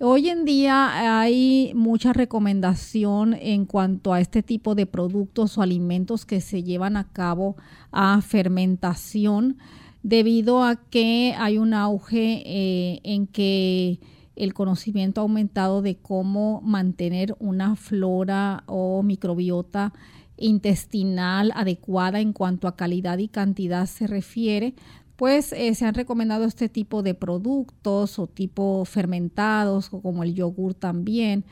Hoy 0.00 0.28
en 0.28 0.44
día 0.44 1.18
hay 1.18 1.72
mucha 1.74 2.12
recomendación 2.12 3.32
en 3.32 3.64
cuanto 3.64 4.12
a 4.12 4.20
este 4.20 4.42
tipo 4.42 4.74
de 4.74 4.84
productos 4.84 5.56
o 5.56 5.62
alimentos 5.62 6.26
que 6.26 6.42
se 6.42 6.62
llevan 6.62 6.98
a 6.98 7.04
cabo 7.04 7.56
a 7.90 8.20
fermentación 8.20 9.56
debido 10.02 10.62
a 10.62 10.76
que 10.76 11.34
hay 11.38 11.56
un 11.56 11.72
auge 11.72 12.42
eh, 12.44 13.00
en 13.02 13.26
que 13.26 13.98
el 14.36 14.54
conocimiento 14.54 15.20
aumentado 15.20 15.82
de 15.82 15.96
cómo 15.96 16.60
mantener 16.62 17.36
una 17.38 17.76
flora 17.76 18.64
o 18.66 19.02
microbiota 19.02 19.92
intestinal 20.36 21.52
adecuada 21.54 22.20
en 22.20 22.32
cuanto 22.32 22.66
a 22.66 22.76
calidad 22.76 23.18
y 23.18 23.28
cantidad 23.28 23.86
se 23.86 24.06
refiere, 24.06 24.74
pues 25.16 25.52
eh, 25.52 25.74
se 25.74 25.86
han 25.86 25.94
recomendado 25.94 26.44
este 26.44 26.68
tipo 26.68 27.02
de 27.02 27.14
productos 27.14 28.18
o 28.18 28.26
tipo 28.26 28.84
fermentados 28.84 29.88
o 29.92 30.00
como 30.00 30.24
el 30.24 30.34
yogur 30.34 30.74
también. 30.74 31.44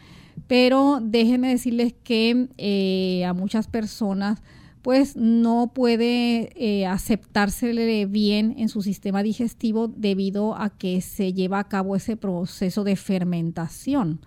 Pero 0.48 0.98
déjenme 1.02 1.48
decirles 1.48 1.94
que 2.02 2.48
eh, 2.58 3.24
a 3.24 3.32
muchas 3.34 3.68
personas 3.68 4.42
pues 4.82 5.16
no 5.16 5.72
puede 5.72 6.50
eh, 6.56 6.86
aceptársele 6.86 8.06
bien 8.06 8.54
en 8.58 8.68
su 8.68 8.82
sistema 8.82 9.22
digestivo 9.22 9.88
debido 9.88 10.56
a 10.56 10.70
que 10.70 11.00
se 11.00 11.32
lleva 11.32 11.60
a 11.60 11.68
cabo 11.68 11.94
ese 11.94 12.16
proceso 12.16 12.82
de 12.82 12.96
fermentación 12.96 14.20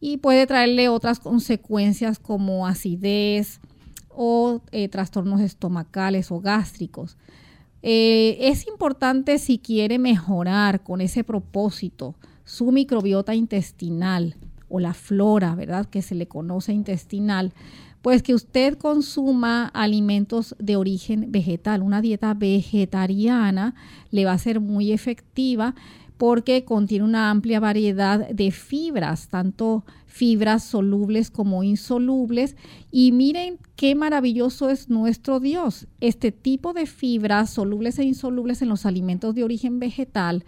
y 0.00 0.16
puede 0.16 0.46
traerle 0.46 0.88
otras 0.88 1.20
consecuencias 1.20 2.18
como 2.18 2.66
acidez 2.66 3.60
o 4.08 4.62
eh, 4.72 4.88
trastornos 4.88 5.40
estomacales 5.40 6.32
o 6.32 6.40
gástricos. 6.40 7.16
Eh, 7.82 8.36
es 8.40 8.66
importante 8.66 9.38
si 9.38 9.58
quiere 9.58 9.98
mejorar 9.98 10.82
con 10.82 11.00
ese 11.00 11.22
propósito 11.22 12.16
su 12.44 12.72
microbiota 12.72 13.34
intestinal 13.34 14.36
o 14.68 14.80
la 14.80 14.94
flora, 14.94 15.54
¿verdad? 15.54 15.86
Que 15.86 16.02
se 16.02 16.14
le 16.14 16.26
conoce 16.26 16.72
intestinal 16.72 17.52
Pues 18.02 18.22
que 18.22 18.34
usted 18.34 18.76
consuma 18.76 19.66
alimentos 19.66 20.56
de 20.58 20.76
origen 20.76 21.30
vegetal. 21.30 21.82
Una 21.82 22.02
dieta 22.02 22.34
vegetariana 22.34 23.74
le 24.10 24.24
va 24.24 24.32
a 24.32 24.38
ser 24.38 24.60
muy 24.60 24.90
efectiva 24.90 25.74
porque 26.18 26.64
contiene 26.64 27.04
una 27.04 27.30
amplia 27.30 27.58
variedad 27.58 28.28
de 28.28 28.50
fibras, 28.50 29.28
tanto 29.28 29.84
fibras 30.06 30.64
solubles 30.64 31.30
como 31.30 31.62
insolubles. 31.62 32.56
Y 32.90 33.12
miren 33.12 33.58
qué 33.76 33.94
maravilloso 33.94 34.68
es 34.68 34.88
nuestro 34.88 35.40
Dios. 35.40 35.86
Este 36.00 36.32
tipo 36.32 36.72
de 36.74 36.86
fibras 36.86 37.50
solubles 37.50 37.98
e 37.98 38.04
insolubles 38.04 38.62
en 38.62 38.68
los 38.68 38.84
alimentos 38.84 39.34
de 39.34 39.44
origen 39.44 39.78
vegetal 39.78 40.44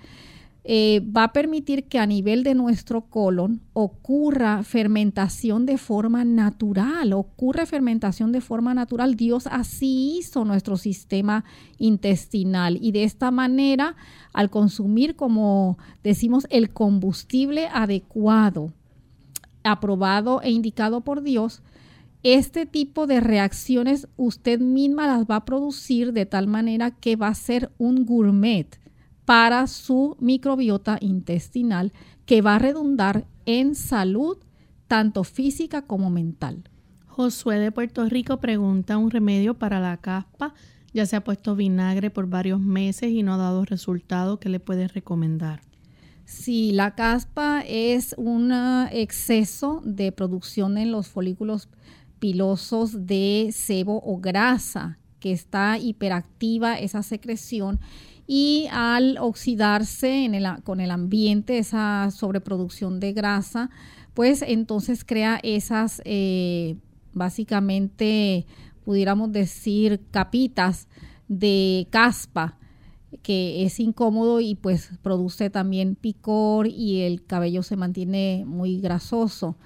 eh, 0.66 1.02
va 1.14 1.24
a 1.24 1.32
permitir 1.34 1.88
que 1.88 1.98
a 1.98 2.06
nivel 2.06 2.42
de 2.42 2.54
nuestro 2.54 3.02
colon 3.02 3.60
ocurra 3.74 4.62
fermentación 4.62 5.66
de 5.66 5.76
forma 5.76 6.24
natural, 6.24 7.12
ocurre 7.12 7.66
fermentación 7.66 8.32
de 8.32 8.40
forma 8.40 8.72
natural. 8.72 9.14
Dios 9.14 9.46
así 9.46 10.16
hizo 10.16 10.46
nuestro 10.46 10.78
sistema 10.78 11.44
intestinal 11.76 12.78
y 12.80 12.92
de 12.92 13.04
esta 13.04 13.30
manera, 13.30 13.94
al 14.32 14.48
consumir, 14.48 15.16
como 15.16 15.76
decimos, 16.02 16.46
el 16.48 16.70
combustible 16.70 17.68
adecuado, 17.70 18.72
aprobado 19.64 20.40
e 20.40 20.50
indicado 20.50 21.02
por 21.02 21.22
Dios, 21.22 21.62
este 22.22 22.64
tipo 22.64 23.06
de 23.06 23.20
reacciones 23.20 24.08
usted 24.16 24.60
misma 24.60 25.06
las 25.06 25.26
va 25.26 25.36
a 25.36 25.44
producir 25.44 26.14
de 26.14 26.24
tal 26.24 26.46
manera 26.46 26.90
que 26.90 27.16
va 27.16 27.28
a 27.28 27.34
ser 27.34 27.70
un 27.76 28.06
gourmet 28.06 28.78
para 29.24 29.66
su 29.66 30.16
microbiota 30.20 30.98
intestinal 31.00 31.92
que 32.26 32.42
va 32.42 32.56
a 32.56 32.58
redundar 32.58 33.26
en 33.46 33.74
salud 33.74 34.38
tanto 34.88 35.24
física 35.24 35.82
como 35.82 36.10
mental. 36.10 36.64
Josué 37.06 37.58
de 37.58 37.72
Puerto 37.72 38.08
Rico 38.08 38.40
pregunta 38.40 38.98
un 38.98 39.10
remedio 39.10 39.54
para 39.54 39.80
la 39.80 39.96
caspa. 39.96 40.54
Ya 40.92 41.06
se 41.06 41.16
ha 41.16 41.24
puesto 41.24 41.56
vinagre 41.56 42.10
por 42.10 42.28
varios 42.28 42.60
meses 42.60 43.10
y 43.10 43.22
no 43.22 43.34
ha 43.34 43.38
dado 43.38 43.64
resultado. 43.64 44.40
¿Qué 44.40 44.48
le 44.48 44.60
puede 44.60 44.88
recomendar? 44.88 45.60
Si 46.24 46.72
la 46.72 46.94
caspa 46.94 47.62
es 47.66 48.14
un 48.16 48.52
exceso 48.90 49.82
de 49.84 50.10
producción 50.10 50.78
en 50.78 50.90
los 50.90 51.08
folículos 51.08 51.68
pilosos 52.18 53.06
de 53.06 53.50
sebo 53.52 54.02
o 54.04 54.18
grasa, 54.18 54.98
que 55.20 55.32
está 55.32 55.78
hiperactiva 55.78 56.78
esa 56.78 57.02
secreción 57.02 57.80
y 58.26 58.68
al 58.70 59.18
oxidarse 59.18 60.30
con 60.64 60.80
el 60.80 60.90
ambiente, 60.90 61.58
esa 61.58 62.10
sobreproducción 62.10 63.00
de 63.00 63.12
grasa, 63.12 63.70
pues 64.14 64.42
entonces 64.42 65.04
crea 65.04 65.40
esas, 65.42 66.00
eh, 66.04 66.76
básicamente, 67.12 68.46
pudiéramos 68.84 69.32
decir, 69.32 70.00
capitas 70.10 70.88
de 71.28 71.86
caspa 71.90 72.58
que 73.22 73.64
es 73.64 73.78
incómodo 73.80 74.40
y 74.40 74.54
pues 74.54 74.90
produce 75.02 75.50
también 75.50 75.94
picor 75.94 76.66
y 76.66 77.02
el 77.02 77.24
cabello 77.24 77.62
se 77.62 77.76
mantiene 77.76 78.44
muy 78.46 78.80
grasoso. 78.80 79.56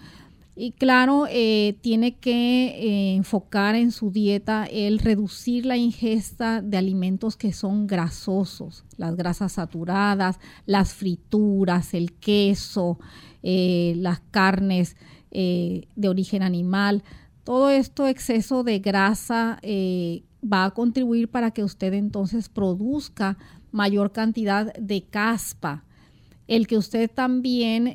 Y 0.60 0.72
claro, 0.72 1.28
eh, 1.30 1.78
tiene 1.82 2.16
que 2.16 2.66
eh, 2.66 3.14
enfocar 3.14 3.76
en 3.76 3.92
su 3.92 4.10
dieta 4.10 4.66
el 4.66 4.98
reducir 4.98 5.64
la 5.64 5.76
ingesta 5.76 6.62
de 6.62 6.76
alimentos 6.76 7.36
que 7.36 7.52
son 7.52 7.86
grasosos, 7.86 8.84
las 8.96 9.14
grasas 9.14 9.52
saturadas, 9.52 10.40
las 10.66 10.94
frituras, 10.94 11.94
el 11.94 12.12
queso, 12.14 12.98
eh, 13.44 13.94
las 13.98 14.18
carnes 14.32 14.96
de 15.30 16.08
origen 16.08 16.42
animal. 16.42 17.04
Todo 17.44 17.70
esto 17.70 18.08
exceso 18.08 18.64
de 18.64 18.80
grasa 18.80 19.60
va 20.42 20.64
a 20.64 20.70
contribuir 20.72 21.28
para 21.28 21.52
que 21.52 21.62
usted 21.62 21.92
entonces 21.92 22.48
produzca 22.48 23.38
mayor 23.70 24.10
cantidad 24.10 24.74
de 24.74 25.02
caspa. 25.02 25.84
El 26.48 26.66
que 26.66 26.78
usted 26.78 27.08
también 27.08 27.94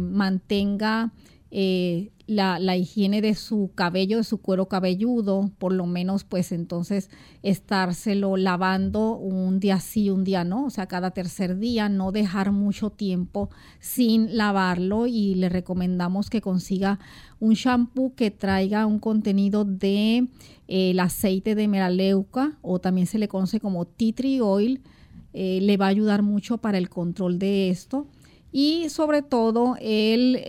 mantenga 0.00 1.12
eh, 1.54 2.12
la, 2.26 2.76
higiene 2.78 3.20
de 3.20 3.34
su 3.34 3.72
cabello, 3.74 4.16
de 4.16 4.24
su 4.24 4.38
cuero 4.38 4.68
cabelludo, 4.68 5.50
por 5.58 5.74
lo 5.74 5.84
menos 5.84 6.24
pues 6.24 6.50
entonces 6.50 7.10
estárselo 7.42 8.38
lavando 8.38 9.18
un 9.18 9.60
día 9.60 9.78
sí, 9.78 10.08
un 10.08 10.24
día 10.24 10.44
no, 10.44 10.64
o 10.64 10.70
sea, 10.70 10.86
cada 10.86 11.10
tercer 11.10 11.58
día, 11.58 11.90
no 11.90 12.10
dejar 12.10 12.52
mucho 12.52 12.88
tiempo 12.88 13.50
sin 13.80 14.34
lavarlo. 14.34 15.06
Y 15.06 15.34
le 15.34 15.50
recomendamos 15.50 16.30
que 16.30 16.40
consiga 16.40 16.98
un 17.38 17.52
shampoo 17.52 18.14
que 18.14 18.30
traiga 18.30 18.86
un 18.86 18.98
contenido 18.98 19.66
de 19.66 20.28
eh, 20.68 20.90
el 20.92 21.00
aceite 21.00 21.54
de 21.54 21.68
meraleuca 21.68 22.56
o 22.62 22.78
también 22.78 23.06
se 23.06 23.18
le 23.18 23.28
conoce 23.28 23.60
como 23.60 23.84
tea 23.84 24.14
tree 24.14 24.40
oil, 24.40 24.80
eh, 25.34 25.58
le 25.60 25.76
va 25.76 25.84
a 25.84 25.90
ayudar 25.90 26.22
mucho 26.22 26.56
para 26.56 26.78
el 26.78 26.88
control 26.88 27.38
de 27.38 27.68
esto. 27.68 28.06
Y 28.52 28.88
sobre 28.88 29.20
todo 29.20 29.76
el 29.80 30.40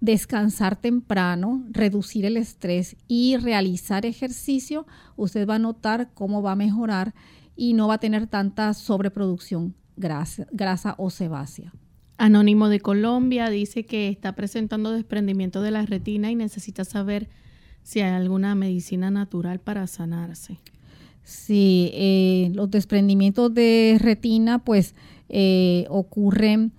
descansar 0.00 0.76
temprano, 0.76 1.64
reducir 1.70 2.24
el 2.24 2.36
estrés 2.36 2.96
y 3.08 3.36
realizar 3.36 4.06
ejercicio, 4.06 4.86
usted 5.16 5.46
va 5.48 5.56
a 5.56 5.58
notar 5.58 6.10
cómo 6.14 6.42
va 6.42 6.52
a 6.52 6.56
mejorar 6.56 7.14
y 7.56 7.72
no 7.72 7.88
va 7.88 7.94
a 7.94 7.98
tener 7.98 8.26
tanta 8.26 8.72
sobreproducción 8.74 9.74
grasa, 9.96 10.46
grasa 10.52 10.94
o 10.98 11.10
sebácea. 11.10 11.72
Anónimo 12.16 12.68
de 12.68 12.80
Colombia 12.80 13.48
dice 13.50 13.84
que 13.86 14.08
está 14.08 14.34
presentando 14.34 14.92
desprendimiento 14.92 15.62
de 15.62 15.70
la 15.70 15.86
retina 15.86 16.30
y 16.30 16.34
necesita 16.34 16.84
saber 16.84 17.28
si 17.82 18.00
hay 18.00 18.12
alguna 18.12 18.54
medicina 18.54 19.10
natural 19.10 19.60
para 19.60 19.86
sanarse. 19.86 20.58
Sí, 21.22 21.90
eh, 21.94 22.50
los 22.54 22.70
desprendimientos 22.70 23.52
de 23.52 23.98
retina 24.00 24.64
pues 24.64 24.94
eh, 25.28 25.86
ocurren 25.90 26.72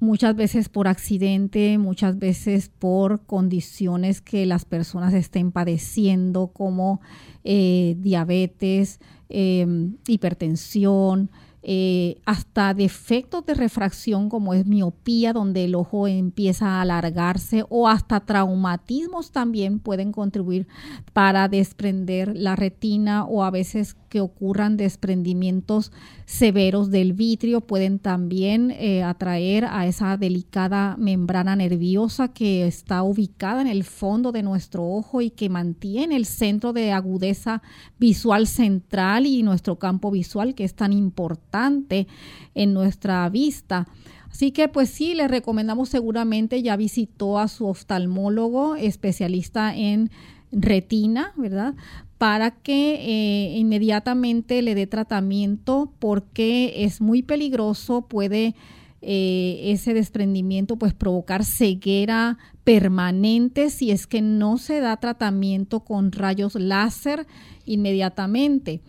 muchas 0.00 0.36
veces 0.36 0.68
por 0.68 0.88
accidente, 0.88 1.78
muchas 1.78 2.18
veces 2.18 2.70
por 2.78 3.24
condiciones 3.26 4.20
que 4.20 4.46
las 4.46 4.64
personas 4.64 5.14
estén 5.14 5.52
padeciendo 5.52 6.48
como 6.48 7.00
eh, 7.44 7.96
diabetes, 7.98 9.00
em, 9.28 9.96
hipertensión, 10.06 11.30
eh, 11.62 12.20
hasta 12.24 12.72
defectos 12.72 13.44
de 13.44 13.52
refracción 13.52 14.28
como 14.28 14.54
es 14.54 14.64
miopía, 14.64 15.32
donde 15.32 15.64
el 15.64 15.74
ojo 15.74 16.06
empieza 16.06 16.66
a 16.66 16.82
alargarse, 16.82 17.64
o 17.68 17.88
hasta 17.88 18.20
traumatismos 18.20 19.32
también 19.32 19.80
pueden 19.80 20.12
contribuir 20.12 20.68
para 21.12 21.48
desprender 21.48 22.34
la 22.36 22.54
retina 22.54 23.24
o 23.24 23.42
a 23.42 23.50
veces 23.50 23.96
que 24.08 24.20
ocurran 24.20 24.76
desprendimientos 24.76 25.92
severos 26.26 26.90
del 26.90 27.12
vitrio 27.12 27.60
pueden 27.60 27.98
también 27.98 28.70
eh, 28.70 29.02
atraer 29.02 29.64
a 29.64 29.86
esa 29.86 30.16
delicada 30.16 30.96
membrana 30.98 31.56
nerviosa 31.56 32.28
que 32.28 32.66
está 32.66 33.02
ubicada 33.02 33.60
en 33.60 33.66
el 33.66 33.84
fondo 33.84 34.32
de 34.32 34.42
nuestro 34.42 34.84
ojo 34.84 35.20
y 35.20 35.30
que 35.30 35.48
mantiene 35.48 36.16
el 36.16 36.26
centro 36.26 36.72
de 36.72 36.92
agudeza 36.92 37.62
visual 37.98 38.46
central 38.46 39.26
y 39.26 39.42
nuestro 39.42 39.78
campo 39.78 40.10
visual 40.10 40.54
que 40.54 40.64
es 40.64 40.74
tan 40.74 40.92
importante 40.92 42.06
en 42.54 42.74
nuestra 42.74 43.28
vista. 43.28 43.86
Así 44.30 44.52
que 44.52 44.68
pues 44.68 44.90
sí, 44.90 45.14
le 45.14 45.26
recomendamos 45.26 45.88
seguramente, 45.88 46.62
ya 46.62 46.76
visitó 46.76 47.38
a 47.38 47.48
su 47.48 47.66
oftalmólogo 47.66 48.76
especialista 48.76 49.74
en 49.74 50.10
retina, 50.52 51.32
¿verdad? 51.36 51.74
Para 52.18 52.50
que 52.50 52.94
eh, 52.94 53.58
inmediatamente 53.58 54.62
le 54.62 54.74
dé 54.74 54.86
tratamiento 54.86 55.92
porque 55.98 56.84
es 56.84 57.00
muy 57.00 57.22
peligroso, 57.22 58.02
puede 58.02 58.54
eh, 59.00 59.60
ese 59.64 59.94
desprendimiento 59.94 60.76
pues 60.76 60.92
provocar 60.92 61.44
ceguera 61.44 62.36
permanente 62.64 63.70
si 63.70 63.92
es 63.92 64.08
que 64.08 64.20
no 64.20 64.58
se 64.58 64.80
da 64.80 64.96
tratamiento 64.96 65.80
con 65.80 66.10
rayos 66.10 66.56
láser 66.56 67.26
inmediatamente. 67.64 68.80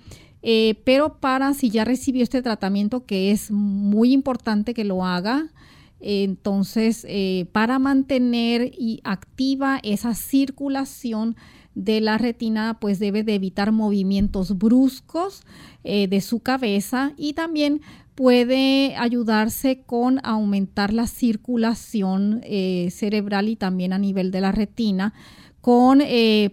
Eh, 0.41 0.82
pero 0.84 1.20
para 1.20 1.53
si 1.53 1.70
ya 1.70 1.86
recibió 1.86 2.24
este 2.24 2.41
tratamiento 2.41 3.05
que 3.05 3.32
es 3.32 3.51
muy 3.51 4.14
importante 4.14 4.74
que 4.74 4.86
lo 4.86 5.05
haga, 5.05 5.51
entonces, 6.00 7.06
eh, 7.10 7.47
para 7.52 7.80
mantener 7.80 8.72
y 8.78 9.02
activa 9.04 9.80
esa 9.84 10.14
circulación 10.16 11.36
de 11.76 12.02
la 12.02 12.18
retina, 12.18 12.78
pues 12.80 13.00
debe 13.00 13.24
de 13.24 13.36
evitar 13.36 13.72
movimientos 13.72 14.58
bruscos 14.58 15.43
eh, 15.84 16.08
de 16.08 16.22
su 16.22 16.39
cabeza 16.39 17.14
y 17.16 17.34
también 17.34 17.82
puede 18.16 18.95
ayudarse 18.97 19.82
con 19.86 20.20
aumentar 20.24 20.93
la 20.93 21.08
circulación 21.08 22.41
eh, 22.43 22.89
cerebral 22.91 23.47
y 23.47 23.56
también 23.56 23.93
a 23.93 23.97
nivel 23.97 24.32
de 24.32 24.41
la 24.41 24.52
retina 24.52 25.14
con 25.62 26.01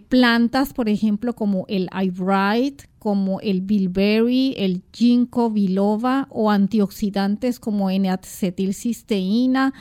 plantas, 0.09 0.73
por 0.73 0.89
ejemplo, 0.89 1.33
como 1.33 1.65
el 1.69 1.89
eyebright, 1.97 2.83
como 3.07 3.39
el 3.39 3.61
bilberry, 3.61 4.53
el 4.57 4.83
ginkgo 4.91 5.49
biloba 5.49 6.27
o 6.29 6.51
antioxidantes 6.51 7.57
como 7.57 7.89
N-acetilcisteína, 7.89 9.73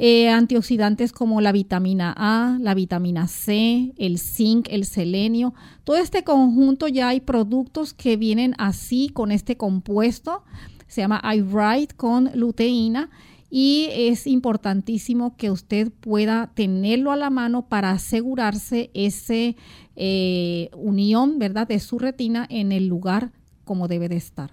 eh, 0.00 0.28
antioxidantes 0.28 1.10
como 1.10 1.40
la 1.40 1.50
vitamina 1.50 2.14
A, 2.16 2.56
la 2.60 2.74
vitamina 2.74 3.26
C, 3.26 3.92
el 3.98 4.20
zinc, 4.20 4.68
el 4.70 4.84
selenio. 4.84 5.54
Todo 5.82 5.96
este 5.96 6.22
conjunto 6.22 6.86
ya 6.86 7.08
hay 7.08 7.20
productos 7.20 7.94
que 7.94 8.16
vienen 8.16 8.54
así 8.58 9.08
con 9.08 9.32
este 9.32 9.56
compuesto. 9.56 10.44
Se 10.86 11.00
llama 11.00 11.20
iRite 11.34 11.96
con 11.96 12.30
luteína 12.34 13.10
y 13.50 13.88
es 13.92 14.26
importantísimo 14.26 15.36
que 15.36 15.50
usted 15.50 15.90
pueda 15.90 16.50
tenerlo 16.54 17.12
a 17.12 17.16
la 17.16 17.30
mano 17.30 17.68
para 17.68 17.90
asegurarse 17.90 18.90
esa 18.94 19.54
eh, 19.96 20.70
unión, 20.76 21.38
¿verdad?, 21.38 21.66
de 21.66 21.80
su 21.80 21.98
retina 21.98 22.46
en 22.50 22.72
el 22.72 22.88
lugar 22.88 23.32
como 23.64 23.88
debe 23.88 24.08
de 24.08 24.16
estar. 24.16 24.52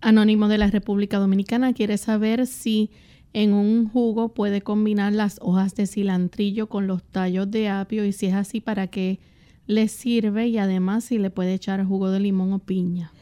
Anónimo 0.00 0.48
de 0.48 0.58
la 0.58 0.68
República 0.68 1.18
Dominicana 1.18 1.72
quiere 1.72 1.98
saber 1.98 2.46
si 2.46 2.90
en 3.32 3.52
un 3.52 3.88
jugo 3.88 4.32
puede 4.32 4.62
combinar 4.62 5.12
las 5.12 5.38
hojas 5.40 5.74
de 5.74 5.86
cilantrillo 5.86 6.68
con 6.68 6.86
los 6.86 7.02
tallos 7.02 7.50
de 7.50 7.68
apio 7.68 8.04
y 8.04 8.12
si 8.12 8.26
es 8.26 8.34
así, 8.34 8.60
¿para 8.60 8.86
qué 8.86 9.20
le 9.66 9.88
sirve? 9.88 10.48
Y 10.48 10.58
además 10.58 11.04
si 11.04 11.18
le 11.18 11.30
puede 11.30 11.54
echar 11.54 11.84
jugo 11.84 12.10
de 12.10 12.20
limón 12.20 12.52
o 12.52 12.58
piña. 12.60 13.12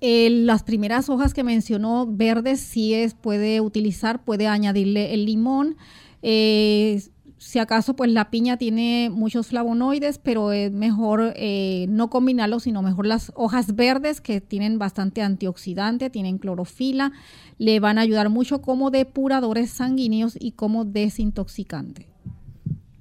Las 0.00 0.62
primeras 0.62 1.08
hojas 1.08 1.34
que 1.34 1.44
mencionó 1.44 2.06
verdes 2.08 2.60
sí 2.60 2.94
es, 2.94 3.14
puede 3.14 3.60
utilizar, 3.60 4.24
puede 4.24 4.46
añadirle 4.46 5.12
el 5.14 5.26
limón. 5.26 5.76
Eh, 6.22 7.02
si 7.40 7.58
acaso 7.58 7.96
pues 7.96 8.10
la 8.10 8.30
piña 8.30 8.58
tiene 8.58 9.08
muchos 9.10 9.46
flavonoides, 9.46 10.18
pero 10.18 10.52
es 10.52 10.70
mejor 10.70 11.32
eh, 11.36 11.86
no 11.88 12.10
combinarlo, 12.10 12.60
sino 12.60 12.82
mejor 12.82 13.06
las 13.06 13.32
hojas 13.34 13.74
verdes 13.74 14.20
que 14.20 14.42
tienen 14.42 14.78
bastante 14.78 15.22
antioxidante, 15.22 16.10
tienen 16.10 16.36
clorofila, 16.36 17.12
le 17.56 17.80
van 17.80 17.96
a 17.96 18.02
ayudar 18.02 18.28
mucho 18.28 18.60
como 18.60 18.90
depuradores 18.90 19.70
sanguíneos 19.70 20.36
y 20.38 20.52
como 20.52 20.84
desintoxicante. 20.84 22.08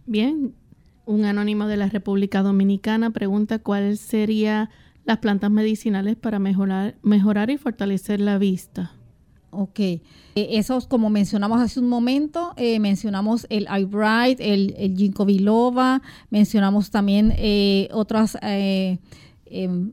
Bien, 0.06 0.54
un 1.06 1.26
anónimo 1.26 1.68
de 1.68 1.76
la 1.76 1.90
República 1.90 2.42
Dominicana 2.42 3.10
pregunta 3.10 3.60
cuáles 3.60 4.00
serían 4.00 4.70
las 5.10 5.18
plantas 5.18 5.50
medicinales 5.50 6.18
para 6.18 6.38
mejorar, 6.38 6.94
mejorar 7.02 7.50
y 7.50 7.58
fortalecer 7.58 8.22
la 8.22 8.38
vista. 8.38 8.92
Ok, 9.50 9.80
eh, 9.80 10.02
esos 10.36 10.86
como 10.86 11.10
mencionamos 11.10 11.60
hace 11.60 11.80
un 11.80 11.90
momento, 11.90 12.54
eh, 12.58 12.80
mencionamos 12.80 13.48
el 13.50 13.68
iBright, 13.76 14.40
el, 14.40 14.76
el 14.78 14.96
ginkgo 14.96 15.26
biloba, 15.26 16.04
mencionamos 16.30 16.92
también 16.92 17.34
eh, 17.38 17.90
otros 17.92 18.38
em, 18.44 19.00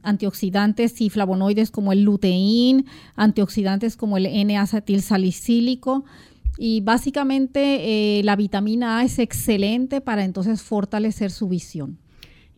antioxidantes 0.02 1.00
y 1.00 1.08
flavonoides 1.08 1.70
como 1.70 1.92
el 1.92 2.02
luteín, 2.02 2.84
antioxidantes 3.14 3.96
como 3.96 4.18
el 4.18 4.26
N-acetil 4.26 5.00
salicílico. 5.00 6.04
Y 6.58 6.82
básicamente 6.82 8.20
la 8.22 8.36
vitamina 8.36 8.98
A 8.98 9.04
es 9.04 9.18
excelente 9.18 10.02
para 10.02 10.24
entonces 10.24 10.60
fortalecer 10.60 11.30
su 11.30 11.48
visión. 11.48 11.98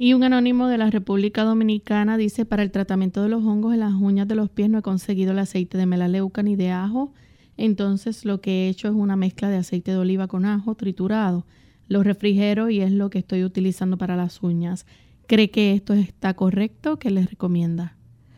Y 0.01 0.15
un 0.15 0.23
anónimo 0.23 0.69
de 0.69 0.79
la 0.79 0.91
República 0.91 1.43
Dominicana 1.43 2.17
dice, 2.17 2.45
para 2.45 2.63
el 2.63 2.71
tratamiento 2.71 3.21
de 3.21 3.29
los 3.29 3.43
hongos 3.43 3.75
en 3.75 3.81
las 3.81 3.95
uñas 3.95 4.29
de 4.29 4.37
los 4.37 4.49
pies 4.49 4.71
no 4.71 4.79
he 4.79 4.83
conseguido 4.83 5.33
el 5.33 5.41
aceite 5.41 5.77
de 5.77 5.87
melaleuca 5.87 6.41
ni 6.45 6.55
de 6.55 6.71
ajo, 6.71 7.13
entonces 7.57 8.25
lo 8.25 8.41
que 8.41 8.51
he 8.51 8.69
hecho 8.69 8.87
es 8.87 8.95
una 8.95 9.17
mezcla 9.17 9.49
de 9.49 9.57
aceite 9.57 9.91
de 9.91 9.97
oliva 9.97 10.29
con 10.29 10.45
ajo 10.47 10.77
triturado. 10.77 11.47
Lo 11.89 12.05
refrigero 12.05 12.71
y 12.71 12.81
es 12.81 12.93
lo 12.93 13.11
que 13.11 13.19
estoy 13.19 13.43
utilizando 13.43 13.99
para 13.99 14.15
las 14.15 14.41
uñas. 14.41 14.87
¿Cree 15.27 15.51
que 15.51 15.73
esto 15.73 15.95
está 15.95 16.35
correcto? 16.35 17.01
¿Qué 17.01 17.11
les 17.11 17.29
recomienda? 17.29 17.97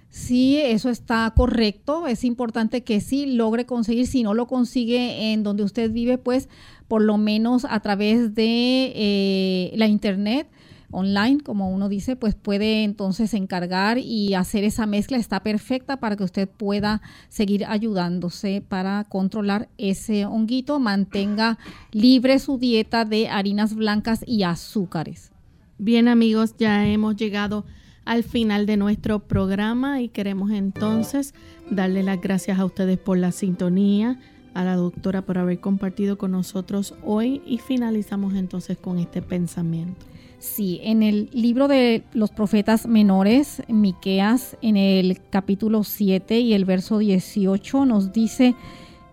Sí, 0.09 0.57
eso 0.57 0.89
está 0.89 1.31
correcto. 1.37 2.07
Es 2.07 2.25
importante 2.25 2.85
que 2.85 3.03
sí 3.03 3.27
logre 3.27 3.67
conseguir, 3.67 4.07
si 4.07 4.23
no 4.23 4.33
lo 4.33 4.47
consigue 4.47 5.35
en 5.35 5.43
donde 5.43 5.65
usted 5.65 5.93
vive, 5.93 6.17
pues 6.17 6.49
por 6.89 7.03
lo 7.03 7.19
menos 7.19 7.67
a 7.69 7.81
través 7.81 8.35
de 8.35 8.93
eh, 8.97 9.73
la 9.77 9.89
internet 9.89 10.49
online, 10.91 11.41
como 11.41 11.71
uno 11.71 11.89
dice, 11.89 12.17
pues 12.17 12.35
puede 12.35 12.85
entonces 12.85 13.35
encargar 13.35 13.99
y 13.99 14.35
hacer 14.35 14.65
esa 14.65 14.87
mezcla. 14.87 15.17
Está 15.19 15.43
perfecta 15.43 15.99
para 15.99 16.17
que 16.17 16.25
usted 16.25 16.49
pueda 16.49 17.03
seguir 17.29 17.65
ayudándose 17.67 18.63
para 18.67 19.05
controlar 19.05 19.69
ese 19.79 20.27
honguito, 20.27 20.79
mantenga 20.79 21.59
libre 21.93 22.39
su 22.39 22.59
dieta 22.59 23.05
de 23.05 23.29
harinas 23.29 23.75
blancas 23.75 24.25
y 24.27 24.43
azúcares. 24.43 25.31
Bien 25.79 26.09
amigos, 26.09 26.55
ya 26.59 26.87
hemos 26.87 27.17
llegado 27.17 27.65
al 28.05 28.25
final 28.25 28.67
de 28.67 28.77
nuestro 28.77 29.21
programa 29.21 30.01
y 30.01 30.09
queremos 30.09 30.51
entonces 30.51 31.35
darle 31.71 32.03
las 32.03 32.21
gracias 32.21 32.59
a 32.59 32.65
ustedes 32.65 32.99
por 32.99 33.19
la 33.19 33.33
sintonía, 33.33 34.19
a 34.55 34.65
la 34.65 34.77
doctora 34.77 35.23
por 35.23 35.39
haber 35.39 35.61
compartido 35.61 36.19
con 36.19 36.33
nosotros 36.33 36.95
hoy 37.05 37.43
y 37.47 37.59
finalizamos 37.59 38.35
entonces 38.35 38.79
con 38.79 38.99
este 38.99 39.23
pensamiento. 39.23 40.07
Sí, 40.39 40.81
en 40.83 41.03
el 41.03 41.29
libro 41.33 41.69
de 41.69 42.03
los 42.15 42.31
profetas 42.31 42.87
menores, 42.87 43.63
Miqueas, 43.69 44.57
en 44.63 44.79
el 44.79 45.21
capítulo 45.29 45.85
7 45.85 46.41
y 46.41 46.55
el 46.55 46.65
verso 46.65 46.99
18 46.99 47.85
nos 47.85 48.13
dice 48.13 48.55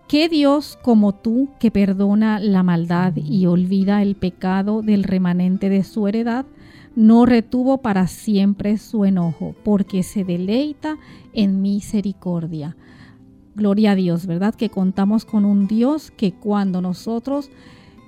que 0.08 0.30
Dios 0.30 0.78
como 0.82 1.14
tú 1.14 1.50
que 1.60 1.70
perdona 1.70 2.40
la 2.40 2.62
maldad 2.62 3.12
y 3.14 3.44
olvida 3.44 4.00
el 4.00 4.16
pecado 4.16 4.80
del 4.80 5.04
remanente 5.04 5.68
de 5.68 5.84
su 5.84 6.08
heredad, 6.08 6.46
no 6.96 7.26
retuvo 7.26 7.78
para 7.78 8.06
siempre 8.06 8.78
su 8.78 9.04
enojo, 9.04 9.54
porque 9.64 10.02
se 10.02 10.24
deleita 10.24 10.96
en 11.34 11.60
misericordia. 11.60 12.74
Gloria 13.58 13.90
a 13.90 13.94
Dios, 13.96 14.26
¿verdad? 14.26 14.54
Que 14.54 14.70
contamos 14.70 15.24
con 15.24 15.44
un 15.44 15.66
Dios 15.66 16.12
que 16.12 16.30
cuando 16.32 16.80
nosotros 16.80 17.50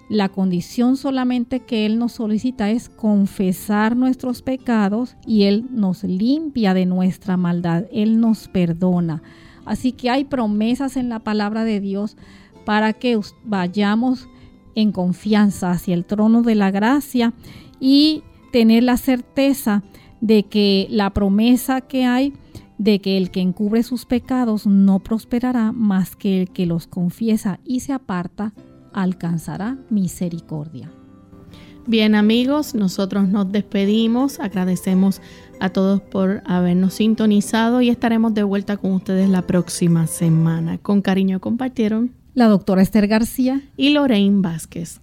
la 0.08 0.28
condición 0.28 0.96
solamente 0.96 1.58
que 1.58 1.86
Él 1.86 1.98
nos 1.98 2.12
solicita 2.12 2.70
es 2.70 2.88
confesar 2.88 3.96
nuestros 3.96 4.42
pecados 4.42 5.16
y 5.26 5.42
Él 5.44 5.66
nos 5.70 6.04
limpia 6.04 6.72
de 6.72 6.86
nuestra 6.86 7.36
maldad, 7.36 7.86
Él 7.92 8.20
nos 8.20 8.46
perdona. 8.46 9.24
Así 9.64 9.90
que 9.90 10.08
hay 10.08 10.22
promesas 10.22 10.96
en 10.96 11.08
la 11.08 11.18
palabra 11.18 11.64
de 11.64 11.80
Dios 11.80 12.16
para 12.64 12.92
que 12.92 13.18
vayamos 13.42 14.28
en 14.76 14.92
confianza 14.92 15.72
hacia 15.72 15.94
el 15.94 16.04
trono 16.04 16.42
de 16.42 16.54
la 16.54 16.70
gracia 16.70 17.32
y 17.80 18.22
tener 18.52 18.84
la 18.84 18.98
certeza 18.98 19.82
de 20.20 20.44
que 20.44 20.86
la 20.90 21.10
promesa 21.10 21.80
que 21.80 22.04
hay 22.04 22.34
de 22.80 22.98
que 22.98 23.18
el 23.18 23.30
que 23.30 23.40
encubre 23.40 23.82
sus 23.82 24.06
pecados 24.06 24.66
no 24.66 25.00
prosperará 25.00 25.70
más 25.70 26.16
que 26.16 26.40
el 26.40 26.48
que 26.48 26.64
los 26.64 26.86
confiesa 26.86 27.60
y 27.62 27.80
se 27.80 27.92
aparta 27.92 28.54
alcanzará 28.94 29.76
misericordia. 29.90 30.90
Bien 31.86 32.14
amigos, 32.14 32.74
nosotros 32.74 33.28
nos 33.28 33.52
despedimos, 33.52 34.40
agradecemos 34.40 35.20
a 35.60 35.68
todos 35.68 36.00
por 36.00 36.42
habernos 36.46 36.94
sintonizado 36.94 37.82
y 37.82 37.90
estaremos 37.90 38.32
de 38.32 38.44
vuelta 38.44 38.78
con 38.78 38.92
ustedes 38.92 39.28
la 39.28 39.42
próxima 39.42 40.06
semana. 40.06 40.78
Con 40.78 41.02
cariño 41.02 41.38
compartieron 41.38 42.14
la 42.32 42.46
doctora 42.46 42.80
Esther 42.80 43.08
García 43.08 43.60
y 43.76 43.90
Lorraine 43.90 44.40
Vázquez. 44.40 45.02